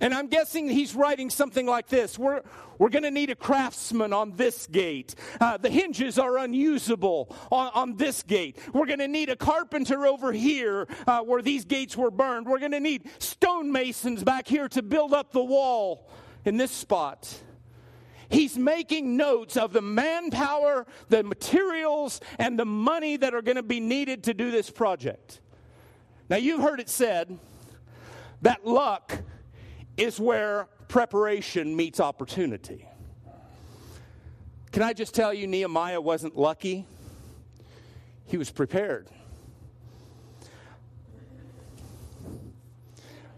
And 0.00 0.14
I'm 0.14 0.28
guessing 0.28 0.68
he's 0.68 0.94
writing 0.94 1.28
something 1.28 1.66
like 1.66 1.88
this 1.88 2.18
We're, 2.18 2.42
we're 2.78 2.88
going 2.88 3.02
to 3.02 3.10
need 3.10 3.30
a 3.30 3.34
craftsman 3.34 4.12
on 4.12 4.36
this 4.36 4.66
gate. 4.66 5.14
Uh, 5.40 5.56
the 5.56 5.70
hinges 5.70 6.18
are 6.18 6.38
unusable 6.38 7.34
on, 7.50 7.70
on 7.74 7.96
this 7.96 8.22
gate. 8.22 8.58
We're 8.72 8.86
going 8.86 9.00
to 9.00 9.08
need 9.08 9.28
a 9.28 9.36
carpenter 9.36 10.06
over 10.06 10.32
here 10.32 10.86
uh, 11.06 11.20
where 11.22 11.42
these 11.42 11.64
gates 11.64 11.96
were 11.96 12.10
burned. 12.10 12.46
We're 12.46 12.60
going 12.60 12.72
to 12.72 12.80
need 12.80 13.10
stonemasons 13.18 14.22
back 14.22 14.46
here 14.46 14.68
to 14.68 14.82
build 14.82 15.12
up 15.12 15.32
the 15.32 15.44
wall 15.44 16.08
in 16.44 16.56
this 16.56 16.70
spot. 16.70 17.42
He's 18.30 18.58
making 18.58 19.16
notes 19.16 19.56
of 19.56 19.72
the 19.72 19.80
manpower, 19.80 20.86
the 21.08 21.22
materials, 21.22 22.20
and 22.38 22.58
the 22.58 22.66
money 22.66 23.16
that 23.16 23.34
are 23.34 23.42
going 23.42 23.56
to 23.56 23.62
be 23.62 23.80
needed 23.80 24.24
to 24.24 24.34
do 24.34 24.50
this 24.50 24.70
project. 24.70 25.40
Now, 26.28 26.36
you've 26.36 26.60
heard 26.60 26.78
it 26.78 26.90
said 26.90 27.38
that 28.42 28.66
luck 28.66 29.18
is 29.98 30.18
where 30.18 30.68
preparation 30.86 31.76
meets 31.76 32.00
opportunity. 32.00 32.86
Can 34.70 34.82
I 34.82 34.92
just 34.92 35.12
tell 35.14 35.34
you, 35.34 35.46
Nehemiah 35.46 36.00
wasn't 36.00 36.38
lucky? 36.38 36.86
He 38.26 38.36
was 38.36 38.50
prepared. 38.50 39.08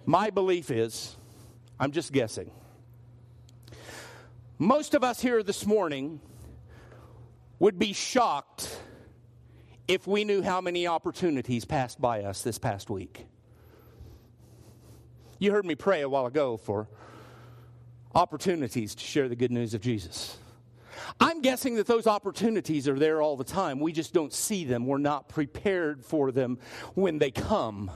My 0.04 0.30
belief 0.30 0.70
is, 0.70 1.16
I'm 1.78 1.92
just 1.92 2.12
guessing, 2.12 2.50
most 4.58 4.94
of 4.94 5.02
us 5.02 5.20
here 5.20 5.42
this 5.42 5.64
morning 5.64 6.20
would 7.58 7.78
be 7.78 7.92
shocked 7.92 8.76
if 9.88 10.06
we 10.06 10.24
knew 10.24 10.42
how 10.42 10.60
many 10.60 10.86
opportunities 10.86 11.64
passed 11.64 12.00
by 12.00 12.24
us 12.24 12.42
this 12.42 12.58
past 12.58 12.90
week. 12.90 13.26
You 15.40 15.52
heard 15.52 15.64
me 15.64 15.74
pray 15.74 16.02
a 16.02 16.08
while 16.08 16.26
ago 16.26 16.58
for 16.58 16.86
opportunities 18.14 18.94
to 18.94 19.02
share 19.02 19.26
the 19.26 19.34
good 19.34 19.50
news 19.50 19.72
of 19.72 19.80
Jesus. 19.80 20.36
I'm 21.18 21.40
guessing 21.40 21.76
that 21.76 21.86
those 21.86 22.06
opportunities 22.06 22.86
are 22.86 22.98
there 22.98 23.22
all 23.22 23.38
the 23.38 23.44
time. 23.44 23.80
We 23.80 23.92
just 23.92 24.12
don't 24.12 24.34
see 24.34 24.66
them. 24.66 24.86
We're 24.86 24.98
not 24.98 25.30
prepared 25.30 26.04
for 26.04 26.30
them 26.30 26.58
when 26.94 27.18
they 27.18 27.30
come. 27.30 27.90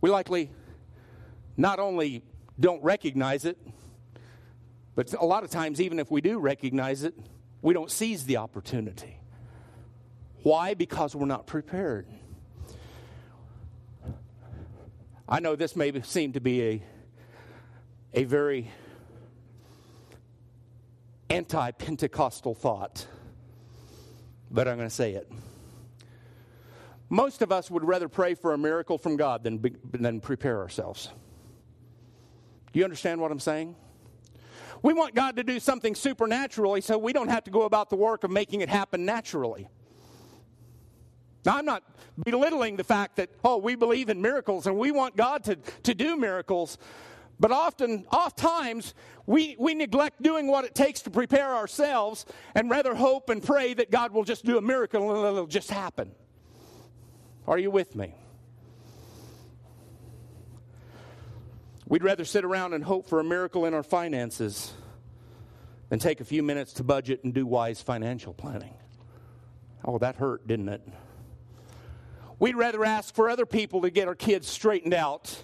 We 0.00 0.08
likely 0.08 0.50
not 1.58 1.78
only 1.78 2.22
don't 2.58 2.82
recognize 2.82 3.44
it, 3.44 3.58
but 4.94 5.12
a 5.12 5.26
lot 5.26 5.44
of 5.44 5.50
times, 5.50 5.78
even 5.78 5.98
if 5.98 6.10
we 6.10 6.22
do 6.22 6.38
recognize 6.38 7.04
it, 7.04 7.14
we 7.60 7.74
don't 7.74 7.90
seize 7.90 8.24
the 8.24 8.38
opportunity. 8.38 9.18
Why? 10.42 10.72
Because 10.72 11.14
we're 11.14 11.26
not 11.26 11.46
prepared. 11.46 12.06
I 15.28 15.40
know 15.40 15.56
this 15.56 15.74
may 15.74 16.02
seem 16.02 16.32
to 16.34 16.40
be 16.40 16.62
a, 16.62 16.82
a 18.12 18.24
very 18.24 18.70
anti 21.30 21.70
Pentecostal 21.70 22.54
thought, 22.54 23.06
but 24.50 24.68
I'm 24.68 24.76
going 24.76 24.88
to 24.88 24.94
say 24.94 25.14
it. 25.14 25.30
Most 27.08 27.40
of 27.40 27.52
us 27.52 27.70
would 27.70 27.84
rather 27.84 28.08
pray 28.08 28.34
for 28.34 28.52
a 28.52 28.58
miracle 28.58 28.98
from 28.98 29.16
God 29.16 29.44
than, 29.44 29.64
than 29.92 30.20
prepare 30.20 30.58
ourselves. 30.58 31.08
Do 32.72 32.78
you 32.78 32.84
understand 32.84 33.20
what 33.20 33.30
I'm 33.30 33.40
saying? 33.40 33.76
We 34.82 34.92
want 34.92 35.14
God 35.14 35.36
to 35.36 35.44
do 35.44 35.58
something 35.58 35.94
supernaturally 35.94 36.82
so 36.82 36.98
we 36.98 37.14
don't 37.14 37.28
have 37.28 37.44
to 37.44 37.50
go 37.50 37.62
about 37.62 37.88
the 37.88 37.96
work 37.96 38.24
of 38.24 38.30
making 38.30 38.60
it 38.60 38.68
happen 38.68 39.06
naturally. 39.06 39.68
Now, 41.44 41.58
I'm 41.58 41.66
not 41.66 41.82
belittling 42.22 42.76
the 42.76 42.84
fact 42.84 43.16
that, 43.16 43.30
oh, 43.44 43.58
we 43.58 43.74
believe 43.74 44.08
in 44.08 44.22
miracles 44.22 44.66
and 44.66 44.78
we 44.78 44.90
want 44.90 45.16
God 45.16 45.44
to, 45.44 45.56
to 45.56 45.94
do 45.94 46.16
miracles. 46.16 46.78
But 47.38 47.50
often, 47.50 48.06
oft 48.10 48.38
times, 48.38 48.94
we, 49.26 49.56
we 49.58 49.74
neglect 49.74 50.22
doing 50.22 50.46
what 50.46 50.64
it 50.64 50.74
takes 50.74 51.02
to 51.02 51.10
prepare 51.10 51.54
ourselves 51.54 52.24
and 52.54 52.70
rather 52.70 52.94
hope 52.94 53.28
and 53.28 53.42
pray 53.42 53.74
that 53.74 53.90
God 53.90 54.12
will 54.12 54.24
just 54.24 54.44
do 54.44 54.56
a 54.56 54.62
miracle 54.62 55.10
and 55.10 55.26
it'll 55.26 55.46
just 55.46 55.70
happen. 55.70 56.12
Are 57.46 57.58
you 57.58 57.70
with 57.70 57.94
me? 57.94 58.14
We'd 61.86 62.02
rather 62.02 62.24
sit 62.24 62.44
around 62.44 62.72
and 62.72 62.82
hope 62.82 63.06
for 63.06 63.20
a 63.20 63.24
miracle 63.24 63.66
in 63.66 63.74
our 63.74 63.82
finances 63.82 64.72
than 65.90 65.98
take 65.98 66.20
a 66.20 66.24
few 66.24 66.42
minutes 66.42 66.72
to 66.74 66.84
budget 66.84 67.24
and 67.24 67.34
do 67.34 67.44
wise 67.44 67.82
financial 67.82 68.32
planning. 68.32 68.74
Oh, 69.84 69.98
that 69.98 70.16
hurt, 70.16 70.46
didn't 70.46 70.70
it? 70.70 70.80
We'd 72.38 72.56
rather 72.56 72.84
ask 72.84 73.14
for 73.14 73.30
other 73.30 73.46
people 73.46 73.82
to 73.82 73.90
get 73.90 74.08
our 74.08 74.14
kids 74.14 74.48
straightened 74.48 74.94
out 74.94 75.42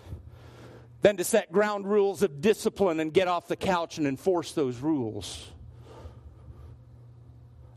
than 1.02 1.16
to 1.16 1.24
set 1.24 1.50
ground 1.50 1.86
rules 1.86 2.22
of 2.22 2.40
discipline 2.40 3.00
and 3.00 3.12
get 3.12 3.28
off 3.28 3.48
the 3.48 3.56
couch 3.56 3.98
and 3.98 4.06
enforce 4.06 4.52
those 4.52 4.78
rules. 4.78 5.48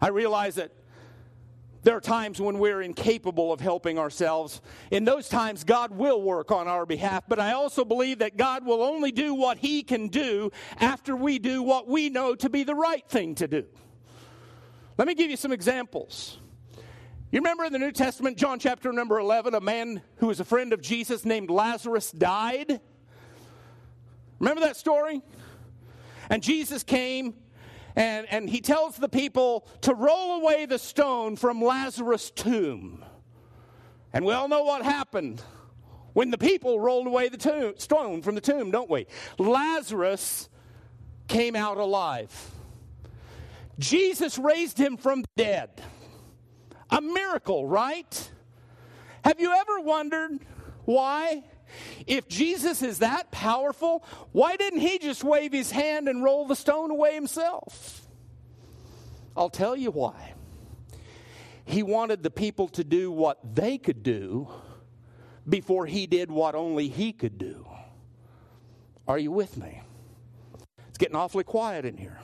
I 0.02 0.10
realize 0.10 0.56
that 0.56 0.71
there 1.84 1.95
are 1.95 2.02
times 2.02 2.39
when 2.39 2.60
we're 2.60 2.82
incapable 2.82 3.52
of 3.52 3.60
helping 3.60 3.99
ourselves. 3.99 4.62
In 4.89 5.04
those 5.04 5.28
times, 5.28 5.65
God 5.65 5.91
will 5.91 6.21
work 6.21 6.52
on 6.52 6.67
our 6.67 6.86
behalf, 6.86 7.23
but 7.28 7.39
I 7.39 7.54
also 7.54 7.84
believe 7.84 8.19
that 8.19 8.38
God 8.38 8.65
will 8.65 8.82
only 8.82 9.12
do 9.12 9.34
what 9.34 9.58
He 9.58 9.84
can 9.84 10.08
do 10.08 10.52
after 10.80 11.15
we 11.15 11.39
do 11.39 11.62
what 11.62 11.88
we 11.88 12.10
know 12.10 12.36
to 12.36 12.49
be 12.49 12.63
the 12.63 12.76
right 12.76 13.08
thing 13.08 13.36
to 13.36 13.47
do. 13.47 13.65
Let 14.97 15.08
me 15.08 15.13
give 15.13 15.30
you 15.30 15.38
some 15.38 15.52
examples. 15.52 16.38
You 17.34 17.39
remember 17.39 17.65
in 17.65 17.74
the 17.74 17.80
New 17.80 17.91
Testament, 17.91 18.38
John 18.38 18.60
chapter 18.60 18.93
number 18.93 19.17
11, 19.17 19.56
a 19.56 19.60
man 19.60 20.04
who 20.17 20.28
was 20.28 20.39
a 20.39 20.46
friend 20.46 20.72
of 20.72 20.84
Jesus 20.84 21.26
named 21.26 21.50
Lazarus 21.50 22.12
died? 22.12 22.80
Remember 24.38 24.62
that 24.62 24.78
story? 24.78 25.19
And 26.30 26.43
Jesus 26.43 26.84
came 26.84 27.34
and, 27.96 28.28
and 28.30 28.48
he 28.48 28.62
tells 28.62 28.98
the 28.98 29.10
people 29.10 29.67
to 29.82 29.96
roll 29.96 30.41
away 30.41 30.67
the 30.67 30.78
stone 30.78 31.36
from 31.36 31.60
Lazarus' 31.60 32.30
tomb. 32.30 33.04
And 34.13 34.26
we 34.26 34.34
all 34.34 34.48
know 34.48 34.62
what 34.62 34.84
happened 34.84 35.41
when 36.13 36.30
the 36.30 36.38
people 36.38 36.80
rolled 36.80 37.08
away 37.08 37.30
the 37.30 37.38
tomb, 37.38 37.74
stone 37.78 38.22
from 38.22 38.36
the 38.36 38.41
tomb, 38.41 38.69
don't 38.69 38.91
we? 38.91 39.08
Lazarus 39.39 40.50
came 41.28 41.56
out 41.56 41.78
alive. 41.78 42.52
Jesus 43.80 44.38
raised 44.38 44.78
him 44.78 44.98
from 44.98 45.24
the 45.24 45.30
dead. 45.36 45.82
A 46.94 47.02
miracle, 47.02 47.66
right? 47.68 48.32
Have 49.26 49.40
you 49.40 49.52
ever 49.52 49.80
wondered 49.80 50.40
why? 50.86 51.44
If 52.06 52.28
Jesus 52.28 52.84
is 52.84 53.00
that 53.00 53.32
powerful, 53.32 54.06
why 54.32 54.58
didn't 54.58 54.82
he 54.82 55.00
just 55.00 55.24
wave 55.24 55.52
his 55.52 55.72
hand 55.72 56.08
and 56.08 56.24
roll 56.24 56.46
the 56.46 56.56
stone 56.56 56.92
away 56.92 57.16
himself? 57.16 58.08
I'll 59.36 59.50
tell 59.50 59.76
you 59.76 59.90
why. 59.90 60.34
He 61.66 61.82
wanted 61.82 62.22
the 62.22 62.30
people 62.30 62.68
to 62.70 62.84
do 62.84 63.10
what 63.10 63.56
they 63.56 63.80
could 63.80 64.04
do 64.04 64.48
before 65.50 65.88
he 65.88 66.06
did 66.06 66.30
what 66.30 66.54
only 66.54 66.90
he 66.90 67.12
could 67.12 67.40
do. 67.40 67.66
Are 69.08 69.18
you 69.18 69.32
with 69.32 69.58
me? 69.58 69.82
It's 70.90 71.00
getting 71.00 71.16
awfully 71.16 71.44
quiet 71.44 71.86
in 71.86 71.98
here. 71.98 72.20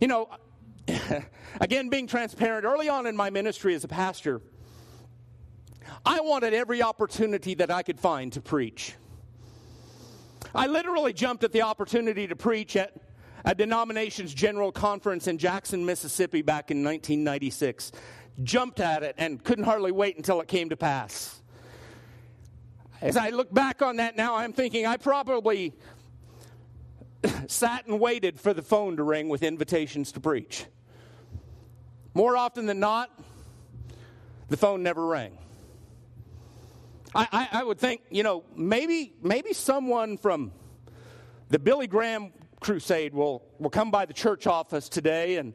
You 0.00 0.08
know, 0.08 0.28
again, 1.60 1.88
being 1.88 2.06
transparent, 2.06 2.64
early 2.64 2.88
on 2.88 3.06
in 3.06 3.16
my 3.16 3.30
ministry 3.30 3.74
as 3.74 3.84
a 3.84 3.88
pastor, 3.88 4.40
I 6.04 6.20
wanted 6.20 6.54
every 6.54 6.82
opportunity 6.82 7.54
that 7.54 7.70
I 7.70 7.82
could 7.82 7.98
find 7.98 8.32
to 8.32 8.40
preach. 8.40 8.94
I 10.54 10.66
literally 10.66 11.12
jumped 11.12 11.44
at 11.44 11.52
the 11.52 11.62
opportunity 11.62 12.26
to 12.26 12.36
preach 12.36 12.76
at 12.76 12.94
a 13.44 13.54
denominations 13.54 14.34
general 14.34 14.72
conference 14.72 15.26
in 15.26 15.38
Jackson, 15.38 15.84
Mississippi 15.84 16.42
back 16.42 16.70
in 16.70 16.78
1996. 16.84 17.92
Jumped 18.42 18.80
at 18.80 19.02
it 19.02 19.14
and 19.18 19.42
couldn't 19.42 19.64
hardly 19.64 19.92
wait 19.92 20.16
until 20.16 20.40
it 20.40 20.48
came 20.48 20.70
to 20.70 20.76
pass. 20.76 21.40
As 23.00 23.16
I 23.16 23.30
look 23.30 23.52
back 23.52 23.80
on 23.80 23.96
that 23.96 24.16
now, 24.16 24.36
I'm 24.36 24.52
thinking 24.52 24.86
I 24.86 24.96
probably 24.96 25.72
sat 27.46 27.86
and 27.86 27.98
waited 27.98 28.38
for 28.38 28.52
the 28.52 28.62
phone 28.62 28.96
to 28.96 29.02
ring 29.02 29.28
with 29.28 29.42
invitations 29.42 30.12
to 30.12 30.20
preach. 30.20 30.66
More 32.14 32.36
often 32.36 32.66
than 32.66 32.80
not, 32.80 33.10
the 34.48 34.56
phone 34.56 34.82
never 34.82 35.06
rang. 35.06 35.38
I, 37.14 37.28
I, 37.32 37.60
I 37.60 37.64
would 37.64 37.78
think, 37.78 38.02
you 38.10 38.22
know, 38.22 38.44
maybe, 38.56 39.14
maybe 39.22 39.52
someone 39.52 40.16
from 40.16 40.52
the 41.48 41.58
Billy 41.58 41.86
Graham 41.86 42.32
crusade 42.60 43.14
will, 43.14 43.44
will 43.58 43.70
come 43.70 43.90
by 43.90 44.06
the 44.06 44.12
church 44.12 44.46
office 44.46 44.88
today 44.88 45.36
and, 45.36 45.54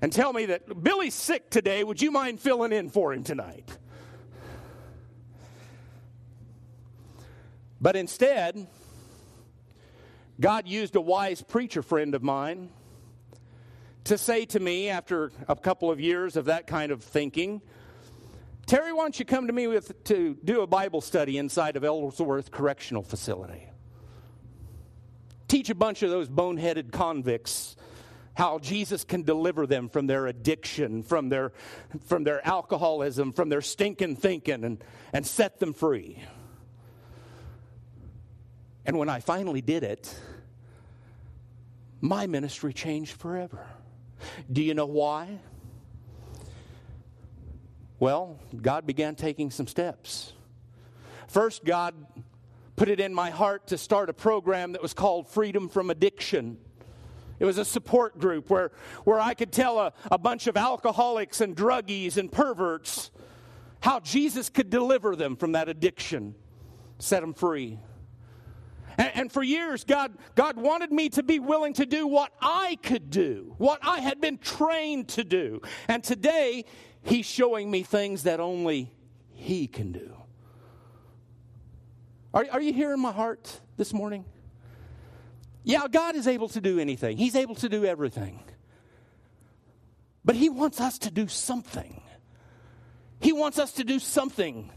and 0.00 0.12
tell 0.12 0.32
me 0.32 0.46
that 0.46 0.82
Billy's 0.82 1.14
sick 1.14 1.50
today. 1.50 1.84
Would 1.84 2.00
you 2.00 2.10
mind 2.10 2.40
filling 2.40 2.72
in 2.72 2.88
for 2.88 3.12
him 3.12 3.22
tonight? 3.22 3.76
But 7.82 7.96
instead, 7.96 8.66
God 10.38 10.68
used 10.68 10.96
a 10.96 11.00
wise 11.00 11.42
preacher 11.42 11.82
friend 11.82 12.14
of 12.14 12.22
mine 12.22 12.70
to 14.04 14.18
say 14.18 14.44
to 14.46 14.60
me 14.60 14.88
after 14.88 15.30
a 15.48 15.56
couple 15.56 15.90
of 15.90 16.00
years 16.00 16.36
of 16.36 16.46
that 16.46 16.66
kind 16.66 16.92
of 16.92 17.02
thinking, 17.02 17.60
Terry, 18.66 18.92
why 18.92 19.02
don't 19.02 19.18
you 19.18 19.24
come 19.24 19.46
to 19.48 19.52
me 19.52 19.66
with, 19.66 20.04
to 20.04 20.36
do 20.44 20.62
a 20.62 20.66
Bible 20.66 21.00
study 21.00 21.38
inside 21.38 21.76
of 21.76 21.84
Ellsworth 21.84 22.50
Correctional 22.50 23.02
Facility? 23.02 23.68
Teach 25.48 25.70
a 25.70 25.74
bunch 25.74 26.02
of 26.02 26.10
those 26.10 26.28
boneheaded 26.28 26.92
convicts 26.92 27.76
how 28.34 28.58
Jesus 28.58 29.04
can 29.04 29.22
deliver 29.22 29.66
them 29.66 29.88
from 29.88 30.06
their 30.06 30.26
addiction, 30.26 31.02
from 31.02 31.28
their, 31.28 31.52
from 32.06 32.24
their 32.24 32.46
alcoholism, 32.46 33.32
from 33.32 33.48
their 33.48 33.60
stinking 33.60 34.16
thinking, 34.16 34.64
and, 34.64 34.84
and 35.12 35.26
set 35.26 35.58
them 35.58 35.74
free. 35.74 36.22
And 38.86 38.96
when 38.96 39.08
I 39.08 39.20
finally 39.20 39.60
did 39.60 39.82
it, 39.82 40.14
my 42.00 42.26
ministry 42.26 42.72
changed 42.72 43.12
forever. 43.12 43.66
Do 44.50 44.62
you 44.62 44.74
know 44.74 44.86
why? 44.86 45.38
Well, 47.98 48.38
God 48.60 48.86
began 48.86 49.14
taking 49.14 49.50
some 49.50 49.66
steps. 49.66 50.32
First, 51.28 51.64
God 51.64 51.94
put 52.76 52.88
it 52.88 52.98
in 52.98 53.12
my 53.12 53.30
heart 53.30 53.66
to 53.68 53.78
start 53.78 54.08
a 54.08 54.14
program 54.14 54.72
that 54.72 54.80
was 54.80 54.94
called 54.94 55.28
Freedom 55.28 55.68
from 55.68 55.90
Addiction. 55.90 56.56
It 57.38 57.44
was 57.44 57.58
a 57.58 57.64
support 57.64 58.18
group 58.18 58.50
where, 58.50 58.72
where 59.04 59.20
I 59.20 59.34
could 59.34 59.52
tell 59.52 59.78
a, 59.78 59.92
a 60.10 60.18
bunch 60.18 60.46
of 60.46 60.56
alcoholics 60.56 61.40
and 61.40 61.56
druggies 61.56 62.16
and 62.16 62.32
perverts 62.32 63.10
how 63.80 64.00
Jesus 64.00 64.48
could 64.48 64.70
deliver 64.70 65.16
them 65.16 65.36
from 65.36 65.52
that 65.52 65.68
addiction, 65.68 66.34
set 66.98 67.20
them 67.20 67.32
free. 67.32 67.78
And, 68.98 69.10
and, 69.14 69.32
for 69.32 69.42
years, 69.42 69.84
God, 69.84 70.12
God 70.34 70.56
wanted 70.56 70.92
me 70.92 71.08
to 71.10 71.22
be 71.22 71.38
willing 71.38 71.74
to 71.74 71.86
do 71.86 72.06
what 72.06 72.32
I 72.40 72.78
could 72.82 73.10
do, 73.10 73.54
what 73.58 73.78
I 73.82 74.00
had 74.00 74.20
been 74.20 74.38
trained 74.38 75.08
to 75.10 75.24
do. 75.24 75.62
And 75.88 76.02
today, 76.02 76.64
He's 77.02 77.26
showing 77.26 77.70
me 77.70 77.82
things 77.82 78.24
that 78.24 78.40
only 78.40 78.92
He 79.32 79.66
can 79.66 79.92
do. 79.92 80.14
Are, 82.32 82.46
are 82.52 82.60
you 82.60 82.72
hearing 82.72 83.00
my 83.00 83.12
heart 83.12 83.60
this 83.76 83.92
morning? 83.92 84.24
Yeah, 85.62 85.86
God 85.90 86.14
is 86.16 86.26
able 86.26 86.48
to 86.50 86.60
do 86.60 86.78
anything, 86.78 87.16
He's 87.16 87.36
able 87.36 87.54
to 87.56 87.68
do 87.68 87.84
everything. 87.84 88.40
But 90.24 90.36
He 90.36 90.48
wants 90.48 90.80
us 90.80 90.98
to 91.00 91.10
do 91.10 91.28
something. 91.28 92.02
He 93.20 93.32
wants 93.32 93.58
us 93.58 93.72
to 93.72 93.84
do 93.84 93.98
something 93.98 94.70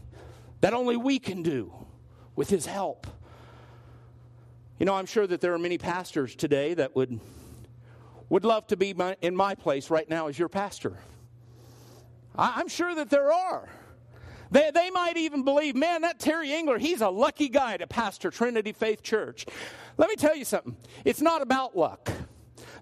that 0.60 0.74
only 0.74 0.96
we 0.96 1.18
can 1.18 1.42
do 1.42 1.72
with 2.36 2.50
His 2.50 2.66
help. 2.66 3.06
You 4.78 4.86
know, 4.86 4.94
I'm 4.94 5.06
sure 5.06 5.26
that 5.26 5.40
there 5.40 5.54
are 5.54 5.58
many 5.58 5.78
pastors 5.78 6.34
today 6.34 6.74
that 6.74 6.96
would, 6.96 7.20
would 8.28 8.44
love 8.44 8.66
to 8.68 8.76
be 8.76 8.92
my, 8.92 9.16
in 9.22 9.36
my 9.36 9.54
place 9.54 9.88
right 9.88 10.08
now 10.08 10.26
as 10.26 10.38
your 10.38 10.48
pastor. 10.48 10.98
I, 12.36 12.54
I'm 12.56 12.68
sure 12.68 12.94
that 12.94 13.08
there 13.08 13.32
are. 13.32 13.68
They, 14.50 14.70
they 14.74 14.90
might 14.90 15.16
even 15.16 15.44
believe, 15.44 15.76
man, 15.76 16.02
that 16.02 16.18
Terry 16.18 16.52
Engler, 16.52 16.78
he's 16.78 17.00
a 17.00 17.08
lucky 17.08 17.48
guy 17.48 17.76
to 17.76 17.86
pastor 17.86 18.30
Trinity 18.30 18.72
Faith 18.72 19.02
Church. 19.02 19.46
Let 19.96 20.08
me 20.08 20.16
tell 20.16 20.36
you 20.36 20.44
something. 20.44 20.76
It's 21.04 21.20
not 21.20 21.40
about 21.40 21.76
luck. 21.76 22.10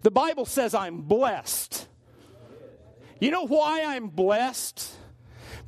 The 0.02 0.10
Bible 0.10 0.46
says 0.46 0.74
I'm 0.74 1.02
blessed. 1.02 1.88
You 3.20 3.30
know 3.30 3.46
why 3.46 3.84
I'm 3.84 4.08
blessed? 4.08 4.90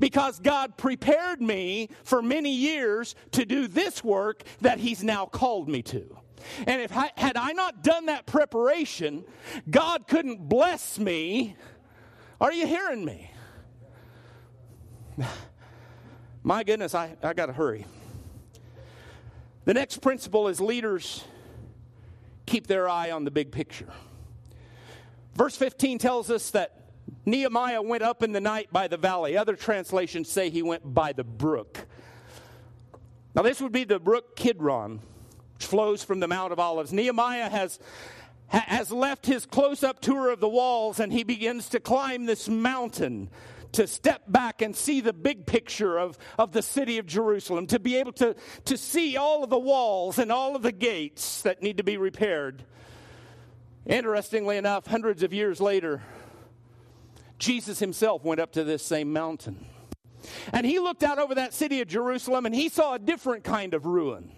Because 0.05 0.39
God 0.39 0.77
prepared 0.77 1.41
me 1.41 1.89
for 2.03 2.21
many 2.21 2.55
years 2.55 3.15
to 3.31 3.47
do 3.47 3.67
this 3.67 4.05
work 4.05 4.43
that 4.61 4.79
He's 4.79 5.03
now 5.03 5.25
called 5.25 5.67
me 5.67 5.81
to. 5.81 6.19
And 6.67 6.83
if 6.83 6.95
I, 6.95 7.11
had 7.17 7.39
I 7.39 7.53
not 7.53 7.83
done 7.83 8.05
that 8.05 8.27
preparation, 8.27 9.25
God 9.71 10.07
couldn't 10.07 10.47
bless 10.47 10.99
me. 10.99 11.57
Are 12.39 12.53
you 12.53 12.67
hearing 12.67 13.03
me? 13.03 13.31
My 16.43 16.65
goodness, 16.65 16.95
I, 16.95 17.17
I 17.23 17.33
got 17.33 17.47
to 17.47 17.55
hurry. 17.55 17.87
The 19.65 19.73
next 19.73 20.03
principle 20.03 20.49
is 20.49 20.61
leaders 20.61 21.25
keep 22.45 22.67
their 22.67 22.91
eye 22.91 23.11
on 23.11 23.25
the 23.25 23.31
big 23.31 23.53
picture. 23.53 23.91
Verse 25.35 25.57
15 25.57 25.97
tells 25.97 26.31
us 26.31 26.51
that 26.51 26.84
Nehemiah 27.27 27.83
went 27.83 28.03
up 28.03 28.23
in 28.23 28.33
the 28.33 28.41
night 28.41 28.69
by 28.73 28.89
the 28.89 28.97
valley. 28.97 29.37
Other 29.37 29.57
translations 29.57 30.29
say 30.29 30.51
he 30.51 30.63
went 30.63 30.95
by 30.95 31.13
the 31.13 31.25
brook. 31.25 31.87
Now, 33.35 33.43
this 33.43 33.61
would 33.61 33.73
be 33.73 33.85
the 33.85 33.99
brook 33.99 34.37
Kidron, 34.37 35.01
which 35.55 35.67
flows 35.67 36.05
from 36.05 36.21
the 36.21 36.29
Mount 36.29 36.53
of 36.53 36.59
Olives. 36.59 36.93
Nehemiah 36.93 37.49
has, 37.49 37.79
has 38.49 38.93
left 38.93 39.27
his 39.27 39.47
close 39.47 39.83
up 39.83 40.01
tour 40.01 40.31
of 40.31 40.41
the 40.41 40.49
walls 40.49 41.01
and 41.01 41.13
he 41.13 41.25
begins 41.25 41.71
to 41.71 41.81
climb 41.81 42.27
this 42.27 42.49
mountain 42.49 43.31
to 43.73 43.87
step 43.89 44.23
back 44.29 44.63
and 44.63 44.77
see 44.77 45.01
the 45.01 45.13
big 45.13 45.47
picture 45.47 45.99
of, 45.99 46.17
of 46.39 46.53
the 46.53 46.63
city 46.63 46.99
of 46.99 47.07
Jerusalem, 47.07 47.67
to 47.69 47.81
be 47.81 47.97
able 47.97 48.13
to, 48.13 48.37
to 48.67 48.77
see 48.77 49.17
all 49.17 49.43
of 49.43 49.51
the 49.51 49.59
walls 49.59 50.19
and 50.19 50.31
all 50.31 50.55
of 50.55 50.63
the 50.63 50.71
gates 50.71 51.43
that 51.43 51.61
need 51.61 51.79
to 51.79 51.83
be 51.83 51.97
repaired. 51.97 52.65
Interestingly 53.85 54.57
enough, 54.57 54.87
hundreds 54.87 55.25
of 55.25 55.33
years 55.33 55.61
later, 55.61 56.03
Jesus 57.39 57.79
himself 57.79 58.25
went 58.25 58.41
up 58.41 58.53
to 58.53 58.65
this 58.65 58.83
same 58.83 59.13
mountain. 59.13 59.67
And 60.53 60.65
he 60.65 60.79
looked 60.79 61.03
out 61.03 61.19
over 61.19 61.35
that 61.35 61.53
city 61.53 61.81
of 61.81 61.89
Jerusalem 61.89 62.47
and 62.47 62.55
he 62.55 62.69
saw 62.69 62.95
a 62.95 62.99
different 62.99 63.45
kind 63.45 63.75
of 63.75 63.87
ruin. 63.87 64.31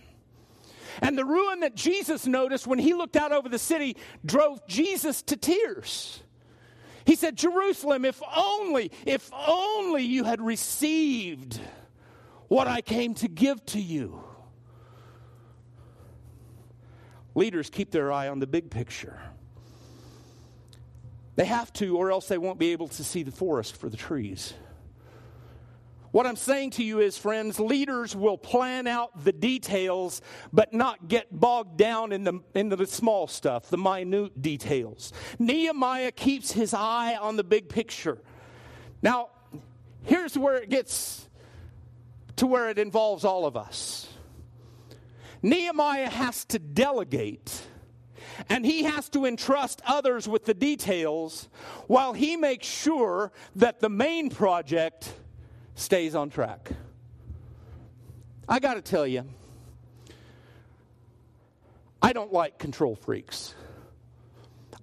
And 1.01 1.17
the 1.17 1.25
ruin 1.25 1.61
that 1.61 1.75
Jesus 1.75 2.27
noticed 2.27 2.67
when 2.67 2.79
he 2.79 2.95
looked 2.95 3.17
out 3.17 3.33
over 3.33 3.49
the 3.49 3.59
city 3.59 3.97
drove 4.25 4.67
Jesus 4.67 5.23
to 5.23 5.37
tears. 5.37 6.23
He 7.05 7.15
said, 7.15 7.37
Jerusalem, 7.37 8.05
if 8.05 8.21
only, 8.35 8.91
if 9.05 9.31
only 9.47 10.03
you 10.03 10.25
had 10.25 10.41
received 10.41 11.61
what 12.49 12.67
I 12.67 12.81
came 12.81 13.15
to 13.17 13.29
give 13.29 13.65
to 13.67 13.81
you. 13.81 14.23
Leaders 17.35 17.69
keep 17.69 17.91
their 17.91 18.11
eye 18.11 18.29
on 18.29 18.39
the 18.39 18.47
big 18.47 18.71
picture. 18.71 19.21
They 21.37 21.45
have 21.45 21.73
to, 21.75 21.97
or 21.97 22.11
else 22.11 22.29
they 22.29 22.39
won't 22.39 22.59
be 22.59 22.73
able 22.73 22.89
to 22.89 23.05
see 23.05 23.23
the 23.23 23.31
forest 23.31 23.77
for 23.77 23.89
the 23.89 23.97
trees. 23.97 24.55
What 26.11 26.27
I'm 26.27 26.37
saying 26.37 26.71
to 26.73 26.83
you 26.83 27.01
is, 27.01 27.19
friends, 27.19 27.61
leaders 27.61 28.17
will 28.17 28.39
plan 28.39 28.87
out 28.87 29.23
the 29.23 29.33
details, 29.33 30.23
but 30.51 30.73
not 30.73 31.09
get 31.09 31.27
bogged 31.31 31.77
down 31.77 32.11
in 32.11 32.25
the, 32.25 32.41
in 32.55 32.71
the 32.71 32.87
small 32.87 33.27
stuff, 33.27 33.69
the 33.69 33.77
minute 33.77 34.41
details. 34.41 35.13
Nehemiah 35.39 36.13
keeps 36.13 36.53
his 36.53 36.73
eye 36.73 37.17
on 37.17 37.37
the 37.37 37.45
big 37.45 37.69
picture. 37.69 38.19
Now, 39.03 39.29
here's 40.05 40.39
where 40.39 40.57
it 40.57 40.71
gets 40.71 41.29
to 42.37 42.47
where 42.47 42.71
it 42.71 42.79
involves 42.79 43.27
all 43.27 43.45
of 43.45 43.55
us. 43.55 44.09
Nehemiah 45.43 46.09
has 46.09 46.47
to 46.47 46.59
delegate 46.59 47.61
and 48.49 48.65
he 48.65 48.85
has 48.85 49.09
to 49.11 49.27
entrust 49.27 49.83
others 49.87 50.29
with 50.29 50.45
the 50.45 50.55
details 50.55 51.49
while 51.87 52.13
he 52.13 52.37
makes 52.37 52.67
sure 52.67 53.33
that 53.57 53.81
the 53.81 53.89
main 53.89 54.31
project 54.31 55.13
stays 55.75 56.15
on 56.15 56.31
track. 56.31 56.71
I 58.49 58.59
got 58.59 58.75
to 58.75 58.83
tell 58.83 59.07
you, 59.07 59.25
I 62.01 62.13
don't 62.13 62.33
like 62.33 62.59
control 62.59 62.95
freaks. 62.95 63.55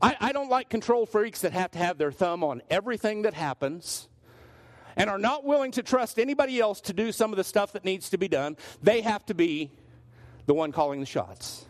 I, 0.02 0.18
I, 0.20 0.32
don't 0.34 0.50
like 0.50 0.70
control 0.70 1.06
freaks 1.06 1.42
that 1.42 1.54
have 1.54 1.72
to 1.72 1.78
have 1.78 1.98
their 1.98 2.12
thumb 2.12 2.44
on 2.44 2.62
everything 2.70 3.22
that 3.22 3.34
happens 3.34 4.10
and 4.98 5.10
are 5.10 5.18
not 5.18 5.46
willing 5.46 5.72
to 5.72 5.84
trust 5.84 6.20
anybody 6.20 6.60
else 6.60 6.82
to 6.82 6.94
do 6.94 7.12
some 7.12 7.32
of 7.32 7.38
the 7.38 7.44
stuff 7.44 7.72
that 7.74 7.86
needs 7.86 8.10
to 8.10 8.18
be 8.18 8.28
done. 8.28 8.58
They 8.82 9.02
have 9.02 9.26
to 9.28 9.34
be 9.34 9.72
the 10.46 10.54
one 10.54 10.72
calling 10.74 11.00
the 11.00 11.06
shots. 11.06 11.66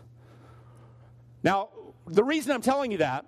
Now, 1.44 1.68
the 2.06 2.24
reason 2.24 2.52
I'm 2.52 2.62
telling 2.62 2.90
you 2.90 2.98
that 2.98 3.26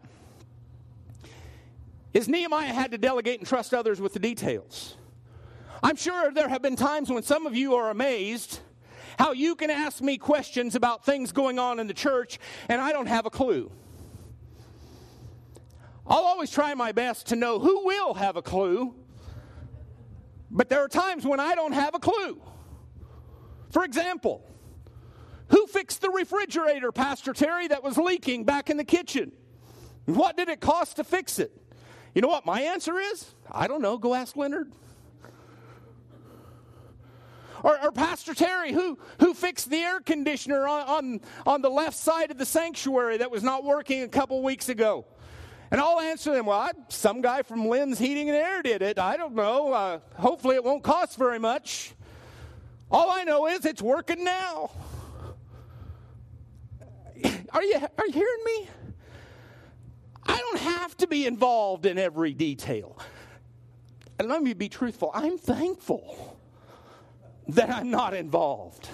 is 2.14 2.28
Nehemiah 2.28 2.72
had 2.72 2.92
to 2.92 2.98
delegate 2.98 3.40
and 3.40 3.46
trust 3.46 3.74
others 3.74 4.00
with 4.00 4.14
the 4.14 4.18
details. 4.18 4.96
I'm 5.82 5.96
sure 5.96 6.32
there 6.32 6.48
have 6.48 6.62
been 6.62 6.76
times 6.76 7.10
when 7.10 7.22
some 7.22 7.46
of 7.46 7.54
you 7.54 7.74
are 7.74 7.90
amazed 7.90 8.60
how 9.18 9.32
you 9.32 9.54
can 9.54 9.70
ask 9.70 10.00
me 10.00 10.16
questions 10.16 10.74
about 10.74 11.04
things 11.04 11.30
going 11.30 11.58
on 11.58 11.78
in 11.78 11.86
the 11.86 11.94
church 11.94 12.38
and 12.70 12.80
I 12.80 12.90
don't 12.92 13.06
have 13.06 13.26
a 13.26 13.30
clue. 13.30 13.70
I'll 16.06 16.24
always 16.24 16.50
try 16.50 16.72
my 16.74 16.92
best 16.92 17.26
to 17.28 17.36
know 17.36 17.58
who 17.58 17.84
will 17.84 18.14
have 18.14 18.36
a 18.36 18.42
clue, 18.42 18.94
but 20.50 20.70
there 20.70 20.82
are 20.82 20.88
times 20.88 21.26
when 21.26 21.40
I 21.40 21.54
don't 21.54 21.72
have 21.72 21.94
a 21.94 21.98
clue. 21.98 22.40
For 23.70 23.84
example, 23.84 24.42
who 25.48 25.66
fixed 25.66 26.00
the 26.00 26.10
refrigerator, 26.10 26.92
Pastor 26.92 27.32
Terry, 27.32 27.68
that 27.68 27.82
was 27.82 27.96
leaking 27.96 28.44
back 28.44 28.70
in 28.70 28.76
the 28.76 28.84
kitchen? 28.84 29.32
What 30.06 30.36
did 30.36 30.48
it 30.48 30.60
cost 30.60 30.96
to 30.96 31.04
fix 31.04 31.38
it? 31.38 31.52
You 32.14 32.22
know 32.22 32.28
what 32.28 32.46
my 32.46 32.62
answer 32.62 32.98
is? 32.98 33.34
I 33.50 33.66
don't 33.66 33.82
know. 33.82 33.98
Go 33.98 34.14
ask 34.14 34.36
Leonard. 34.36 34.72
Or, 37.62 37.82
or, 37.82 37.90
Pastor 37.90 38.34
Terry, 38.34 38.72
who, 38.72 38.98
who 39.18 39.34
fixed 39.34 39.70
the 39.70 39.78
air 39.78 40.00
conditioner 40.00 40.68
on, 40.68 40.86
on, 40.86 41.20
on 41.46 41.62
the 41.62 41.70
left 41.70 41.96
side 41.96 42.30
of 42.30 42.38
the 42.38 42.44
sanctuary 42.44 43.16
that 43.16 43.30
was 43.30 43.42
not 43.42 43.64
working 43.64 44.02
a 44.02 44.08
couple 44.08 44.42
weeks 44.42 44.68
ago? 44.68 45.04
And 45.70 45.80
I'll 45.80 45.98
answer 45.98 46.32
them, 46.32 46.46
well, 46.46 46.60
I, 46.60 46.70
some 46.88 47.22
guy 47.22 47.42
from 47.42 47.66
Lynn's 47.66 47.98
Heating 47.98 48.28
and 48.28 48.36
Air 48.36 48.62
did 48.62 48.82
it. 48.82 48.98
I 48.98 49.16
don't 49.16 49.34
know. 49.34 49.72
Uh, 49.72 49.98
hopefully, 50.14 50.54
it 50.54 50.64
won't 50.64 50.84
cost 50.84 51.18
very 51.18 51.38
much. 51.38 51.92
All 52.90 53.10
I 53.10 53.24
know 53.24 53.48
is 53.48 53.64
it's 53.64 53.82
working 53.82 54.22
now. 54.22 54.70
Are 57.56 57.64
you, 57.64 57.74
are 57.76 58.06
you 58.06 58.12
hearing 58.12 58.44
me? 58.44 58.68
I 60.26 60.36
don't 60.36 60.58
have 60.58 60.94
to 60.98 61.06
be 61.06 61.26
involved 61.26 61.86
in 61.86 61.96
every 61.96 62.34
detail. 62.34 62.98
And 64.18 64.28
let 64.28 64.42
me 64.42 64.52
be 64.52 64.68
truthful, 64.68 65.10
I'm 65.14 65.38
thankful 65.38 66.38
that 67.48 67.70
I'm 67.70 67.90
not 67.90 68.12
involved 68.12 68.90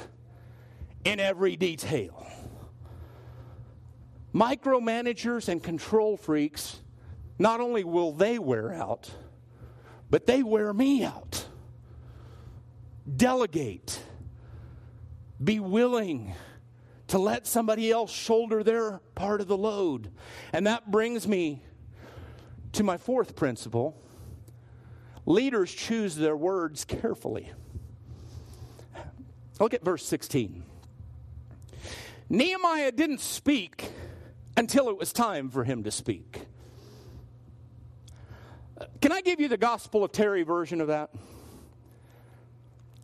in 1.04 1.18
every 1.18 1.56
detail. 1.56 2.24
Micromanagers 4.32 5.48
and 5.48 5.60
control 5.60 6.16
freaks, 6.16 6.82
not 7.40 7.60
only 7.60 7.82
will 7.82 8.12
they 8.12 8.38
wear 8.38 8.72
out, 8.72 9.10
but 10.08 10.26
they 10.26 10.44
wear 10.44 10.72
me 10.72 11.02
out. 11.02 11.46
delegate, 13.16 14.00
be 15.42 15.58
willing 15.58 16.32
to 17.12 17.18
let 17.18 17.46
somebody 17.46 17.90
else 17.90 18.10
shoulder 18.10 18.64
their 18.64 18.98
part 19.14 19.42
of 19.42 19.46
the 19.46 19.56
load. 19.56 20.10
And 20.50 20.66
that 20.66 20.90
brings 20.90 21.28
me 21.28 21.62
to 22.72 22.82
my 22.82 22.96
fourth 22.96 23.36
principle 23.36 24.02
leaders 25.26 25.70
choose 25.74 26.16
their 26.16 26.34
words 26.34 26.86
carefully. 26.86 27.52
Look 29.60 29.74
at 29.74 29.84
verse 29.84 30.06
16. 30.06 30.64
Nehemiah 32.30 32.92
didn't 32.92 33.20
speak 33.20 33.90
until 34.56 34.88
it 34.88 34.96
was 34.96 35.12
time 35.12 35.50
for 35.50 35.64
him 35.64 35.82
to 35.82 35.90
speak. 35.90 36.46
Can 39.02 39.12
I 39.12 39.20
give 39.20 39.38
you 39.38 39.48
the 39.48 39.58
Gospel 39.58 40.02
of 40.02 40.12
Terry 40.12 40.44
version 40.44 40.80
of 40.80 40.86
that? 40.86 41.10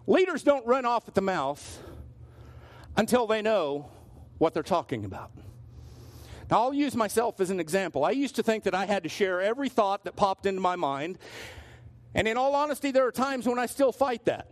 Leaders 0.06 0.42
don't 0.42 0.66
run 0.66 0.86
off 0.86 1.06
at 1.08 1.14
the 1.14 1.20
mouth 1.20 1.82
until 2.96 3.26
they 3.26 3.42
know 3.42 3.90
what 4.38 4.54
they're 4.54 4.62
talking 4.62 5.04
about. 5.04 5.30
Now, 6.50 6.62
I'll 6.62 6.74
use 6.74 6.94
myself 6.94 7.40
as 7.40 7.50
an 7.50 7.60
example. 7.60 8.04
I 8.04 8.12
used 8.12 8.36
to 8.36 8.42
think 8.42 8.64
that 8.64 8.74
I 8.74 8.86
had 8.86 9.02
to 9.02 9.08
share 9.08 9.40
every 9.40 9.68
thought 9.68 10.04
that 10.04 10.16
popped 10.16 10.46
into 10.46 10.60
my 10.60 10.76
mind. 10.76 11.18
And 12.14 12.26
in 12.26 12.38
all 12.38 12.54
honesty, 12.54 12.90
there 12.90 13.06
are 13.06 13.12
times 13.12 13.46
when 13.46 13.58
I 13.58 13.66
still 13.66 13.92
fight 13.92 14.24
that. 14.24 14.48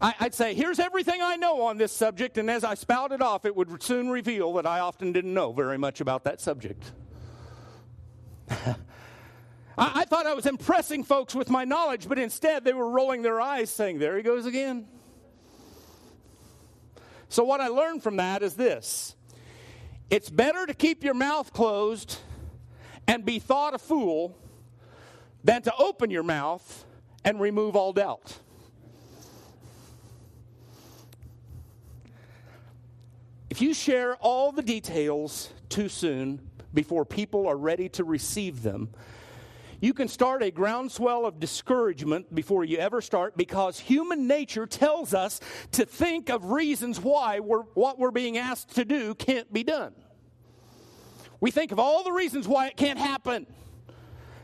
I, 0.00 0.14
would 0.20 0.34
say, 0.34 0.54
here's 0.54 0.78
everything 0.78 1.20
I 1.22 1.36
know 1.36 1.62
on 1.62 1.78
this 1.78 1.92
subject, 1.92 2.36
and 2.36 2.50
as 2.50 2.64
I 2.64 2.74
spout 2.74 3.12
it 3.12 3.22
off, 3.22 3.46
it 3.46 3.56
would 3.56 3.82
soon 3.82 4.10
reveal 4.10 4.52
that 4.54 4.66
I 4.66 4.80
often 4.80 5.12
didn't 5.12 5.32
know 5.32 5.52
very 5.52 5.78
much 5.78 6.02
about 6.02 6.24
that 6.24 6.40
subject. 6.40 6.84
I, 8.50 8.74
I 9.78 10.04
thought 10.04 10.26
I 10.26 10.34
was 10.34 10.44
impressing 10.44 11.02
folks 11.02 11.34
with 11.34 11.48
my 11.48 11.64
knowledge, 11.64 12.08
but 12.08 12.18
instead 12.18 12.64
they 12.64 12.74
were 12.74 12.90
rolling 12.90 13.22
their 13.22 13.40
eyes, 13.40 13.70
saying, 13.70 13.98
There 13.98 14.16
he 14.16 14.22
goes 14.22 14.44
again. 14.44 14.86
So, 17.36 17.44
what 17.44 17.60
I 17.60 17.68
learned 17.68 18.02
from 18.02 18.16
that 18.16 18.42
is 18.42 18.54
this 18.54 19.14
it's 20.08 20.30
better 20.30 20.64
to 20.64 20.72
keep 20.72 21.04
your 21.04 21.12
mouth 21.12 21.52
closed 21.52 22.16
and 23.06 23.26
be 23.26 23.40
thought 23.40 23.74
a 23.74 23.78
fool 23.78 24.38
than 25.44 25.60
to 25.60 25.72
open 25.78 26.10
your 26.10 26.22
mouth 26.22 26.86
and 27.26 27.38
remove 27.38 27.76
all 27.76 27.92
doubt. 27.92 28.38
If 33.50 33.60
you 33.60 33.74
share 33.74 34.16
all 34.16 34.50
the 34.50 34.62
details 34.62 35.50
too 35.68 35.90
soon 35.90 36.40
before 36.72 37.04
people 37.04 37.46
are 37.46 37.58
ready 37.58 37.90
to 37.90 38.04
receive 38.04 38.62
them, 38.62 38.88
you 39.80 39.92
can 39.94 40.08
start 40.08 40.42
a 40.42 40.50
groundswell 40.50 41.26
of 41.26 41.38
discouragement 41.38 42.34
before 42.34 42.64
you 42.64 42.78
ever 42.78 43.00
start 43.00 43.36
because 43.36 43.78
human 43.78 44.26
nature 44.26 44.66
tells 44.66 45.14
us 45.14 45.40
to 45.72 45.84
think 45.84 46.30
of 46.30 46.50
reasons 46.50 47.00
why 47.00 47.40
we're, 47.40 47.62
what 47.74 47.98
we're 47.98 48.10
being 48.10 48.38
asked 48.38 48.76
to 48.76 48.84
do 48.84 49.14
can't 49.14 49.52
be 49.52 49.62
done. 49.62 49.92
We 51.40 51.50
think 51.50 51.72
of 51.72 51.78
all 51.78 52.02
the 52.02 52.12
reasons 52.12 52.48
why 52.48 52.68
it 52.68 52.76
can't 52.76 52.98
happen. 52.98 53.46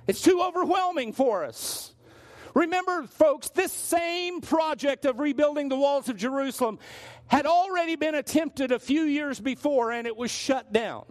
It's 0.07 0.21
too 0.21 0.43
overwhelming 0.43 1.13
for 1.13 1.45
us. 1.45 1.95
Remember, 2.55 3.05
folks, 3.05 3.49
this 3.49 3.73
same 3.73 4.43
project 4.43 5.07
of 5.07 5.19
rebuilding 5.19 5.71
the 5.71 5.77
walls 5.77 6.11
of 6.11 6.17
Jerusalem 6.17 6.79
had 7.27 7.47
already 7.47 7.97
been 7.97 8.15
attempted 8.15 8.73
a 8.73 8.79
few 8.79 9.05
years 9.05 9.41
before 9.41 9.91
and 9.91 10.07
it 10.07 10.17
was 10.17 10.31
shut 10.31 10.71
down. 10.71 11.05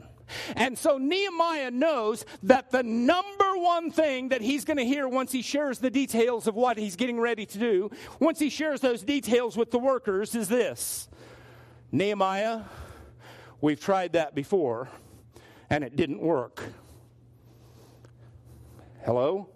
And 0.56 0.78
so 0.78 0.98
Nehemiah 0.98 1.72
knows 1.72 2.26
that 2.44 2.72
the 2.72 2.84
number 2.84 3.58
one 3.58 3.92
thing 3.92 4.30
that 4.30 4.42
he's 4.42 4.66
going 4.66 4.78
to 4.78 4.86
hear 4.86 5.08
once 5.08 5.32
he 5.32 5.42
shares 5.42 5.80
the 5.80 5.90
details 5.90 6.48
of 6.48 6.56
what 6.56 6.78
he's 6.78 6.96
getting 6.96 7.20
ready 7.20 7.46
to 7.46 7.58
do, 7.58 7.90
once 8.20 8.40
he 8.40 8.50
shares 8.50 8.82
those 8.82 9.04
details 9.04 9.58
with 9.58 9.72
the 9.72 9.80
workers, 9.80 10.36
is 10.36 10.48
this 10.48 11.10
Nehemiah, 11.92 12.62
we've 13.60 13.80
tried 13.80 14.14
that 14.14 14.36
before 14.36 14.90
and 15.70 15.84
it 15.84 15.96
didn't 15.96 16.20
work. 16.20 16.62
Hello? 19.06 19.50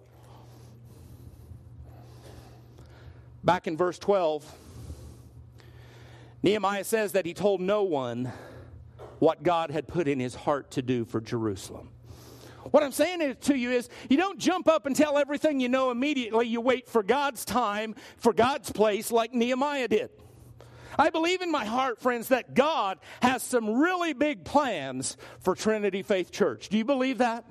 Back 3.44 3.68
in 3.68 3.76
verse 3.76 3.98
12, 3.98 4.50
Nehemiah 6.42 6.84
says 6.84 7.12
that 7.12 7.26
he 7.26 7.34
told 7.34 7.60
no 7.60 7.84
one 7.84 8.32
what 9.18 9.42
God 9.42 9.70
had 9.70 9.86
put 9.88 10.08
in 10.08 10.20
his 10.20 10.34
heart 10.34 10.72
to 10.72 10.82
do 10.82 11.04
for 11.04 11.20
Jerusalem. 11.20 11.90
What 12.70 12.82
I'm 12.82 12.92
saying 12.92 13.36
to 13.42 13.56
you 13.56 13.70
is, 13.70 13.88
you 14.08 14.16
don't 14.16 14.38
jump 14.38 14.68
up 14.68 14.86
and 14.86 14.96
tell 14.96 15.18
everything 15.18 15.60
you 15.60 15.68
know 15.68 15.90
immediately. 15.90 16.46
You 16.48 16.60
wait 16.60 16.88
for 16.88 17.02
God's 17.02 17.44
time, 17.44 17.94
for 18.16 18.32
God's 18.32 18.70
place, 18.72 19.12
like 19.12 19.32
Nehemiah 19.32 19.88
did. 19.88 20.10
I 20.98 21.10
believe 21.10 21.42
in 21.42 21.50
my 21.50 21.64
heart, 21.64 22.00
friends, 22.00 22.28
that 22.28 22.54
God 22.54 22.98
has 23.22 23.42
some 23.42 23.78
really 23.78 24.14
big 24.14 24.44
plans 24.44 25.16
for 25.40 25.54
Trinity 25.54 26.02
Faith 26.02 26.32
Church. 26.32 26.68
Do 26.68 26.78
you 26.78 26.84
believe 26.84 27.18
that? 27.18 27.44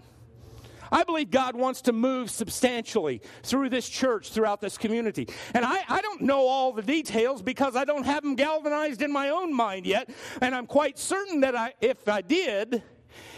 I 0.91 1.03
believe 1.03 1.31
God 1.31 1.55
wants 1.55 1.81
to 1.83 1.93
move 1.93 2.29
substantially 2.29 3.21
through 3.43 3.69
this 3.69 3.87
church, 3.87 4.31
throughout 4.31 4.61
this 4.61 4.77
community. 4.77 5.27
And 5.53 5.65
I, 5.65 5.83
I 5.87 6.01
don't 6.01 6.21
know 6.21 6.47
all 6.47 6.73
the 6.73 6.81
details 6.81 7.41
because 7.41 7.75
I 7.75 7.85
don't 7.85 8.05
have 8.05 8.23
them 8.23 8.35
galvanized 8.35 9.01
in 9.01 9.11
my 9.11 9.29
own 9.29 9.53
mind 9.53 9.85
yet. 9.85 10.09
And 10.41 10.53
I'm 10.55 10.67
quite 10.67 10.97
certain 10.99 11.41
that 11.41 11.55
I, 11.55 11.73
if 11.81 12.07
I 12.07 12.21
did, 12.21 12.83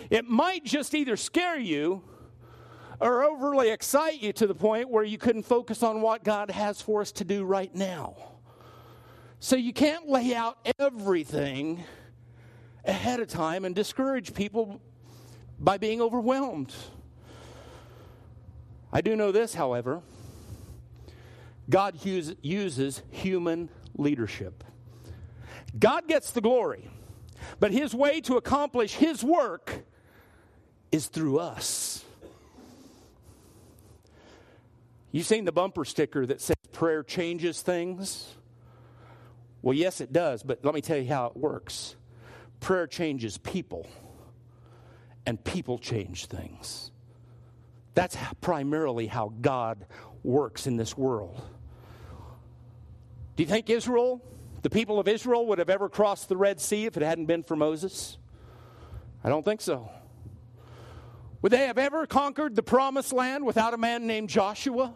it 0.10 0.26
might 0.26 0.64
just 0.64 0.94
either 0.96 1.18
scare 1.18 1.60
you 1.60 2.04
or 3.00 3.24
overly 3.24 3.70
excite 3.70 4.22
you 4.22 4.34
to 4.34 4.48
the 4.48 4.56
point 4.56 4.90
where 4.90 5.04
you 5.04 5.18
couldn't 5.18 5.44
focus 5.44 5.84
on 5.84 6.02
what 6.02 6.24
God 6.24 6.50
has 6.50 6.82
for 6.82 7.02
us 7.02 7.12
to 7.14 7.24
do 7.24 7.44
right 7.44 7.74
now. 7.76 8.16
So 9.40 9.56
you 9.56 9.72
can't 9.72 10.08
lay 10.10 10.34
out 10.34 10.58
everything 10.80 11.84
ahead 12.86 13.20
of 13.20 13.28
time 13.28 13.66
and 13.66 13.76
discourage 13.76 14.34
people 14.34 14.82
by 15.60 15.78
being 15.78 16.02
overwhelmed. 16.02 16.74
I 18.92 19.02
do 19.02 19.16
know 19.16 19.32
this, 19.32 19.54
however 19.54 20.02
God 21.70 22.00
uses 22.06 23.02
human 23.12 23.70
leadership. 23.96 24.64
God 25.78 26.08
gets 26.08 26.32
the 26.32 26.42
glory, 26.42 26.90
but 27.60 27.72
his 27.72 27.94
way 27.94 28.22
to 28.22 28.38
accomplish 28.38 28.94
his 28.94 29.24
work 29.24 29.84
is 30.92 31.08
through 31.08 31.40
us. 31.40 32.06
You've 35.12 35.26
seen 35.26 35.46
the 35.46 35.52
bumper 35.52 35.84
sticker 35.84 36.26
that 36.26 36.42
says 36.42 36.56
prayer 36.72 37.04
changes 37.04 37.62
things? 37.62 38.34
Well, 39.62 39.74
yes, 39.74 40.00
it 40.00 40.14
does, 40.14 40.44
but 40.44 40.64
let 40.64 40.74
me 40.74 40.82
tell 40.82 40.98
you 40.98 41.10
how 41.10 41.28
it 41.28 41.36
works. 41.36 41.96
Prayer 42.60 42.88
changes 42.88 43.38
people, 43.38 43.88
and 45.26 45.44
people 45.44 45.78
change 45.78 46.28
things. 46.28 46.92
That's 47.98 48.16
primarily 48.42 49.08
how 49.08 49.34
God 49.42 49.88
works 50.22 50.68
in 50.68 50.78
this 50.78 50.96
world. 50.96 51.42
Do 53.36 53.42
you 53.42 53.50
think 53.50 53.72
Israel, 53.72 54.22
the 54.62 54.70
people 54.70 55.00
of 55.00 55.08
Israel, 55.08 55.48
would 55.48 55.58
have 55.58 55.72
ever 55.72 55.90
crossed 55.90 56.30
the 56.30 56.38
Red 56.38 56.62
Sea 56.62 56.86
if 56.86 56.96
it 56.96 57.02
hadn't 57.02 57.26
been 57.26 57.42
for 57.42 57.56
Moses? 57.56 58.20
I 59.24 59.30
don't 59.30 59.44
think 59.44 59.62
so. 59.62 59.90
Would 61.42 61.52
they 61.52 61.66
have 61.66 61.80
ever 61.80 62.06
conquered 62.06 62.56
the 62.56 62.62
promised 62.62 63.14
land 63.14 63.44
without 63.44 63.74
a 63.74 63.78
man 63.78 64.06
named 64.06 64.30
Joshua? 64.30 64.94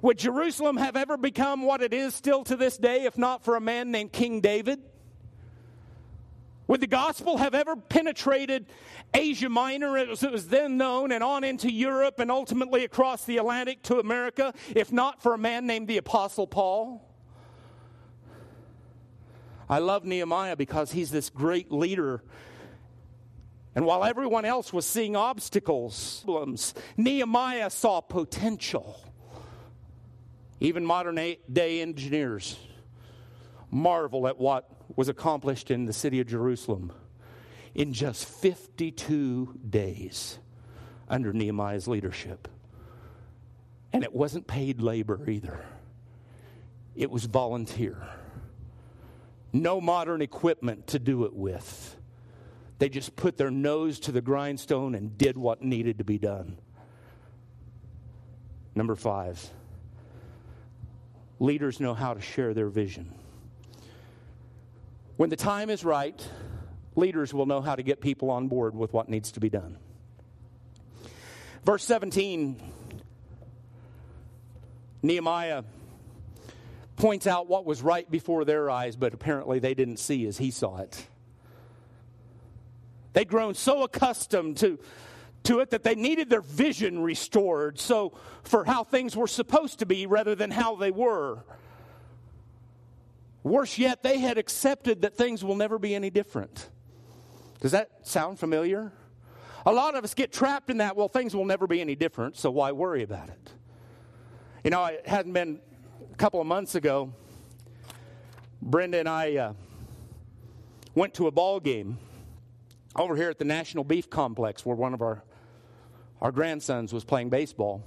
Would 0.00 0.18
Jerusalem 0.18 0.76
have 0.76 0.94
ever 0.94 1.16
become 1.16 1.62
what 1.62 1.82
it 1.82 1.92
is 1.92 2.14
still 2.14 2.44
to 2.44 2.54
this 2.54 2.78
day 2.78 3.02
if 3.02 3.18
not 3.18 3.42
for 3.42 3.56
a 3.56 3.60
man 3.60 3.90
named 3.90 4.12
King 4.12 4.40
David? 4.40 4.80
Would 6.66 6.80
the 6.80 6.86
gospel 6.86 7.36
have 7.38 7.54
ever 7.54 7.76
penetrated 7.76 8.66
Asia 9.12 9.48
Minor, 9.48 9.98
as 9.98 10.22
it 10.22 10.32
was 10.32 10.48
then 10.48 10.76
known, 10.76 11.12
and 11.12 11.22
on 11.22 11.44
into 11.44 11.70
Europe 11.70 12.20
and 12.20 12.30
ultimately 12.30 12.84
across 12.84 13.24
the 13.24 13.36
Atlantic 13.36 13.82
to 13.84 13.98
America, 13.98 14.54
if 14.74 14.90
not 14.90 15.22
for 15.22 15.34
a 15.34 15.38
man 15.38 15.66
named 15.66 15.88
the 15.88 15.98
Apostle 15.98 16.46
Paul? 16.46 17.06
I 19.68 19.78
love 19.78 20.04
Nehemiah 20.04 20.56
because 20.56 20.92
he's 20.92 21.10
this 21.10 21.30
great 21.30 21.70
leader. 21.70 22.22
And 23.74 23.84
while 23.84 24.04
everyone 24.04 24.44
else 24.44 24.72
was 24.72 24.86
seeing 24.86 25.16
obstacles, 25.16 26.22
problems, 26.24 26.74
Nehemiah 26.96 27.70
saw 27.70 28.00
potential. 28.00 29.00
Even 30.60 30.86
modern 30.86 31.16
day 31.16 31.80
engineers 31.80 32.56
marvel 33.70 34.28
at 34.28 34.38
what 34.38 34.70
was 34.96 35.08
accomplished 35.08 35.70
in 35.70 35.86
the 35.86 35.92
city 35.92 36.20
of 36.20 36.26
Jerusalem 36.26 36.92
in 37.74 37.92
just 37.92 38.24
52 38.26 39.58
days 39.68 40.38
under 41.08 41.32
Nehemiah's 41.32 41.88
leadership. 41.88 42.48
And 43.92 44.02
it 44.02 44.12
wasn't 44.12 44.46
paid 44.46 44.80
labor 44.80 45.28
either, 45.28 45.64
it 46.94 47.10
was 47.10 47.24
volunteer. 47.24 47.96
No 49.52 49.80
modern 49.80 50.20
equipment 50.20 50.88
to 50.88 50.98
do 50.98 51.24
it 51.26 51.32
with. 51.32 51.96
They 52.80 52.88
just 52.88 53.14
put 53.14 53.36
their 53.36 53.52
nose 53.52 54.00
to 54.00 54.12
the 54.12 54.20
grindstone 54.20 54.96
and 54.96 55.16
did 55.16 55.38
what 55.38 55.62
needed 55.62 55.98
to 55.98 56.04
be 56.04 56.18
done. 56.18 56.58
Number 58.74 58.96
five, 58.96 59.48
leaders 61.38 61.78
know 61.78 61.94
how 61.94 62.14
to 62.14 62.20
share 62.20 62.52
their 62.52 62.68
vision. 62.68 63.14
When 65.16 65.30
the 65.30 65.36
time 65.36 65.70
is 65.70 65.84
right, 65.84 66.20
leaders 66.96 67.32
will 67.32 67.46
know 67.46 67.60
how 67.60 67.76
to 67.76 67.82
get 67.82 68.00
people 68.00 68.30
on 68.30 68.48
board 68.48 68.74
with 68.74 68.92
what 68.92 69.08
needs 69.08 69.32
to 69.32 69.40
be 69.40 69.48
done. 69.48 69.78
Verse 71.64 71.84
17 71.84 72.60
Nehemiah 75.02 75.62
points 76.96 77.26
out 77.26 77.46
what 77.46 77.66
was 77.66 77.82
right 77.82 78.10
before 78.10 78.44
their 78.44 78.70
eyes, 78.70 78.96
but 78.96 79.14
apparently 79.14 79.58
they 79.58 79.74
didn't 79.74 79.98
see 79.98 80.26
as 80.26 80.38
he 80.38 80.50
saw 80.50 80.78
it. 80.78 81.06
They'd 83.12 83.28
grown 83.28 83.54
so 83.54 83.82
accustomed 83.82 84.56
to, 84.58 84.78
to 85.44 85.60
it 85.60 85.70
that 85.70 85.82
they 85.84 85.94
needed 85.94 86.30
their 86.30 86.40
vision 86.40 87.02
restored 87.02 87.78
so 87.78 88.14
for 88.42 88.64
how 88.64 88.82
things 88.82 89.14
were 89.14 89.28
supposed 89.28 89.78
to 89.80 89.86
be 89.86 90.06
rather 90.06 90.34
than 90.34 90.50
how 90.50 90.74
they 90.74 90.90
were. 90.90 91.44
Worse 93.44 93.78
yet, 93.78 94.02
they 94.02 94.18
had 94.18 94.38
accepted 94.38 95.02
that 95.02 95.14
things 95.14 95.44
will 95.44 95.54
never 95.54 95.78
be 95.78 95.94
any 95.94 96.10
different. 96.10 96.68
Does 97.60 97.72
that 97.72 97.90
sound 98.02 98.40
familiar? 98.40 98.90
A 99.66 99.72
lot 99.72 99.94
of 99.94 100.02
us 100.02 100.14
get 100.14 100.32
trapped 100.32 100.70
in 100.70 100.78
that, 100.78 100.96
well, 100.96 101.08
things 101.08 101.36
will 101.36 101.44
never 101.44 101.66
be 101.66 101.80
any 101.80 101.94
different, 101.94 102.36
so 102.36 102.50
why 102.50 102.72
worry 102.72 103.02
about 103.02 103.28
it? 103.28 103.52
You 104.64 104.70
know, 104.70 104.84
it 104.86 105.06
hadn't 105.06 105.32
been 105.34 105.60
a 106.12 106.16
couple 106.16 106.40
of 106.40 106.46
months 106.46 106.74
ago. 106.74 107.12
Brenda 108.60 108.98
and 108.98 109.08
I 109.08 109.36
uh, 109.36 109.52
went 110.94 111.12
to 111.14 111.26
a 111.26 111.30
ball 111.30 111.60
game 111.60 111.98
over 112.96 113.14
here 113.16 113.28
at 113.28 113.38
the 113.38 113.44
National 113.44 113.84
Beef 113.84 114.08
Complex 114.08 114.64
where 114.64 114.76
one 114.76 114.94
of 114.94 115.02
our, 115.02 115.22
our 116.22 116.32
grandsons 116.32 116.92
was 116.94 117.04
playing 117.04 117.28
baseball. 117.28 117.82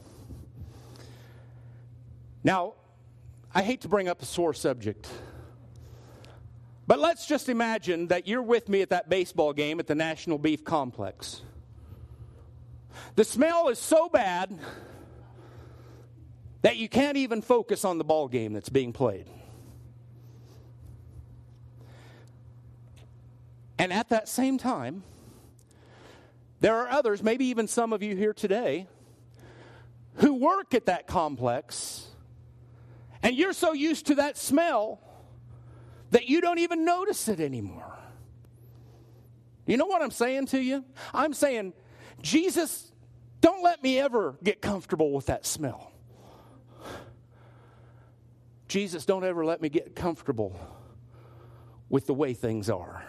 Now, 2.43 2.73
I 3.55 3.63
hate 3.63 3.81
to 3.81 3.87
bring 3.87 4.07
up 4.07 4.21
a 4.21 4.25
sore 4.25 4.53
subject, 4.53 5.07
but 6.87 6.99
let's 6.99 7.27
just 7.27 7.49
imagine 7.49 8.07
that 8.07 8.27
you're 8.27 8.41
with 8.41 8.69
me 8.69 8.81
at 8.81 8.89
that 8.89 9.09
baseball 9.09 9.51
game 9.51 9.79
at 9.79 9.87
the 9.87 9.95
National 9.95 10.37
Beef 10.37 10.63
Complex. 10.63 11.41
The 13.15 13.25
smell 13.25 13.67
is 13.67 13.77
so 13.77 14.07
bad 14.07 14.57
that 16.61 16.77
you 16.77 16.89
can't 16.89 17.17
even 17.17 17.41
focus 17.41 17.85
on 17.85 17.97
the 17.97 18.03
ball 18.03 18.27
game 18.27 18.53
that's 18.53 18.69
being 18.69 18.93
played. 18.93 19.29
And 23.77 23.93
at 23.93 24.09
that 24.09 24.27
same 24.27 24.57
time, 24.57 25.03
there 26.61 26.77
are 26.77 26.89
others, 26.89 27.21
maybe 27.21 27.45
even 27.45 27.67
some 27.67 27.93
of 27.93 28.01
you 28.01 28.15
here 28.15 28.33
today, 28.33 28.87
who 30.15 30.33
work 30.33 30.73
at 30.73 30.87
that 30.87 31.05
complex, 31.05 32.07
and 33.21 33.35
you're 33.35 33.53
so 33.53 33.73
used 33.73 34.07
to 34.07 34.15
that 34.15 34.37
smell 34.37 34.99
that 36.11 36.27
you 36.27 36.41
don't 36.41 36.59
even 36.59 36.85
notice 36.85 37.27
it 37.27 37.39
anymore. 37.39 37.97
You 39.65 39.77
know 39.77 39.85
what 39.85 40.01
I'm 40.01 40.11
saying 40.11 40.47
to 40.47 40.61
you? 40.61 40.85
I'm 41.13 41.33
saying, 41.33 41.73
Jesus, 42.21 42.91
don't 43.41 43.63
let 43.63 43.83
me 43.83 43.99
ever 43.99 44.37
get 44.43 44.61
comfortable 44.61 45.11
with 45.11 45.27
that 45.27 45.45
smell. 45.45 45.91
Jesus, 48.67 49.05
don't 49.05 49.23
ever 49.23 49.45
let 49.45 49.61
me 49.61 49.69
get 49.69 49.95
comfortable 49.95 50.57
with 51.89 52.07
the 52.07 52.13
way 52.13 52.33
things 52.33 52.69
are. 52.69 53.03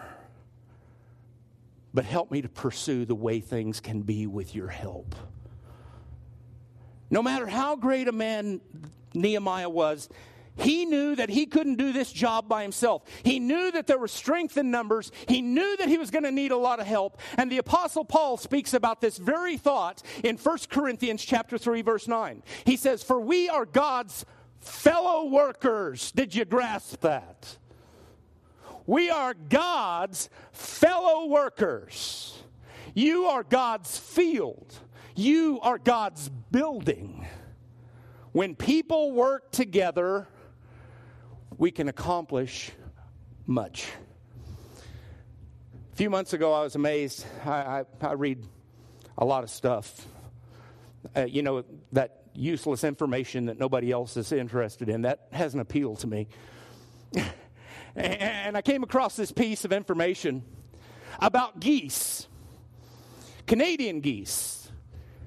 But 1.93 2.05
help 2.05 2.31
me 2.31 2.41
to 2.41 2.49
pursue 2.49 3.05
the 3.05 3.15
way 3.15 3.39
things 3.39 3.79
can 3.79 4.01
be 4.01 4.27
with 4.27 4.53
your 4.53 4.67
help. 4.67 5.15
No 7.09 7.21
matter 7.21 7.47
how 7.47 7.75
great 7.75 8.07
a 8.07 8.11
man 8.11 8.61
Nehemiah 9.13 9.69
was, 9.69 10.07
he 10.59 10.85
knew 10.85 11.15
that 11.15 11.29
he 11.29 11.45
couldn't 11.45 11.75
do 11.75 11.91
this 11.91 12.11
job 12.11 12.47
by 12.47 12.61
himself. 12.61 13.03
He 13.23 13.39
knew 13.39 13.71
that 13.71 13.87
there 13.87 13.97
was 13.97 14.11
strength 14.11 14.57
in 14.57 14.71
numbers. 14.71 15.11
He 15.27 15.41
knew 15.41 15.77
that 15.77 15.87
he 15.87 15.97
was 15.97 16.11
going 16.11 16.23
to 16.23 16.31
need 16.31 16.51
a 16.51 16.57
lot 16.57 16.79
of 16.79 16.87
help. 16.87 17.19
And 17.37 17.51
the 17.51 17.57
apostle 17.57 18.05
Paul 18.05 18.37
speaks 18.37 18.73
about 18.73 19.01
this 19.01 19.17
very 19.17 19.57
thought 19.57 20.01
in 20.23 20.37
1 20.37 20.57
Corinthians 20.69 21.23
chapter 21.23 21.57
3 21.57 21.81
verse 21.81 22.07
9. 22.07 22.43
He 22.65 22.75
says, 22.75 23.03
"For 23.03 23.19
we 23.19 23.49
are 23.49 23.65
God's 23.65 24.25
fellow 24.59 25.25
workers. 25.25 26.11
Did 26.11 26.35
you 26.35 26.45
grasp 26.45 27.01
that? 27.01 27.57
We 28.85 29.09
are 29.09 29.33
God's 29.33 30.29
fellow 30.51 31.27
workers. 31.27 32.41
You 32.93 33.25
are 33.25 33.43
God's 33.43 33.97
field. 33.97 34.73
You 35.15 35.59
are 35.61 35.77
God's 35.77 36.29
building. 36.51 37.27
When 38.31 38.55
people 38.55 39.11
work 39.11 39.51
together, 39.51 40.27
we 41.59 41.71
can 41.71 41.89
accomplish 41.89 42.71
much. 43.45 43.85
A 45.91 45.95
few 45.95 46.09
months 46.09 46.31
ago, 46.31 46.53
I 46.53 46.63
was 46.63 46.75
amazed. 46.75 47.25
I, 47.45 47.51
I, 47.51 47.83
I 48.01 48.13
read 48.13 48.45
a 49.17 49.25
lot 49.25 49.43
of 49.43 49.49
stuff. 49.49 50.07
Uh, 51.15 51.25
you 51.25 51.43
know, 51.43 51.65
that 51.91 52.23
useless 52.33 52.85
information 52.85 53.47
that 53.47 53.59
nobody 53.59 53.91
else 53.91 54.15
is 54.15 54.31
interested 54.31 54.87
in. 54.87 55.01
That 55.01 55.27
has 55.33 55.53
an 55.53 55.59
appeal 55.59 55.97
to 55.97 56.07
me. 56.07 56.29
and 57.95 58.55
I 58.55 58.61
came 58.61 58.81
across 58.81 59.17
this 59.17 59.33
piece 59.33 59.65
of 59.65 59.73
information 59.73 60.43
about 61.19 61.59
geese, 61.59 62.25
Canadian 63.47 63.99
geese. 63.99 64.71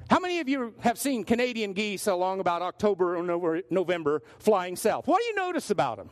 How 0.09 0.18
many 0.18 0.41
of 0.41 0.49
you 0.49 0.74
have 0.80 0.99
seen 0.99 1.24
Canadian 1.24 1.74
geese 1.74 2.07
along 2.07 2.41
about 2.41 2.62
October 2.62 3.18
or 3.18 3.62
November 3.68 4.22
flying 4.39 4.76
south? 4.76 5.07
What 5.07 5.20
do 5.20 5.24
you 5.24 5.35
notice 5.35 5.70
about 5.70 5.99
them? 5.99 6.09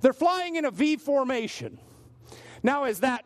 They're 0.00 0.12
flying 0.12 0.56
in 0.56 0.64
a 0.64 0.70
V 0.70 0.96
formation. 0.96 1.78
Now, 2.62 2.84
is 2.84 3.00
that 3.00 3.24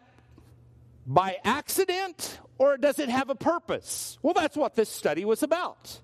by 1.06 1.38
accident 1.44 2.38
or 2.58 2.76
does 2.76 2.98
it 2.98 3.08
have 3.08 3.30
a 3.30 3.34
purpose? 3.34 4.18
Well, 4.22 4.34
that's 4.34 4.56
what 4.56 4.74
this 4.74 4.88
study 4.88 5.24
was 5.24 5.42
about. 5.42 6.00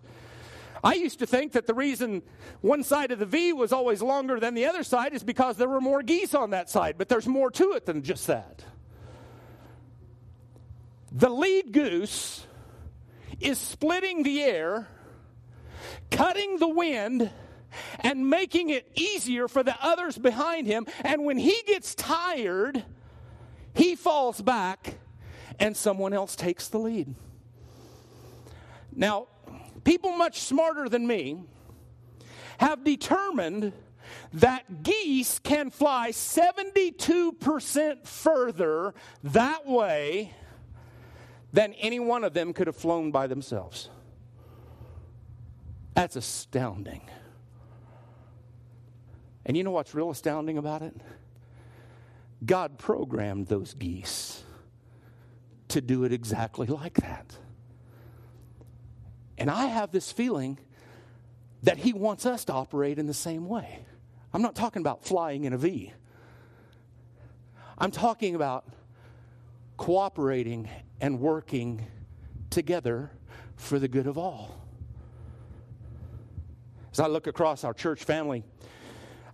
I 0.83 0.95
used 0.95 1.19
to 1.19 1.27
think 1.27 1.53
that 1.53 1.67
the 1.67 1.75
reason 1.75 2.23
one 2.63 2.83
side 2.83 3.11
of 3.11 3.19
the 3.19 3.27
V 3.27 3.53
was 3.53 3.73
always 3.73 4.01
longer 4.03 4.41
than 4.41 4.55
the 4.55 4.67
other 4.67 4.83
side 4.83 5.13
is 5.13 5.23
because 5.23 5.57
there 5.57 5.69
were 5.69 5.81
more 5.81 6.03
geese 6.03 6.35
on 6.35 6.51
that 6.51 6.71
side, 6.71 6.97
but 6.97 7.09
there's 7.09 7.27
more 7.27 7.51
to 7.53 7.73
it 7.73 7.87
than 7.87 8.03
just 8.03 8.27
that. 8.27 8.65
The 11.13 11.29
lead 11.29 11.73
goose 11.73 12.47
is 13.41 13.59
splitting 13.59 14.23
the 14.23 14.43
air, 14.43 14.89
cutting 16.11 16.59
the 16.59 16.69
wind, 16.69 17.31
and 18.01 18.29
making 18.29 18.71
it 18.71 18.91
easier 18.95 19.49
for 19.49 19.63
the 19.63 19.77
others 19.81 20.19
behind 20.19 20.67
him. 20.67 20.87
And 21.05 21.25
when 21.25 21.39
he 21.39 21.63
gets 21.67 21.95
tired, 21.95 22.85
he 23.75 23.97
falls 23.97 24.41
back 24.41 24.99
and 25.59 25.77
someone 25.77 26.13
else 26.13 26.37
takes 26.37 26.69
the 26.69 26.79
lead. 26.79 27.15
Now, 28.95 29.29
people 29.85 30.13
much 30.13 30.41
smarter 30.41 30.89
than 30.89 31.07
me 31.07 31.45
have 32.59 32.85
determined 32.85 33.73
that 34.33 34.83
geese 34.83 35.39
can 35.39 35.71
fly 35.71 36.11
72% 36.11 38.07
further 38.07 38.95
that 39.23 39.67
way 39.67 40.35
than 41.53 41.75
any 41.75 42.01
one 42.01 42.25
of 42.25 42.33
them 42.35 42.53
could 42.53 42.67
have 42.67 42.77
flown 42.77 43.11
by 43.11 43.27
themselves. 43.27 43.89
That's 45.95 46.17
astounding. 46.17 47.03
And 49.47 49.57
you 49.57 49.65
know 49.65 49.71
what's 49.71 49.95
real 49.95 50.11
astounding 50.11 50.59
about 50.59 50.83
it? 50.83 50.95
God 52.45 52.79
programmed 52.79 53.47
those 53.49 53.75
geese 53.75 54.43
to 55.69 55.81
do 55.81 56.05
it 56.05 56.13
exactly 56.13 56.67
like 56.67 56.95
that. 56.95 57.37
And 59.39 59.51
I 59.51 59.67
have 59.67 59.91
this 59.91 60.13
feeling 60.13 60.59
that 61.63 61.79
He 61.79 61.93
wants 61.93 62.27
us 62.27 62.45
to 62.47 62.53
operate 62.53 62.99
in 62.99 63.07
the 63.07 63.15
same 63.15 63.49
way. 63.49 63.81
I'm 64.33 64.43
not 64.43 64.55
talking 64.55 64.81
about 64.81 65.05
flying 65.05 65.45
in 65.45 65.53
a 65.53 65.59
V, 65.59 65.93
I'm 67.79 67.91
talking 67.91 68.35
about 68.35 68.67
cooperating 69.77 70.69
and 71.01 71.19
working 71.21 71.87
together 72.51 73.11
for 73.57 73.79
the 73.79 73.89
good 73.89 74.07
of 74.07 74.19
all. 74.19 74.61
As 76.93 77.01
I 77.01 77.07
look 77.07 77.27
across 77.27 77.65
our 77.65 77.73
church 77.73 78.05
family, 78.05 78.45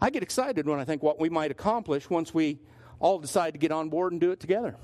I 0.00 0.10
get 0.10 0.22
excited 0.22 0.66
when 0.66 0.78
I 0.78 0.84
think 0.84 1.02
what 1.02 1.18
we 1.18 1.28
might 1.28 1.50
accomplish 1.50 2.10
once 2.10 2.34
we 2.34 2.60
all 2.98 3.18
decide 3.18 3.52
to 3.52 3.58
get 3.58 3.72
on 3.72 3.88
board 3.88 4.12
and 4.12 4.20
do 4.20 4.30
it 4.30 4.40
together. 4.40 4.76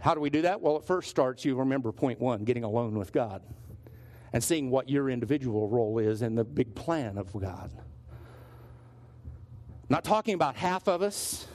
How 0.00 0.14
do 0.14 0.20
we 0.20 0.30
do 0.30 0.42
that? 0.42 0.60
Well, 0.60 0.76
it 0.76 0.84
first 0.84 1.10
starts, 1.10 1.44
you 1.44 1.56
remember 1.56 1.92
point 1.92 2.20
one, 2.20 2.44
getting 2.44 2.64
alone 2.64 2.98
with 2.98 3.12
God 3.12 3.42
and 4.32 4.42
seeing 4.42 4.70
what 4.70 4.88
your 4.88 5.10
individual 5.10 5.68
role 5.68 5.98
is 5.98 6.22
in 6.22 6.34
the 6.34 6.44
big 6.44 6.74
plan 6.74 7.18
of 7.18 7.32
God. 7.32 7.70
I'm 7.74 9.94
not 9.94 10.04
talking 10.04 10.34
about 10.34 10.54
half 10.54 10.86
of 10.86 11.02
us. 11.02 11.46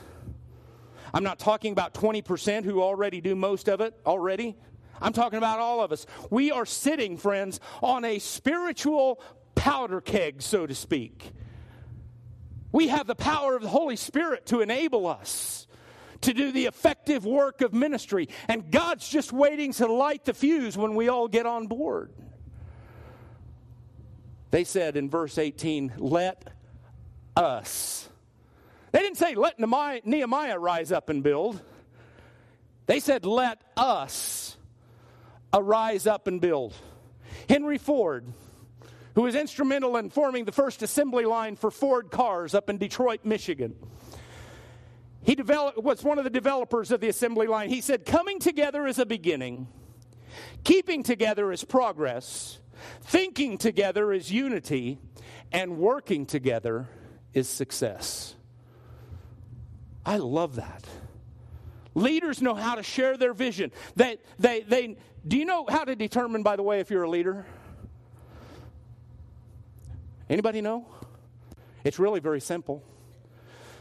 I'm 1.12 1.22
not 1.22 1.38
talking 1.38 1.72
about 1.72 1.94
20% 1.94 2.64
who 2.64 2.82
already 2.82 3.20
do 3.20 3.36
most 3.36 3.68
of 3.68 3.80
it 3.80 3.94
already. 4.04 4.56
I'm 5.00 5.12
talking 5.12 5.38
about 5.38 5.60
all 5.60 5.80
of 5.80 5.92
us. 5.92 6.06
We 6.30 6.50
are 6.50 6.66
sitting, 6.66 7.16
friends, 7.16 7.60
on 7.82 8.04
a 8.04 8.18
spiritual 8.18 9.20
powder 9.54 10.00
keg, 10.00 10.42
so 10.42 10.66
to 10.66 10.74
speak. 10.74 11.30
We 12.74 12.88
have 12.88 13.06
the 13.06 13.14
power 13.14 13.54
of 13.54 13.62
the 13.62 13.68
Holy 13.68 13.94
Spirit 13.94 14.46
to 14.46 14.60
enable 14.60 15.06
us 15.06 15.68
to 16.22 16.34
do 16.34 16.50
the 16.50 16.66
effective 16.66 17.24
work 17.24 17.60
of 17.60 17.72
ministry. 17.72 18.28
And 18.48 18.68
God's 18.68 19.08
just 19.08 19.32
waiting 19.32 19.72
to 19.74 19.86
light 19.86 20.24
the 20.24 20.34
fuse 20.34 20.76
when 20.76 20.96
we 20.96 21.08
all 21.08 21.28
get 21.28 21.46
on 21.46 21.68
board. 21.68 22.12
They 24.50 24.64
said 24.64 24.96
in 24.96 25.08
verse 25.08 25.38
18, 25.38 25.92
Let 25.98 26.50
us. 27.36 28.08
They 28.90 28.98
didn't 28.98 29.18
say, 29.18 29.36
Let 29.36 29.56
Nehemiah 29.60 30.58
rise 30.58 30.90
up 30.90 31.10
and 31.10 31.22
build. 31.22 31.60
They 32.86 32.98
said, 32.98 33.24
Let 33.24 33.62
us 33.76 34.56
arise 35.52 36.08
up 36.08 36.26
and 36.26 36.40
build. 36.40 36.74
Henry 37.48 37.78
Ford, 37.78 38.26
who 39.14 39.22
was 39.22 39.34
instrumental 39.34 39.96
in 39.96 40.10
forming 40.10 40.44
the 40.44 40.52
first 40.52 40.82
assembly 40.82 41.24
line 41.24 41.56
for 41.56 41.70
Ford 41.70 42.10
cars 42.10 42.54
up 42.54 42.68
in 42.68 42.78
Detroit, 42.78 43.20
Michigan. 43.24 43.76
He 45.22 45.34
developed, 45.34 45.78
was 45.78 46.02
one 46.02 46.18
of 46.18 46.24
the 46.24 46.30
developers 46.30 46.90
of 46.90 47.00
the 47.00 47.08
assembly 47.08 47.46
line. 47.46 47.70
He 47.70 47.80
said, 47.80 48.04
Coming 48.04 48.40
together 48.40 48.86
is 48.86 48.98
a 48.98 49.06
beginning, 49.06 49.68
keeping 50.64 51.02
together 51.02 51.50
is 51.50 51.64
progress, 51.64 52.58
thinking 53.02 53.56
together 53.56 54.12
is 54.12 54.30
unity, 54.30 54.98
and 55.52 55.78
working 55.78 56.26
together 56.26 56.88
is 57.32 57.48
success. 57.48 58.34
I 60.04 60.18
love 60.18 60.56
that. 60.56 60.84
Leaders 61.94 62.42
know 62.42 62.54
how 62.54 62.74
to 62.74 62.82
share 62.82 63.16
their 63.16 63.32
vision. 63.32 63.70
They, 63.94 64.18
they, 64.38 64.60
they, 64.62 64.96
do 65.26 65.38
you 65.38 65.44
know 65.44 65.64
how 65.68 65.84
to 65.84 65.94
determine, 65.94 66.42
by 66.42 66.56
the 66.56 66.62
way, 66.62 66.80
if 66.80 66.90
you're 66.90 67.04
a 67.04 67.08
leader? 67.08 67.46
Anybody 70.28 70.60
know? 70.60 70.86
It's 71.84 71.98
really 71.98 72.20
very 72.20 72.40
simple. 72.40 72.82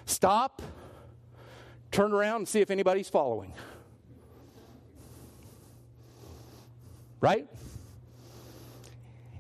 Stop, 0.06 0.62
turn 1.92 2.12
around, 2.12 2.36
and 2.38 2.48
see 2.48 2.60
if 2.60 2.70
anybody's 2.70 3.10
following. 3.10 3.54
Right? 7.22 7.48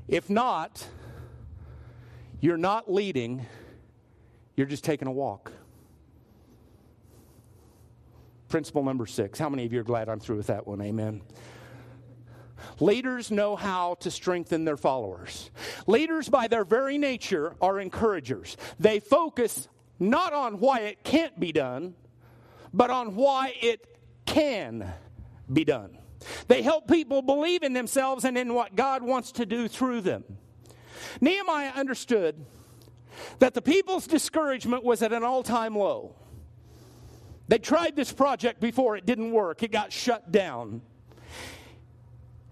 If 0.07 0.29
not, 0.29 0.87
you're 2.39 2.57
not 2.57 2.91
leading, 2.91 3.45
you're 4.55 4.67
just 4.67 4.83
taking 4.83 5.07
a 5.07 5.11
walk. 5.11 5.51
Principle 8.47 8.83
number 8.83 9.05
six. 9.05 9.39
How 9.39 9.49
many 9.49 9.65
of 9.65 9.73
you 9.73 9.79
are 9.79 9.83
glad 9.83 10.07
I'm 10.07 10.19
through 10.19 10.37
with 10.37 10.47
that 10.47 10.67
one? 10.67 10.81
Amen. 10.81 11.21
Leaders 12.79 13.31
know 13.31 13.55
how 13.55 13.95
to 13.95 14.11
strengthen 14.11 14.65
their 14.65 14.77
followers. 14.77 15.51
Leaders, 15.87 16.29
by 16.29 16.47
their 16.47 16.65
very 16.65 16.97
nature, 16.97 17.55
are 17.61 17.79
encouragers. 17.79 18.57
They 18.79 18.99
focus 18.99 19.67
not 19.99 20.33
on 20.33 20.59
why 20.59 20.79
it 20.81 21.03
can't 21.03 21.39
be 21.39 21.51
done, 21.51 21.95
but 22.73 22.89
on 22.89 23.15
why 23.15 23.53
it 23.61 23.97
can 24.25 24.91
be 25.51 25.63
done. 25.63 25.97
They 26.47 26.61
help 26.61 26.87
people 26.87 27.21
believe 27.21 27.63
in 27.63 27.73
themselves 27.73 28.25
and 28.25 28.37
in 28.37 28.53
what 28.53 28.75
God 28.75 29.03
wants 29.03 29.33
to 29.33 29.45
do 29.45 29.67
through 29.67 30.01
them. 30.01 30.23
Nehemiah 31.21 31.71
understood 31.75 32.45
that 33.39 33.53
the 33.53 33.61
people's 33.61 34.07
discouragement 34.07 34.83
was 34.83 35.01
at 35.01 35.13
an 35.13 35.23
all 35.23 35.43
time 35.43 35.75
low. 35.75 36.15
They 37.47 37.59
tried 37.59 37.95
this 37.95 38.11
project 38.11 38.61
before, 38.61 38.95
it 38.95 39.05
didn't 39.05 39.31
work, 39.31 39.63
it 39.63 39.71
got 39.71 39.91
shut 39.91 40.31
down. 40.31 40.81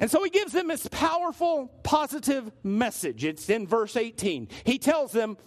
And 0.02 0.10
so 0.10 0.24
he 0.24 0.32
gives 0.32 0.52
them 0.52 0.68
this 0.68 0.88
powerful, 0.88 1.68
positive 1.84 2.52
message. 2.64 3.24
It's 3.24 3.48
in 3.52 3.68
verse 3.68 3.96
18. 3.96 4.48
He 4.64 4.80
tells 4.80 5.12
them, 5.12 5.38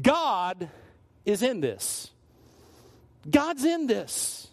God 0.00 0.70
is 1.26 1.42
in 1.42 1.60
this. 1.60 2.12
God's 3.28 3.64
in 3.64 3.88
this. 3.88 4.46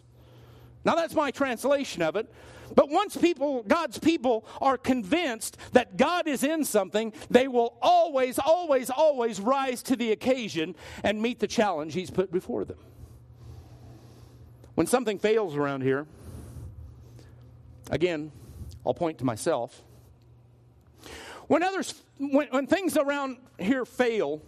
Now, 0.83 0.95
that's 0.95 1.13
my 1.13 1.29
translation 1.29 2.01
of 2.01 2.15
it. 2.15 2.27
But 2.73 2.89
once 2.89 3.15
people, 3.15 3.61
God's 3.61 3.99
people, 3.99 4.47
are 4.59 4.79
convinced 4.79 5.57
that 5.73 5.95
God 5.95 6.27
is 6.27 6.43
in 6.43 6.65
something, 6.65 7.13
they 7.29 7.47
will 7.47 7.77
always, 7.83 8.39
always, 8.39 8.89
always 8.89 9.39
rise 9.39 9.83
to 9.83 9.95
the 9.95 10.11
occasion 10.11 10.75
and 11.03 11.21
meet 11.21 11.39
the 11.39 11.47
challenge 11.47 11.93
He's 11.93 12.09
put 12.09 12.31
before 12.31 12.65
them. 12.65 12.79
When 14.73 14.87
something 14.87 15.19
fails 15.19 15.55
around 15.55 15.81
here, 15.81 16.07
again, 17.91 18.31
I'll 18.85 18.93
point 18.93 19.19
to 19.19 19.25
myself. 19.25 19.81
When 21.47 21.63
others, 21.63 21.93
when, 22.17 22.47
when 22.47 22.67
things 22.67 22.97
around 22.97 23.37
here 23.59 23.85
fail, 23.85 24.41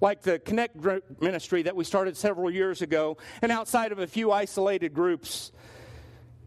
like 0.00 0.22
the 0.22 0.38
Connect 0.38 0.76
ministry 1.20 1.62
that 1.62 1.76
we 1.76 1.84
started 1.84 2.16
several 2.16 2.50
years 2.50 2.82
ago, 2.82 3.16
and 3.42 3.50
outside 3.50 3.92
of 3.92 3.98
a 3.98 4.06
few 4.06 4.30
isolated 4.32 4.94
groups, 4.94 5.52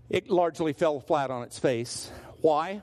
it 0.10 0.30
largely 0.30 0.74
fell 0.74 1.00
flat 1.00 1.32
on 1.32 1.44
its 1.44 1.60
face. 1.60 2.10
Why? 2.42 2.82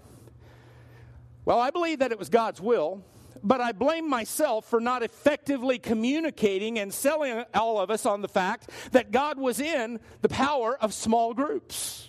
Well, 1.45 1.61
I 1.61 1.71
believe 1.71 2.01
that 2.01 2.13
it 2.13 2.19
was 2.19 2.29
God's 2.29 2.61
will, 2.61 3.03
but 3.43 3.61
I 3.61 3.73
blame 3.73 4.09
myself 4.09 4.65
for 4.67 4.81
not 4.81 5.03
effectively 5.03 5.79
communicating 5.79 6.79
and 6.79 6.93
selling 6.93 7.45
all 7.55 7.79
of 7.79 7.91
us 7.91 8.07
on 8.07 8.23
the 8.23 8.29
fact 8.29 8.71
that 8.93 9.11
God 9.11 9.39
was 9.39 9.61
in 9.61 10.01
the 10.23 10.29
power 10.29 10.77
of 10.77 10.95
small 10.95 11.35
groups. 11.35 12.09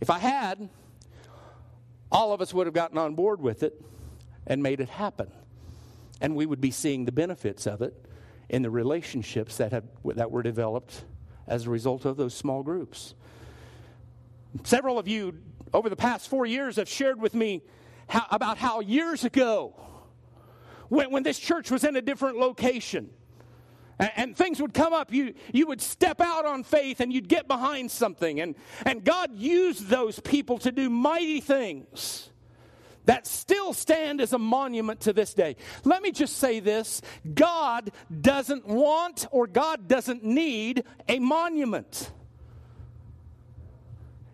If 0.00 0.10
I 0.10 0.18
had, 0.18 0.68
all 2.10 2.32
of 2.32 2.40
us 2.40 2.54
would 2.54 2.66
have 2.66 2.74
gotten 2.74 2.98
on 2.98 3.14
board 3.14 3.40
with 3.40 3.62
it 3.62 3.80
and 4.46 4.62
made 4.62 4.80
it 4.80 4.88
happen. 4.88 5.30
And 6.20 6.34
we 6.34 6.46
would 6.46 6.60
be 6.60 6.70
seeing 6.70 7.04
the 7.04 7.12
benefits 7.12 7.66
of 7.66 7.82
it 7.82 7.94
in 8.48 8.62
the 8.62 8.70
relationships 8.70 9.56
that, 9.58 9.72
have, 9.72 9.84
that 10.04 10.30
were 10.30 10.42
developed 10.42 11.04
as 11.46 11.66
a 11.66 11.70
result 11.70 12.04
of 12.04 12.16
those 12.16 12.34
small 12.34 12.62
groups. 12.62 13.14
Several 14.64 14.98
of 14.98 15.06
you 15.06 15.38
over 15.72 15.88
the 15.88 15.96
past 15.96 16.28
four 16.28 16.46
years 16.46 16.76
have 16.76 16.88
shared 16.88 17.20
with 17.20 17.34
me 17.34 17.62
how, 18.08 18.26
about 18.30 18.58
how 18.58 18.80
years 18.80 19.24
ago, 19.24 19.74
when, 20.88 21.12
when 21.12 21.22
this 21.22 21.38
church 21.38 21.70
was 21.70 21.84
in 21.84 21.94
a 21.94 22.02
different 22.02 22.38
location, 22.38 23.10
and, 24.00 24.36
things 24.36 24.60
would 24.62 24.72
come 24.72 24.92
up, 24.92 25.12
you, 25.12 25.34
you 25.52 25.66
would 25.66 25.80
step 25.80 26.20
out 26.20 26.46
on 26.46 26.64
faith 26.64 27.00
and 27.00 27.12
you'd 27.12 27.28
get 27.28 27.46
behind 27.46 27.90
something. 27.90 28.40
And, 28.40 28.54
and 28.86 29.04
God 29.04 29.36
used 29.36 29.88
those 29.88 30.18
people 30.20 30.58
to 30.58 30.72
do 30.72 30.88
mighty 30.88 31.40
things 31.40 32.30
that 33.04 33.26
still 33.26 33.72
stand 33.72 34.20
as 34.20 34.32
a 34.32 34.38
monument 34.38 35.00
to 35.00 35.12
this 35.12 35.34
day. 35.34 35.56
Let 35.84 36.02
me 36.02 36.12
just 36.12 36.36
say 36.36 36.60
this 36.60 37.02
God 37.34 37.90
doesn't 38.20 38.66
want 38.66 39.26
or 39.30 39.46
God 39.46 39.88
doesn't 39.88 40.24
need 40.24 40.84
a 41.08 41.18
monument. 41.18 42.12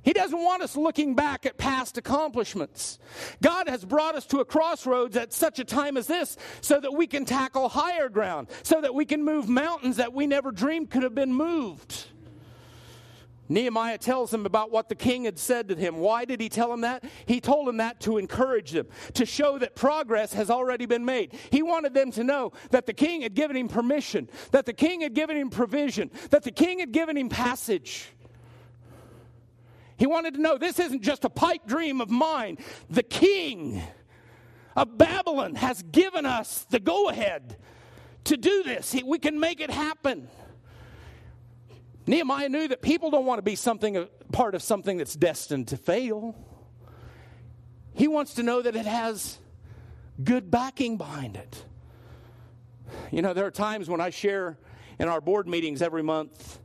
He 0.06 0.12
doesn't 0.12 0.40
want 0.40 0.62
us 0.62 0.76
looking 0.76 1.16
back 1.16 1.46
at 1.46 1.58
past 1.58 1.98
accomplishments. 1.98 3.00
God 3.42 3.68
has 3.68 3.84
brought 3.84 4.14
us 4.14 4.24
to 4.26 4.38
a 4.38 4.44
crossroads 4.44 5.16
at 5.16 5.32
such 5.32 5.58
a 5.58 5.64
time 5.64 5.96
as 5.96 6.06
this 6.06 6.36
so 6.60 6.78
that 6.78 6.92
we 6.92 7.08
can 7.08 7.24
tackle 7.24 7.68
higher 7.68 8.08
ground, 8.08 8.46
so 8.62 8.80
that 8.80 8.94
we 8.94 9.04
can 9.04 9.24
move 9.24 9.48
mountains 9.48 9.96
that 9.96 10.12
we 10.12 10.28
never 10.28 10.52
dreamed 10.52 10.90
could 10.90 11.02
have 11.02 11.16
been 11.16 11.34
moved. 11.34 12.06
Nehemiah 13.48 13.98
tells 13.98 14.30
them 14.30 14.46
about 14.46 14.70
what 14.70 14.88
the 14.88 14.94
king 14.94 15.24
had 15.24 15.40
said 15.40 15.68
to 15.68 15.74
him. 15.74 15.96
Why 15.96 16.24
did 16.24 16.40
he 16.40 16.48
tell 16.48 16.72
him 16.72 16.82
that? 16.82 17.02
He 17.26 17.40
told 17.40 17.68
him 17.68 17.78
that 17.78 17.98
to 18.00 18.18
encourage 18.18 18.70
them, 18.70 18.86
to 19.14 19.26
show 19.26 19.58
that 19.58 19.74
progress 19.74 20.32
has 20.34 20.50
already 20.50 20.86
been 20.86 21.04
made. 21.04 21.34
He 21.50 21.64
wanted 21.64 21.94
them 21.94 22.12
to 22.12 22.22
know 22.22 22.52
that 22.70 22.86
the 22.86 22.92
king 22.92 23.22
had 23.22 23.34
given 23.34 23.56
him 23.56 23.66
permission, 23.66 24.30
that 24.52 24.66
the 24.66 24.72
king 24.72 25.00
had 25.00 25.14
given 25.14 25.36
him 25.36 25.50
provision, 25.50 26.12
that 26.30 26.44
the 26.44 26.52
king 26.52 26.78
had 26.78 26.92
given 26.92 27.16
him 27.16 27.28
passage. 27.28 28.12
He 29.96 30.06
wanted 30.06 30.34
to 30.34 30.40
know 30.40 30.58
this 30.58 30.78
isn't 30.78 31.02
just 31.02 31.24
a 31.24 31.30
pipe 31.30 31.66
dream 31.66 32.00
of 32.00 32.10
mine. 32.10 32.58
The 32.90 33.02
king 33.02 33.82
of 34.76 34.98
Babylon 34.98 35.54
has 35.54 35.82
given 35.82 36.26
us 36.26 36.66
the 36.68 36.78
go 36.78 37.08
ahead 37.08 37.56
to 38.24 38.36
do 38.36 38.62
this. 38.62 38.94
We 39.04 39.18
can 39.18 39.40
make 39.40 39.60
it 39.60 39.70
happen. 39.70 40.28
Nehemiah 42.06 42.48
knew 42.48 42.68
that 42.68 42.82
people 42.82 43.10
don't 43.10 43.24
want 43.24 43.38
to 43.38 43.42
be 43.42 43.56
something 43.56 44.06
part 44.32 44.54
of 44.54 44.62
something 44.62 44.98
that's 44.98 45.14
destined 45.14 45.68
to 45.68 45.76
fail. 45.76 46.34
He 47.94 48.06
wants 48.06 48.34
to 48.34 48.42
know 48.42 48.60
that 48.60 48.76
it 48.76 48.86
has 48.86 49.38
good 50.22 50.50
backing 50.50 50.98
behind 50.98 51.36
it. 51.36 51.64
You 53.10 53.22
know, 53.22 53.32
there 53.32 53.46
are 53.46 53.50
times 53.50 53.88
when 53.88 54.00
I 54.00 54.10
share 54.10 54.58
in 54.98 55.08
our 55.08 55.20
board 55.20 55.48
meetings 55.48 55.82
every 55.82 56.02
month 56.02 56.60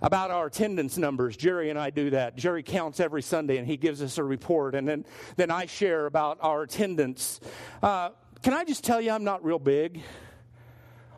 about 0.00 0.30
our 0.30 0.46
attendance 0.46 0.96
numbers. 0.96 1.36
Jerry 1.36 1.70
and 1.70 1.78
I 1.78 1.90
do 1.90 2.10
that. 2.10 2.36
Jerry 2.36 2.62
counts 2.62 3.00
every 3.00 3.22
Sunday 3.22 3.56
and 3.56 3.66
he 3.66 3.76
gives 3.76 4.02
us 4.02 4.18
a 4.18 4.24
report, 4.24 4.74
and 4.74 4.86
then, 4.86 5.04
then 5.36 5.50
I 5.50 5.66
share 5.66 6.06
about 6.06 6.38
our 6.40 6.62
attendance. 6.62 7.40
Uh, 7.82 8.10
can 8.42 8.52
I 8.52 8.64
just 8.64 8.84
tell 8.84 9.00
you, 9.00 9.10
I'm 9.10 9.24
not 9.24 9.44
real 9.44 9.58
big 9.58 10.02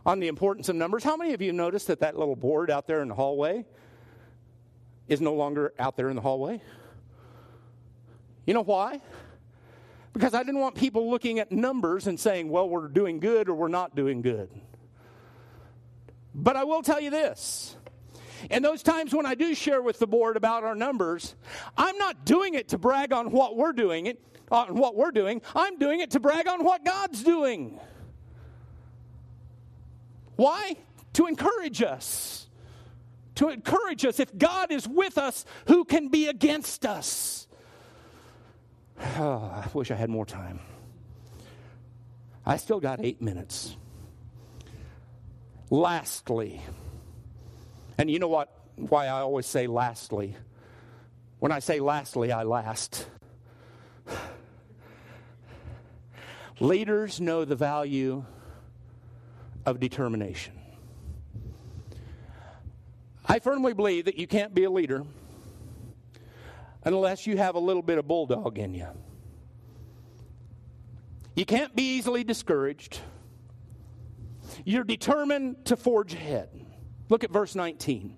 on 0.06 0.20
the 0.20 0.28
importance 0.28 0.68
of 0.68 0.76
numbers. 0.76 1.04
How 1.04 1.16
many 1.16 1.34
of 1.34 1.42
you 1.42 1.52
noticed 1.52 1.88
that 1.88 2.00
that 2.00 2.16
little 2.18 2.36
board 2.36 2.70
out 2.70 2.86
there 2.86 3.02
in 3.02 3.08
the 3.08 3.14
hallway 3.14 3.66
is 5.08 5.20
no 5.20 5.34
longer 5.34 5.74
out 5.78 5.96
there 5.96 6.08
in 6.08 6.16
the 6.16 6.22
hallway? 6.22 6.62
You 8.46 8.54
know 8.54 8.62
why? 8.62 9.00
Because 10.12 10.34
I 10.34 10.42
didn't 10.42 10.60
want 10.60 10.74
people 10.74 11.10
looking 11.10 11.38
at 11.38 11.52
numbers 11.52 12.06
and 12.06 12.18
saying, 12.18 12.48
well, 12.48 12.68
we're 12.68 12.88
doing 12.88 13.20
good 13.20 13.48
or 13.48 13.54
we're 13.54 13.68
not 13.68 13.94
doing 13.94 14.22
good. 14.22 14.50
But 16.34 16.56
I 16.56 16.64
will 16.64 16.82
tell 16.82 17.00
you 17.00 17.10
this. 17.10 17.76
And 18.48 18.64
those 18.64 18.82
times 18.82 19.14
when 19.14 19.26
I 19.26 19.34
do 19.34 19.54
share 19.54 19.82
with 19.82 19.98
the 19.98 20.06
board 20.06 20.36
about 20.36 20.64
our 20.64 20.74
numbers, 20.74 21.34
I'm 21.76 21.98
not 21.98 22.24
doing 22.24 22.54
it 22.54 22.68
to 22.68 22.78
brag 22.78 23.12
on 23.12 23.30
what 23.30 23.56
we're 23.56 23.72
doing 23.72 24.06
it 24.06 24.20
on 24.50 24.74
what 24.74 24.96
we're 24.96 25.12
doing. 25.12 25.42
I'm 25.54 25.78
doing 25.78 26.00
it 26.00 26.10
to 26.12 26.20
brag 26.20 26.48
on 26.48 26.64
what 26.64 26.84
God's 26.84 27.22
doing. 27.22 27.78
Why? 30.36 30.76
To 31.14 31.26
encourage 31.26 31.82
us. 31.82 32.48
To 33.36 33.48
encourage 33.48 34.04
us. 34.04 34.18
If 34.18 34.36
God 34.36 34.72
is 34.72 34.88
with 34.88 35.18
us, 35.18 35.44
who 35.68 35.84
can 35.84 36.08
be 36.08 36.28
against 36.28 36.86
us? 36.86 37.46
Oh, 39.18 39.50
I 39.54 39.66
wish 39.72 39.90
I 39.90 39.94
had 39.94 40.10
more 40.10 40.26
time. 40.26 40.60
I 42.44 42.58
still 42.58 42.80
got 42.80 43.00
eight 43.02 43.22
minutes. 43.22 43.74
Lastly, 45.70 46.60
and 48.00 48.10
you 48.10 48.18
know 48.18 48.28
what? 48.28 48.48
Why 48.76 49.08
I 49.08 49.20
always 49.20 49.44
say 49.44 49.66
lastly. 49.66 50.34
When 51.38 51.52
I 51.52 51.58
say 51.58 51.80
lastly, 51.80 52.32
I 52.32 52.44
last. 52.44 53.06
Leaders 56.60 57.20
know 57.20 57.44
the 57.44 57.56
value 57.56 58.24
of 59.66 59.80
determination. 59.80 60.54
I 63.26 63.38
firmly 63.38 63.74
believe 63.74 64.06
that 64.06 64.16
you 64.16 64.26
can't 64.26 64.54
be 64.54 64.64
a 64.64 64.70
leader 64.70 65.04
unless 66.84 67.26
you 67.26 67.36
have 67.36 67.54
a 67.54 67.60
little 67.60 67.82
bit 67.82 67.98
of 67.98 68.08
bulldog 68.08 68.58
in 68.58 68.72
you. 68.72 68.88
You 71.36 71.44
can't 71.44 71.76
be 71.76 71.96
easily 71.96 72.24
discouraged. 72.24 72.98
You're 74.64 74.84
determined 74.84 75.66
to 75.66 75.76
forge 75.76 76.14
ahead. 76.14 76.59
Look 77.10 77.24
at 77.24 77.30
verse 77.30 77.54
19. 77.54 78.16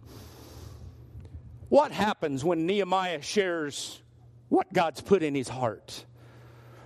What 1.70 1.90
happens 1.90 2.44
when 2.44 2.66
Nehemiah 2.66 3.22
shares 3.22 4.02
what 4.50 4.72
God's 4.72 5.00
put 5.00 5.22
in 5.22 5.34
his 5.34 5.48
heart? 5.48 6.04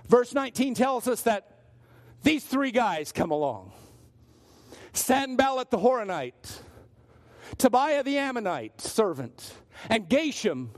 Verse 0.07 0.33
19 0.33 0.73
tells 0.73 1.07
us 1.09 1.23
that 1.23 1.65
these 2.23 2.45
three 2.45 2.71
guys 2.71 3.11
come 3.11 3.29
along 3.29 3.73
Sanballat 4.93 5.69
the 5.69 5.77
Horonite, 5.77 6.61
Tobiah 7.57 8.03
the 8.03 8.17
Ammonite 8.17 8.81
servant, 8.81 9.53
and 9.89 10.09
Geshem 10.09 10.69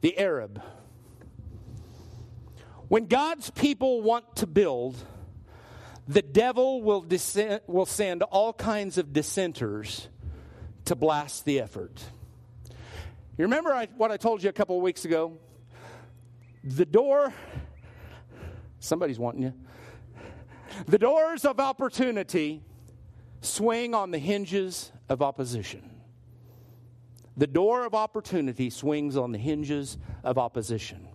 the 0.00 0.18
Arab. 0.18 0.60
When 2.88 3.06
God's 3.06 3.50
people 3.50 4.02
want 4.02 4.36
to 4.36 4.48
build, 4.48 4.96
the 6.10 6.22
devil 6.22 6.82
will, 6.82 7.06
will 7.66 7.86
send 7.86 8.22
all 8.22 8.52
kinds 8.52 8.98
of 8.98 9.12
dissenters 9.12 10.08
to 10.86 10.94
blast 10.94 11.44
the 11.44 11.60
effort. 11.60 12.02
You 13.38 13.44
remember 13.44 13.70
I, 13.70 13.88
what 13.96 14.10
I 14.10 14.16
told 14.16 14.42
you 14.42 14.48
a 14.48 14.52
couple 14.52 14.76
of 14.76 14.82
weeks 14.82 15.04
ago? 15.04 15.38
The 16.64 16.84
door 16.84 17.32
Somebody's 18.80 19.18
wanting 19.18 19.42
you. 19.42 19.52
The 20.86 20.98
doors 20.98 21.44
of 21.44 21.60
opportunity 21.60 22.62
swing 23.42 23.94
on 23.94 24.10
the 24.10 24.18
hinges 24.18 24.90
of 25.08 25.20
opposition. 25.20 26.00
The 27.36 27.46
door 27.46 27.84
of 27.84 27.94
opportunity 27.94 28.70
swings 28.70 29.16
on 29.16 29.32
the 29.32 29.38
hinges 29.38 29.98
of 30.24 30.38
opposition. 30.38 31.09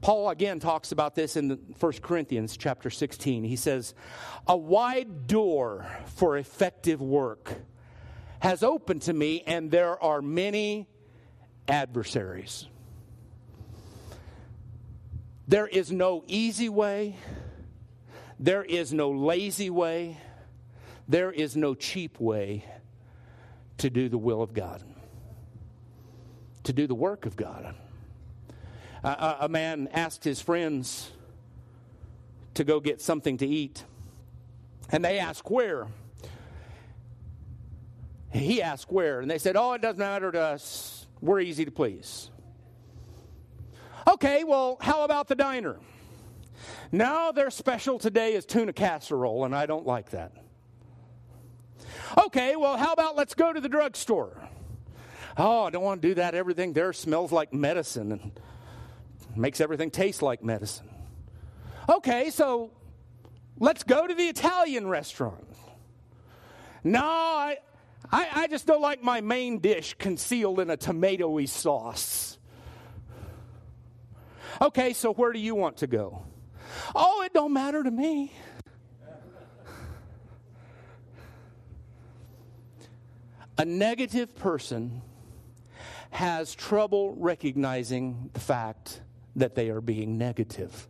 Paul 0.00 0.30
again 0.30 0.60
talks 0.60 0.92
about 0.92 1.14
this 1.14 1.36
in 1.36 1.50
1 1.78 1.92
Corinthians 2.02 2.56
chapter 2.56 2.90
16. 2.90 3.44
He 3.44 3.56
says, 3.56 3.94
A 4.46 4.56
wide 4.56 5.26
door 5.26 5.86
for 6.16 6.36
effective 6.36 7.00
work 7.00 7.54
has 8.40 8.62
opened 8.62 9.02
to 9.02 9.12
me, 9.12 9.42
and 9.46 9.70
there 9.70 10.02
are 10.02 10.22
many 10.22 10.86
adversaries. 11.66 12.66
There 15.48 15.66
is 15.66 15.90
no 15.90 16.24
easy 16.26 16.68
way. 16.68 17.16
There 18.38 18.64
is 18.64 18.92
no 18.92 19.10
lazy 19.10 19.70
way. 19.70 20.18
There 21.08 21.32
is 21.32 21.56
no 21.56 21.74
cheap 21.74 22.20
way 22.20 22.64
to 23.78 23.90
do 23.90 24.08
the 24.08 24.18
will 24.18 24.42
of 24.42 24.54
God, 24.54 24.82
to 26.64 26.72
do 26.72 26.86
the 26.86 26.94
work 26.94 27.26
of 27.26 27.36
God. 27.36 27.74
A, 29.02 29.36
a 29.40 29.48
man 29.48 29.88
asked 29.92 30.24
his 30.24 30.40
friends 30.40 31.10
to 32.54 32.64
go 32.64 32.80
get 32.80 33.00
something 33.00 33.36
to 33.38 33.46
eat, 33.46 33.84
and 34.90 35.04
they 35.04 35.18
asked 35.18 35.50
where. 35.50 35.88
He 38.32 38.62
asked 38.62 38.90
where, 38.90 39.20
and 39.20 39.30
they 39.30 39.38
said, 39.38 39.56
Oh, 39.56 39.72
it 39.72 39.82
doesn't 39.82 39.98
matter 39.98 40.30
to 40.30 40.40
us. 40.40 41.06
We're 41.20 41.40
easy 41.40 41.64
to 41.64 41.70
please. 41.70 42.30
Okay, 44.08 44.44
well, 44.44 44.76
how 44.80 45.04
about 45.04 45.28
the 45.28 45.34
diner? 45.34 45.76
Now 46.92 47.32
their 47.32 47.50
special 47.50 47.98
today 47.98 48.34
is 48.34 48.46
tuna 48.46 48.72
casserole, 48.72 49.44
and 49.44 49.54
I 49.54 49.66
don't 49.66 49.86
like 49.86 50.10
that. 50.10 50.32
Okay, 52.16 52.56
well, 52.56 52.76
how 52.76 52.92
about 52.92 53.16
let's 53.16 53.34
go 53.34 53.52
to 53.52 53.60
the 53.60 53.68
drugstore? 53.68 54.48
Oh, 55.36 55.64
I 55.64 55.70
don't 55.70 55.82
want 55.82 56.00
to 56.02 56.08
do 56.08 56.14
that. 56.14 56.34
Everything 56.34 56.72
there 56.72 56.92
smells 56.92 57.32
like 57.32 57.52
medicine 57.52 58.12
and 58.12 58.32
makes 59.36 59.60
everything 59.60 59.90
taste 59.90 60.22
like 60.22 60.42
medicine. 60.42 60.88
Okay, 61.88 62.30
so 62.30 62.70
let's 63.58 63.82
go 63.82 64.06
to 64.06 64.14
the 64.14 64.24
Italian 64.24 64.88
restaurant. 64.88 65.46
No, 66.82 67.02
I, 67.02 67.58
I, 68.10 68.28
I 68.32 68.46
just 68.48 68.66
don't 68.66 68.80
like 68.80 69.02
my 69.02 69.20
main 69.20 69.58
dish 69.58 69.94
concealed 69.98 70.60
in 70.60 70.70
a 70.70 70.76
tomatoey 70.76 71.48
sauce. 71.48 72.38
Okay, 74.60 74.92
so 74.92 75.12
where 75.12 75.32
do 75.32 75.38
you 75.38 75.54
want 75.54 75.78
to 75.78 75.86
go? 75.86 76.24
Oh, 76.94 77.22
it 77.22 77.32
don't 77.32 77.52
matter 77.52 77.82
to 77.82 77.90
me. 77.90 78.32
A 83.58 83.64
negative 83.64 84.34
person 84.36 85.02
has 86.10 86.54
trouble 86.54 87.14
recognizing 87.16 88.30
the 88.32 88.40
fact 88.40 89.00
that 89.36 89.54
they 89.54 89.70
are 89.70 89.80
being 89.80 90.18
negative. 90.18 90.88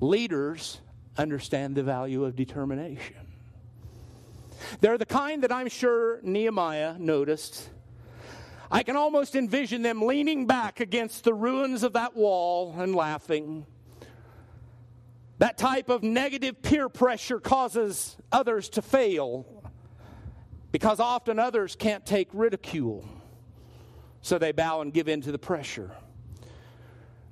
Leaders 0.00 0.80
understand 1.18 1.74
the 1.74 1.82
value 1.82 2.24
of 2.24 2.34
determination. 2.34 3.16
They're 4.80 4.98
the 4.98 5.06
kind 5.06 5.42
that 5.42 5.52
I'm 5.52 5.68
sure 5.68 6.20
Nehemiah 6.22 6.96
noticed 6.98 7.68
I 8.70 8.84
can 8.84 8.94
almost 8.94 9.34
envision 9.34 9.82
them 9.82 10.02
leaning 10.02 10.46
back 10.46 10.78
against 10.78 11.24
the 11.24 11.34
ruins 11.34 11.82
of 11.82 11.94
that 11.94 12.16
wall 12.16 12.76
and 12.78 12.94
laughing. 12.94 13.66
That 15.38 15.58
type 15.58 15.88
of 15.88 16.04
negative 16.04 16.62
peer 16.62 16.88
pressure 16.88 17.40
causes 17.40 18.16
others 18.30 18.68
to 18.70 18.82
fail 18.82 19.44
because 20.70 21.00
often 21.00 21.40
others 21.40 21.74
can't 21.74 22.06
take 22.06 22.28
ridicule. 22.32 23.04
So 24.22 24.38
they 24.38 24.52
bow 24.52 24.82
and 24.82 24.92
give 24.92 25.08
in 25.08 25.22
to 25.22 25.32
the 25.32 25.38
pressure. 25.38 25.90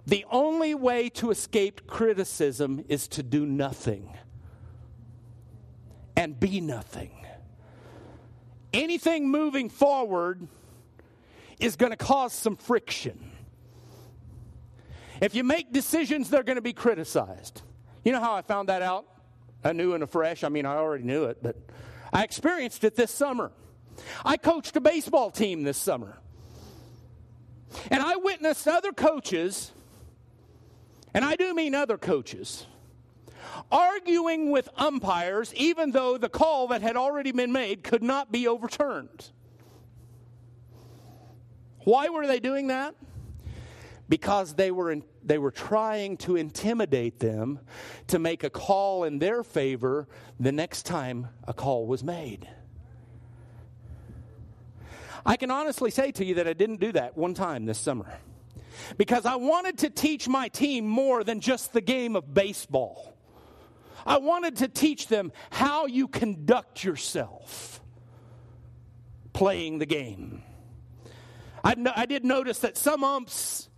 The 0.08 0.24
only 0.30 0.74
way 0.74 1.10
to 1.10 1.30
escape 1.30 1.86
criticism 1.86 2.84
is 2.88 3.06
to 3.08 3.22
do 3.22 3.44
nothing 3.44 4.16
and 6.16 6.40
be 6.40 6.60
nothing. 6.60 7.12
Anything 8.72 9.28
moving 9.28 9.68
forward 9.68 10.48
is 11.60 11.76
going 11.76 11.90
to 11.90 11.96
cause 11.96 12.32
some 12.32 12.56
friction. 12.56 13.30
If 15.20 15.34
you 15.34 15.44
make 15.44 15.72
decisions, 15.72 16.30
they're 16.30 16.42
going 16.42 16.56
to 16.56 16.62
be 16.62 16.72
criticized. 16.72 17.62
You 18.04 18.12
know 18.12 18.20
how 18.20 18.34
I 18.34 18.42
found 18.42 18.68
that 18.70 18.82
out? 18.82 19.04
anew 19.64 19.94
and 19.94 20.02
afresh. 20.02 20.44
I 20.44 20.48
mean, 20.48 20.66
I 20.66 20.76
already 20.76 21.04
knew 21.04 21.24
it, 21.24 21.42
but 21.42 21.56
I 22.12 22.24
experienced 22.24 22.84
it 22.84 22.96
this 22.96 23.10
summer. 23.10 23.52
I 24.24 24.36
coached 24.36 24.76
a 24.76 24.80
baseball 24.80 25.30
team 25.30 25.64
this 25.64 25.76
summer. 25.76 26.18
And 27.90 28.02
I 28.02 28.16
witnessed 28.16 28.66
other 28.66 28.92
coaches, 28.92 29.72
and 31.18 31.24
I 31.24 31.34
do 31.34 31.52
mean 31.52 31.74
other 31.74 31.98
coaches, 31.98 32.64
arguing 33.72 34.52
with 34.52 34.68
umpires 34.76 35.52
even 35.56 35.90
though 35.90 36.16
the 36.16 36.28
call 36.28 36.68
that 36.68 36.80
had 36.80 36.94
already 36.94 37.32
been 37.32 37.50
made 37.50 37.82
could 37.82 38.04
not 38.04 38.30
be 38.30 38.46
overturned. 38.46 39.32
Why 41.80 42.08
were 42.08 42.28
they 42.28 42.38
doing 42.38 42.68
that? 42.68 42.94
Because 44.08 44.54
they 44.54 44.70
were, 44.70 44.92
in, 44.92 45.02
they 45.24 45.38
were 45.38 45.50
trying 45.50 46.18
to 46.18 46.36
intimidate 46.36 47.18
them 47.18 47.58
to 48.06 48.20
make 48.20 48.44
a 48.44 48.50
call 48.50 49.02
in 49.02 49.18
their 49.18 49.42
favor 49.42 50.06
the 50.38 50.52
next 50.52 50.86
time 50.86 51.30
a 51.48 51.52
call 51.52 51.88
was 51.88 52.04
made. 52.04 52.48
I 55.26 55.36
can 55.36 55.50
honestly 55.50 55.90
say 55.90 56.12
to 56.12 56.24
you 56.24 56.36
that 56.36 56.46
I 56.46 56.52
didn't 56.52 56.78
do 56.78 56.92
that 56.92 57.18
one 57.18 57.34
time 57.34 57.66
this 57.66 57.80
summer 57.80 58.06
because 58.96 59.26
I 59.26 59.36
wanted 59.36 59.78
to 59.78 59.90
teach 59.90 60.28
my 60.28 60.48
team 60.48 60.86
more 60.86 61.24
than 61.24 61.40
just 61.40 61.72
the 61.72 61.80
game 61.80 62.16
of 62.16 62.32
baseball. 62.32 63.14
I 64.06 64.18
wanted 64.18 64.56
to 64.56 64.68
teach 64.68 65.08
them 65.08 65.32
how 65.50 65.86
you 65.86 66.08
conduct 66.08 66.82
yourself 66.84 67.80
playing 69.32 69.78
the 69.78 69.86
game. 69.86 70.42
I, 71.62 71.74
no, 71.74 71.92
I 71.94 72.06
did 72.06 72.24
notice 72.24 72.60
that 72.60 72.76
some 72.76 73.04
umps 73.04 73.68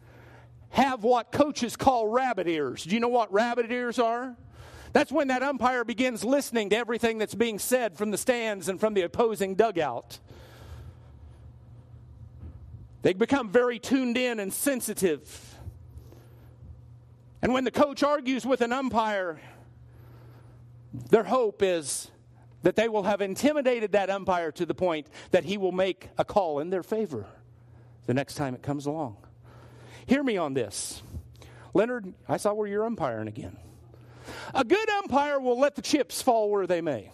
have 0.71 1.03
what 1.03 1.33
coaches 1.33 1.77
call 1.77 2.07
rabbit 2.07 2.47
ears. 2.47 2.85
Do 2.85 2.95
you 2.95 3.01
know 3.01 3.09
what 3.09 3.33
rabbit 3.33 3.71
ears 3.71 3.99
are? 3.99 4.37
That's 4.93 5.13
when 5.13 5.29
that 5.29 5.43
umpire 5.43 5.85
begins 5.85 6.25
listening 6.25 6.71
to 6.71 6.77
everything 6.77 7.19
that's 7.19 7.35
being 7.35 7.59
said 7.59 7.97
from 7.97 8.11
the 8.11 8.19
stands 8.19 8.69
and 8.69 8.79
from 8.79 8.95
the 8.95 9.03
opposing 9.03 9.55
dugout. 9.55 10.19
They 13.03 13.13
become 13.13 13.51
very 13.51 13.79
tuned 13.79 14.17
in 14.17 14.41
and 14.41 14.53
sensitive. 14.53 15.57
And 17.43 17.53
when 17.55 17.65
the 17.65 17.71
coach 17.71 18.03
argues 18.03 18.45
with 18.45 18.61
an 18.61 18.73
umpire, 18.73 19.41
their 21.09 21.25
hope 21.25 21.63
is 21.63 22.11
that 22.63 22.77
they 22.77 22.89
will 22.89 23.05
have 23.05 23.23
intimidated 23.23 23.93
that 23.93 24.11
umpire 24.11 24.53
to 24.53 24.67
the 24.67 24.75
point 24.75 25.07
that 25.31 25.45
he 25.45 25.57
will 25.57 25.73
make 25.73 26.09
a 26.19 26.25
call 26.25 26.59
in 26.59 26.69
their 26.69 26.83
favor 26.83 27.25
the 28.07 28.13
next 28.13 28.35
time 28.35 28.55
it 28.55 28.63
comes 28.63 28.87
along. 28.87 29.17
Hear 30.07 30.23
me 30.23 30.37
on 30.37 30.53
this. 30.53 31.03
Leonard, 31.73 32.13
I 32.29 32.37
saw 32.37 32.53
where 32.53 32.67
you're 32.67 32.85
umpiring 32.85 33.29
again. 33.29 33.57
A 34.55 34.65
good 34.65 34.91
umpire 34.91 35.41
will 35.41 35.59
let 35.59 35.77
the 35.77 35.83
chips 35.83 36.21
fall 36.21 36.51
where 36.51 36.67
they 36.67 36.81
may. 36.81 37.13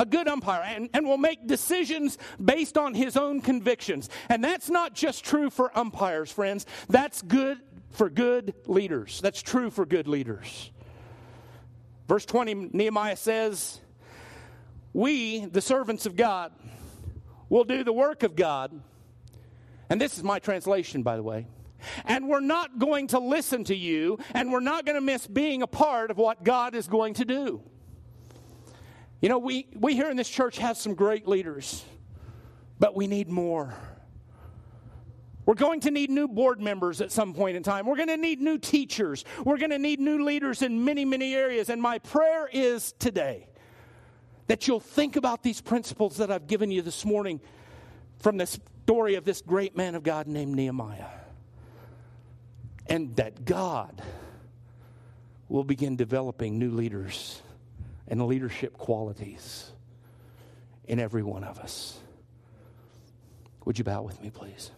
A 0.00 0.06
good 0.06 0.28
umpire 0.28 0.62
and, 0.62 0.88
and 0.94 1.04
will 1.04 1.18
make 1.18 1.46
decisions 1.46 2.16
based 2.42 2.78
on 2.78 2.94
his 2.94 3.18
own 3.18 3.42
convictions. 3.42 4.08
And 4.30 4.42
that's 4.42 4.70
not 4.70 4.94
just 4.94 5.24
true 5.26 5.50
for 5.50 5.76
umpires, 5.76 6.32
friends. 6.32 6.64
That's 6.88 7.20
good 7.20 7.58
for 7.90 8.08
good 8.08 8.54
leaders. 8.66 9.20
That's 9.20 9.42
true 9.42 9.68
for 9.68 9.84
good 9.84 10.08
leaders. 10.08 10.70
Verse 12.08 12.24
20, 12.24 12.70
Nehemiah 12.72 13.16
says, 13.16 13.78
We, 14.94 15.44
the 15.44 15.60
servants 15.60 16.06
of 16.06 16.16
God, 16.16 16.52
will 17.50 17.64
do 17.64 17.84
the 17.84 17.92
work 17.92 18.22
of 18.22 18.34
God. 18.34 18.80
And 19.90 20.00
this 20.00 20.16
is 20.16 20.24
my 20.24 20.38
translation, 20.38 21.02
by 21.02 21.16
the 21.16 21.22
way 21.22 21.46
and 22.04 22.28
we're 22.28 22.40
not 22.40 22.78
going 22.78 23.08
to 23.08 23.18
listen 23.18 23.64
to 23.64 23.74
you, 23.74 24.18
and 24.34 24.52
we're 24.52 24.60
not 24.60 24.84
going 24.84 24.96
to 24.96 25.00
miss 25.00 25.26
being 25.26 25.62
a 25.62 25.66
part 25.66 26.10
of 26.10 26.18
what 26.18 26.44
God 26.44 26.74
is 26.74 26.86
going 26.86 27.14
to 27.14 27.24
do. 27.24 27.62
You 29.20 29.28
know, 29.28 29.38
we, 29.38 29.68
we 29.74 29.94
here 29.94 30.10
in 30.10 30.16
this 30.16 30.28
church 30.28 30.58
have 30.58 30.76
some 30.76 30.94
great 30.94 31.28
leaders, 31.28 31.84
but 32.78 32.96
we 32.96 33.06
need 33.06 33.28
more. 33.28 33.74
We're 35.44 35.54
going 35.54 35.80
to 35.80 35.90
need 35.90 36.10
new 36.10 36.28
board 36.28 36.60
members 36.60 37.00
at 37.00 37.12
some 37.12 37.34
point 37.34 37.56
in 37.56 37.62
time. 37.62 37.86
We're 37.86 37.96
going 37.96 38.08
to 38.08 38.16
need 38.16 38.40
new 38.40 38.56
teachers. 38.56 39.24
We're 39.44 39.58
going 39.58 39.70
to 39.70 39.78
need 39.78 40.00
new 40.00 40.24
leaders 40.24 40.62
in 40.62 40.84
many, 40.84 41.04
many 41.04 41.34
areas. 41.34 41.68
And 41.68 41.82
my 41.82 41.98
prayer 41.98 42.48
is 42.50 42.92
today 42.98 43.46
that 44.46 44.66
you'll 44.66 44.80
think 44.80 45.16
about 45.16 45.42
these 45.42 45.60
principles 45.60 46.16
that 46.16 46.30
I've 46.30 46.46
given 46.46 46.70
you 46.70 46.82
this 46.82 47.04
morning 47.04 47.40
from 48.20 48.36
the 48.36 48.46
story 48.46 49.16
of 49.16 49.24
this 49.24 49.42
great 49.42 49.76
man 49.76 49.94
of 49.94 50.02
God 50.02 50.26
named 50.26 50.54
Nehemiah 50.54 51.06
and 52.86 53.14
that 53.16 53.44
God 53.44 54.02
will 55.48 55.64
begin 55.64 55.96
developing 55.96 56.58
new 56.58 56.70
leaders 56.70 57.42
and 58.10 58.26
leadership 58.26 58.76
qualities 58.76 59.70
in 60.86 60.98
every 60.98 61.22
one 61.22 61.44
of 61.44 61.58
us. 61.58 61.98
Would 63.64 63.78
you 63.78 63.84
bow 63.84 64.02
with 64.02 64.20
me, 64.20 64.30
please? 64.30 64.72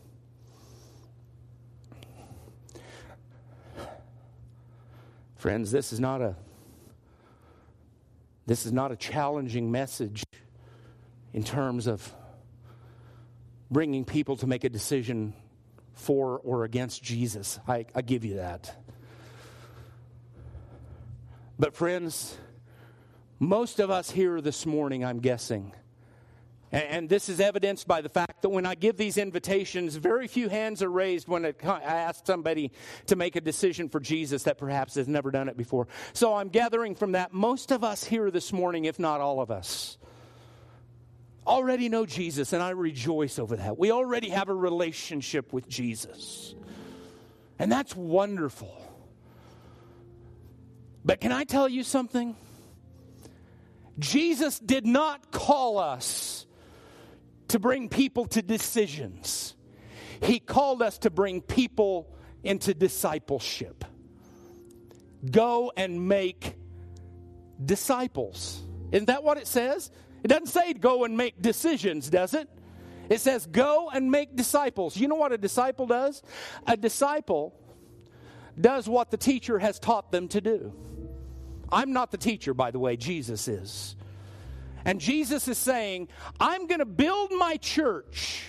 Friends, 5.37 5.72
this 5.72 5.93
is 5.93 5.99
not 5.99 6.20
a 6.20 6.37
this 8.47 8.66
is 8.66 8.72
not 8.72 8.93
a 8.93 8.97
challenging 8.97 9.70
message 9.70 10.24
in 11.33 11.45
terms 11.45 11.87
of 11.87 12.12
bringing 13.70 14.05
people 14.05 14.37
to 14.37 14.47
make 14.47 14.64
a 14.64 14.68
decision 14.68 15.33
for 15.95 16.41
or 16.45 16.64
against 16.64 17.03
Jesus. 17.03 17.59
I, 17.66 17.87
I 17.95 18.03
give 18.03 18.24
you 18.24 18.37
that. 18.37 18.76
But, 21.59 21.74
friends, 21.76 22.37
most 23.43 23.80
of 23.80 23.90
us 23.90 24.09
here 24.09 24.40
this 24.40 24.64
morning, 24.64 25.05
I'm 25.05 25.18
guessing, 25.18 25.72
and 26.70 27.09
this 27.09 27.28
is 27.28 27.40
evidenced 27.40 27.88
by 27.88 28.01
the 28.01 28.09
fact 28.09 28.43
that 28.43 28.51
when 28.51 28.64
I 28.64 28.76
give 28.76 28.97
these 28.97 29.18
invitations, 29.18 29.97
very 29.97 30.28
few 30.28 30.49
hands 30.49 30.80
are 30.80 30.88
raised 30.88 31.26
when 31.26 31.45
I 31.45 31.53
ask 31.82 32.24
somebody 32.24 32.70
to 33.07 33.16
make 33.16 33.34
a 33.34 33.40
decision 33.40 33.88
for 33.88 33.99
Jesus 33.99 34.45
that 34.45 34.59
perhaps 34.59 34.95
has 34.95 35.09
never 35.09 35.32
done 35.32 35.49
it 35.49 35.57
before. 35.57 35.88
So 36.12 36.34
I'm 36.34 36.51
gathering 36.51 36.95
from 36.95 37.12
that 37.12 37.34
most 37.34 37.72
of 37.72 37.82
us 37.82 38.05
here 38.05 38.30
this 38.30 38.53
morning, 38.53 38.84
if 38.84 39.01
not 39.01 39.20
all 39.20 39.40
of 39.40 39.51
us, 39.51 39.99
already 41.45 41.88
know 41.88 42.07
Jesus, 42.07 42.53
and 42.53 42.62
I 42.62 42.70
rejoice 42.70 43.40
over 43.40 43.57
that. 43.57 43.76
We 43.76 43.90
already 43.90 44.28
have 44.28 44.51
a 44.51 44.55
relationship 44.55 45.53
with 45.53 45.68
Jesus, 45.68 46.55
and 47.59 47.72
that's 47.72 47.97
wonderful. 47.97 48.80
But 51.05 51.20
can 51.20 51.32
I 51.32 51.43
tell 51.43 51.68
you 51.68 51.82
something? 51.82 52.36
Jesus 53.99 54.59
did 54.59 54.86
not 54.86 55.30
call 55.30 55.78
us 55.78 56.47
to 57.49 57.59
bring 57.59 57.88
people 57.88 58.26
to 58.26 58.43
decisions. 58.43 59.55
He 60.22 60.38
called 60.38 60.82
us 60.82 60.99
to 60.99 61.11
bring 61.11 61.40
people 61.40 62.09
into 62.43 62.74
discipleship. 62.74 63.84
Go 65.30 65.72
and 65.76 66.09
make 66.09 66.57
disciples. 67.64 68.62
Isn't 68.90 69.07
that 69.07 69.22
what 69.22 69.38
it 69.38 69.47
says? 69.47 69.90
It 70.24 70.28
doesn't 70.28 70.47
say 70.47 70.72
go 70.72 71.05
and 71.05 71.16
make 71.16 71.40
decisions, 71.40 72.09
does 72.09 72.34
it? 72.34 72.49
It 73.09 73.20
says 73.20 73.47
go 73.47 73.90
and 73.93 74.11
make 74.11 74.36
disciples. 74.36 74.97
You 74.97 75.09
know 75.09 75.16
what 75.16 75.32
a 75.32 75.38
disciple 75.38 75.86
does? 75.86 76.22
A 76.66 76.76
disciple 76.76 77.55
does 78.61 78.88
what 78.88 79.11
the 79.11 79.16
teacher 79.16 79.59
has 79.59 79.78
taught 79.78 80.12
them 80.12 80.28
to 80.28 80.40
do. 80.40 80.72
I'm 81.73 81.93
not 81.93 82.11
the 82.11 82.18
teacher, 82.18 82.55
by 82.55 82.70
the 82.70 82.79
way, 82.79 82.97
Jesus 82.97 83.49
is. 83.49 83.97
And 84.85 85.01
Jesus 85.01 85.49
is 85.49 85.59
saying, 85.59 86.09
I'm 86.39 86.66
going 86.66 86.81
to 86.81 86.85
build 86.85 87.31
my 87.33 87.57
church 87.57 88.43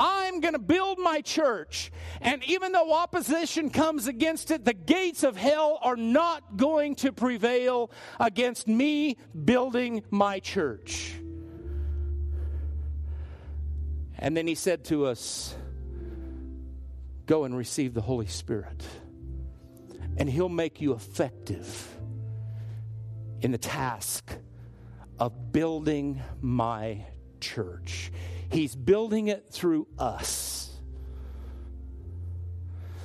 I'm 0.00 0.40
going 0.40 0.54
to 0.54 0.58
build 0.58 0.98
my 0.98 1.20
church. 1.20 1.92
And 2.22 2.42
even 2.44 2.72
though 2.72 2.92
opposition 2.92 3.68
comes 3.68 4.06
against 4.06 4.50
it, 4.50 4.64
the 4.64 4.72
gates 4.72 5.22
of 5.22 5.36
hell 5.36 5.78
are 5.82 5.96
not 5.96 6.56
going 6.56 6.94
to 6.96 7.12
prevail 7.12 7.90
against 8.18 8.66
me 8.66 9.18
building 9.44 10.02
my 10.10 10.40
church. 10.40 11.14
And 14.18 14.34
then 14.34 14.46
he 14.46 14.54
said 14.54 14.84
to 14.86 15.06
us, 15.06 15.54
Go 17.26 17.44
and 17.44 17.56
receive 17.56 17.94
the 17.94 18.00
Holy 18.00 18.26
Spirit, 18.26 18.82
and 20.16 20.28
he'll 20.28 20.48
make 20.48 20.80
you 20.80 20.94
effective 20.94 21.96
in 23.42 23.52
the 23.52 23.58
task 23.58 24.32
of 25.18 25.52
building 25.52 26.22
my 26.40 27.06
church. 27.40 28.12
He's 28.50 28.74
building 28.74 29.28
it 29.28 29.46
through 29.50 29.86
us. 29.98 30.60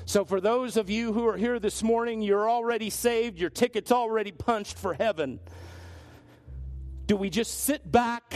So, 0.06 0.24
for 0.24 0.40
those 0.40 0.78
of 0.78 0.90
you 0.90 1.14
who 1.14 1.28
are 1.28 1.38
here 1.38 1.60
this 1.60 1.82
morning, 1.82 2.22
you're 2.22 2.50
already 2.50 2.90
saved, 2.90 3.40
your 3.40 3.50
ticket's 3.50 3.92
already 3.92 4.32
punched 4.32 4.78
for 4.78 4.94
heaven. 4.94 5.40
Do 7.08 7.16
we 7.16 7.30
just 7.30 7.64
sit 7.64 7.92
back 7.92 8.36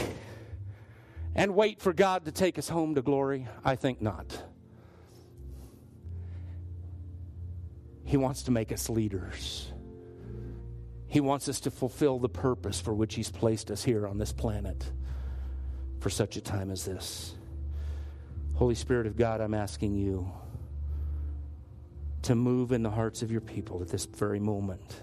and 1.34 1.54
wait 1.54 1.80
for 1.80 1.92
God 1.92 2.24
to 2.24 2.32
take 2.32 2.58
us 2.58 2.68
home 2.68 2.96
to 2.96 3.02
glory? 3.02 3.48
I 3.64 3.76
think 3.76 4.02
not. 4.02 4.44
He 8.04 8.16
wants 8.16 8.42
to 8.44 8.50
make 8.50 8.72
us 8.72 8.90
leaders. 8.90 9.72
He 11.10 11.18
wants 11.18 11.48
us 11.48 11.58
to 11.60 11.72
fulfill 11.72 12.20
the 12.20 12.28
purpose 12.28 12.80
for 12.80 12.94
which 12.94 13.16
He's 13.16 13.30
placed 13.30 13.70
us 13.72 13.82
here 13.82 14.06
on 14.06 14.16
this 14.16 14.32
planet 14.32 14.90
for 15.98 16.08
such 16.08 16.36
a 16.36 16.40
time 16.40 16.70
as 16.70 16.84
this. 16.84 17.34
Holy 18.54 18.76
Spirit 18.76 19.08
of 19.08 19.16
God, 19.16 19.40
I'm 19.40 19.52
asking 19.52 19.96
you 19.96 20.30
to 22.22 22.36
move 22.36 22.70
in 22.70 22.84
the 22.84 22.90
hearts 22.90 23.22
of 23.22 23.32
your 23.32 23.40
people 23.40 23.82
at 23.82 23.88
this 23.88 24.04
very 24.04 24.38
moment. 24.38 25.00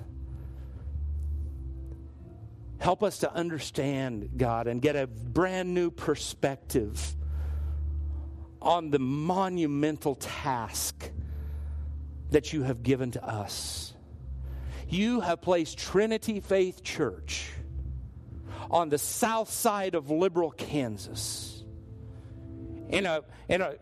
Help 2.80 3.04
us 3.04 3.20
to 3.20 3.34
understand, 3.34 4.30
God, 4.38 4.68
and 4.68 4.82
get 4.82 4.96
a 4.96 5.08
brand 5.08 5.74
new 5.74 5.92
perspective 5.92 7.16
on 8.62 8.92
the 8.92 9.00
monumental 9.00 10.16
task 10.16 11.12
that 12.32 12.54
you 12.54 12.64
have 12.64 12.82
given 12.82 13.12
to 13.12 13.26
us. 13.26 13.87
You 14.90 15.20
have 15.20 15.42
placed 15.42 15.78
Trinity 15.78 16.40
Faith 16.40 16.82
Church 16.84 17.50
on 18.72 18.90
the 18.90 18.98
south 18.98 19.50
side 19.50 19.96
of 19.96 20.10
Liberal 20.10 20.52
Kansas 20.52 21.64
in 22.90 23.06
a, 23.06 23.22
in 23.50 23.62
a 23.62 23.76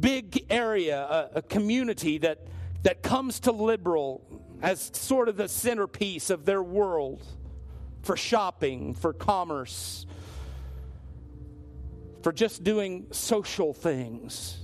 big 0.00 0.46
area, 0.48 1.00
a, 1.00 1.38
a 1.38 1.42
community 1.42 2.18
that, 2.18 2.46
that 2.82 3.02
comes 3.02 3.40
to 3.40 3.52
Liberal 3.52 4.22
as 4.62 4.90
sort 4.94 5.28
of 5.28 5.36
the 5.36 5.48
centerpiece 5.48 6.30
of 6.30 6.44
their 6.44 6.62
world 6.62 7.24
for 8.02 8.16
shopping, 8.16 8.94
for 8.94 9.12
commerce, 9.12 10.06
for 12.22 12.32
just 12.32 12.62
doing 12.62 13.06
social 13.10 13.72
things. 13.72 14.58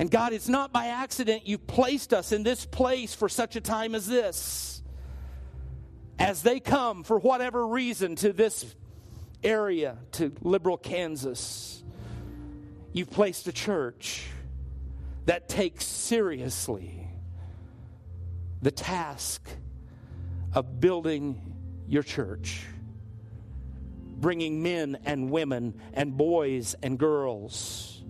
And 0.00 0.10
God, 0.10 0.32
it's 0.32 0.48
not 0.48 0.72
by 0.72 0.86
accident 0.86 1.46
you've 1.46 1.66
placed 1.66 2.14
us 2.14 2.32
in 2.32 2.42
this 2.42 2.64
place 2.64 3.14
for 3.14 3.28
such 3.28 3.54
a 3.54 3.60
time 3.60 3.94
as 3.94 4.06
this. 4.06 4.82
As 6.18 6.40
they 6.40 6.58
come, 6.58 7.04
for 7.04 7.18
whatever 7.18 7.66
reason, 7.66 8.16
to 8.16 8.32
this 8.32 8.74
area, 9.44 9.98
to 10.12 10.32
Liberal 10.40 10.78
Kansas, 10.78 11.84
you've 12.94 13.10
placed 13.10 13.46
a 13.46 13.52
church 13.52 14.26
that 15.26 15.50
takes 15.50 15.84
seriously 15.84 17.06
the 18.62 18.70
task 18.70 19.46
of 20.54 20.80
building 20.80 21.54
your 21.86 22.02
church, 22.02 22.62
bringing 24.16 24.62
men 24.62 24.96
and 25.04 25.30
women 25.30 25.78
and 25.92 26.16
boys 26.16 26.74
and 26.82 26.98
girls 26.98 28.02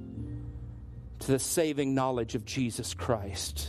to 1.20 1.32
the 1.32 1.38
saving 1.38 1.94
knowledge 1.94 2.34
of 2.34 2.44
Jesus 2.44 2.94
Christ. 2.94 3.68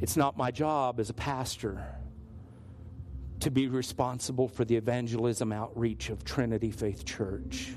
It's 0.00 0.16
not 0.16 0.36
my 0.36 0.50
job 0.50 0.98
as 0.98 1.10
a 1.10 1.14
pastor 1.14 1.86
to 3.40 3.50
be 3.50 3.68
responsible 3.68 4.48
for 4.48 4.64
the 4.64 4.76
evangelism 4.76 5.52
outreach 5.52 6.10
of 6.10 6.24
Trinity 6.24 6.70
Faith 6.70 7.04
Church. 7.04 7.72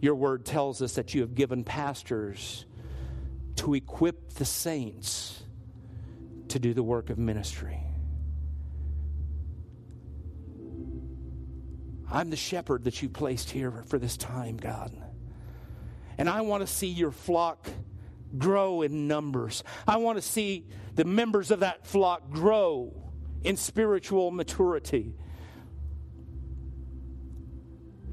Your 0.00 0.14
word 0.14 0.44
tells 0.44 0.82
us 0.82 0.94
that 0.94 1.14
you 1.14 1.20
have 1.20 1.34
given 1.34 1.64
pastors 1.64 2.66
to 3.56 3.74
equip 3.74 4.34
the 4.34 4.44
saints 4.44 5.42
to 6.48 6.58
do 6.58 6.74
the 6.74 6.82
work 6.82 7.08
of 7.08 7.18
ministry. 7.18 7.78
I'm 12.12 12.28
the 12.28 12.36
shepherd 12.36 12.84
that 12.84 13.00
you 13.02 13.08
placed 13.08 13.50
here 13.50 13.82
for 13.86 13.98
this 13.98 14.18
time, 14.18 14.58
God. 14.58 14.92
And 16.18 16.28
I 16.28 16.42
want 16.42 16.60
to 16.60 16.66
see 16.66 16.88
your 16.88 17.10
flock 17.10 17.66
grow 18.36 18.82
in 18.82 19.08
numbers. 19.08 19.64
I 19.88 19.96
want 19.96 20.18
to 20.18 20.22
see 20.22 20.66
the 20.94 21.06
members 21.06 21.50
of 21.50 21.60
that 21.60 21.86
flock 21.86 22.30
grow 22.30 22.94
in 23.44 23.56
spiritual 23.56 24.30
maturity. 24.30 25.14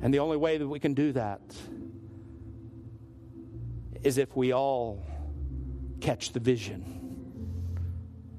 And 0.02 0.14
the 0.14 0.20
only 0.20 0.38
way 0.38 0.58
that 0.58 0.68
we 0.68 0.80
can 0.80 0.94
do 0.94 1.12
that 1.12 1.42
is 4.02 4.18
if 4.18 4.34
we 4.34 4.54
all 4.54 5.06
catch 6.00 6.32
the 6.32 6.40
vision 6.40 6.96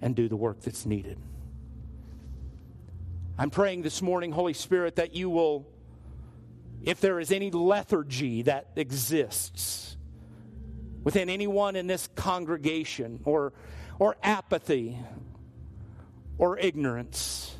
and 0.00 0.16
do 0.16 0.26
the 0.26 0.36
work 0.36 0.62
that's 0.62 0.86
needed. 0.86 1.18
I'm 3.40 3.48
praying 3.48 3.80
this 3.80 4.02
morning, 4.02 4.32
Holy 4.32 4.52
Spirit, 4.52 4.96
that 4.96 5.16
you 5.16 5.30
will, 5.30 5.66
if 6.82 7.00
there 7.00 7.18
is 7.18 7.32
any 7.32 7.50
lethargy 7.50 8.42
that 8.42 8.68
exists 8.76 9.96
within 11.04 11.30
anyone 11.30 11.74
in 11.74 11.86
this 11.86 12.06
congregation, 12.14 13.18
or, 13.24 13.54
or 13.98 14.18
apathy, 14.22 14.98
or 16.36 16.58
ignorance, 16.58 17.56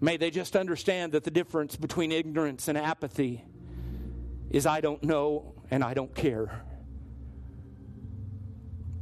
may 0.00 0.16
they 0.16 0.30
just 0.30 0.54
understand 0.54 1.10
that 1.14 1.24
the 1.24 1.32
difference 1.32 1.74
between 1.74 2.12
ignorance 2.12 2.68
and 2.68 2.78
apathy 2.78 3.44
is 4.50 4.66
I 4.66 4.80
don't 4.80 5.02
know 5.02 5.52
and 5.68 5.82
I 5.82 5.94
don't 5.94 6.14
care. 6.14 6.62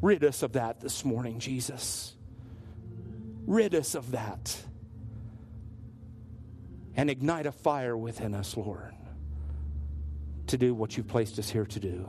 Rid 0.00 0.24
us 0.24 0.42
of 0.42 0.52
that 0.52 0.80
this 0.80 1.04
morning, 1.04 1.40
Jesus. 1.40 2.14
Rid 3.46 3.74
us 3.74 3.94
of 3.94 4.12
that 4.12 4.56
and 7.00 7.08
ignite 7.08 7.46
a 7.46 7.52
fire 7.52 7.96
within 7.96 8.34
us, 8.34 8.58
Lord, 8.58 8.94
to 10.48 10.58
do 10.58 10.74
what 10.74 10.98
you've 10.98 11.08
placed 11.08 11.38
us 11.38 11.48
here 11.48 11.64
to 11.64 11.80
do. 11.80 12.06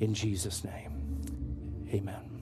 In 0.00 0.12
Jesus' 0.12 0.62
name, 0.64 1.88
amen. 1.90 2.34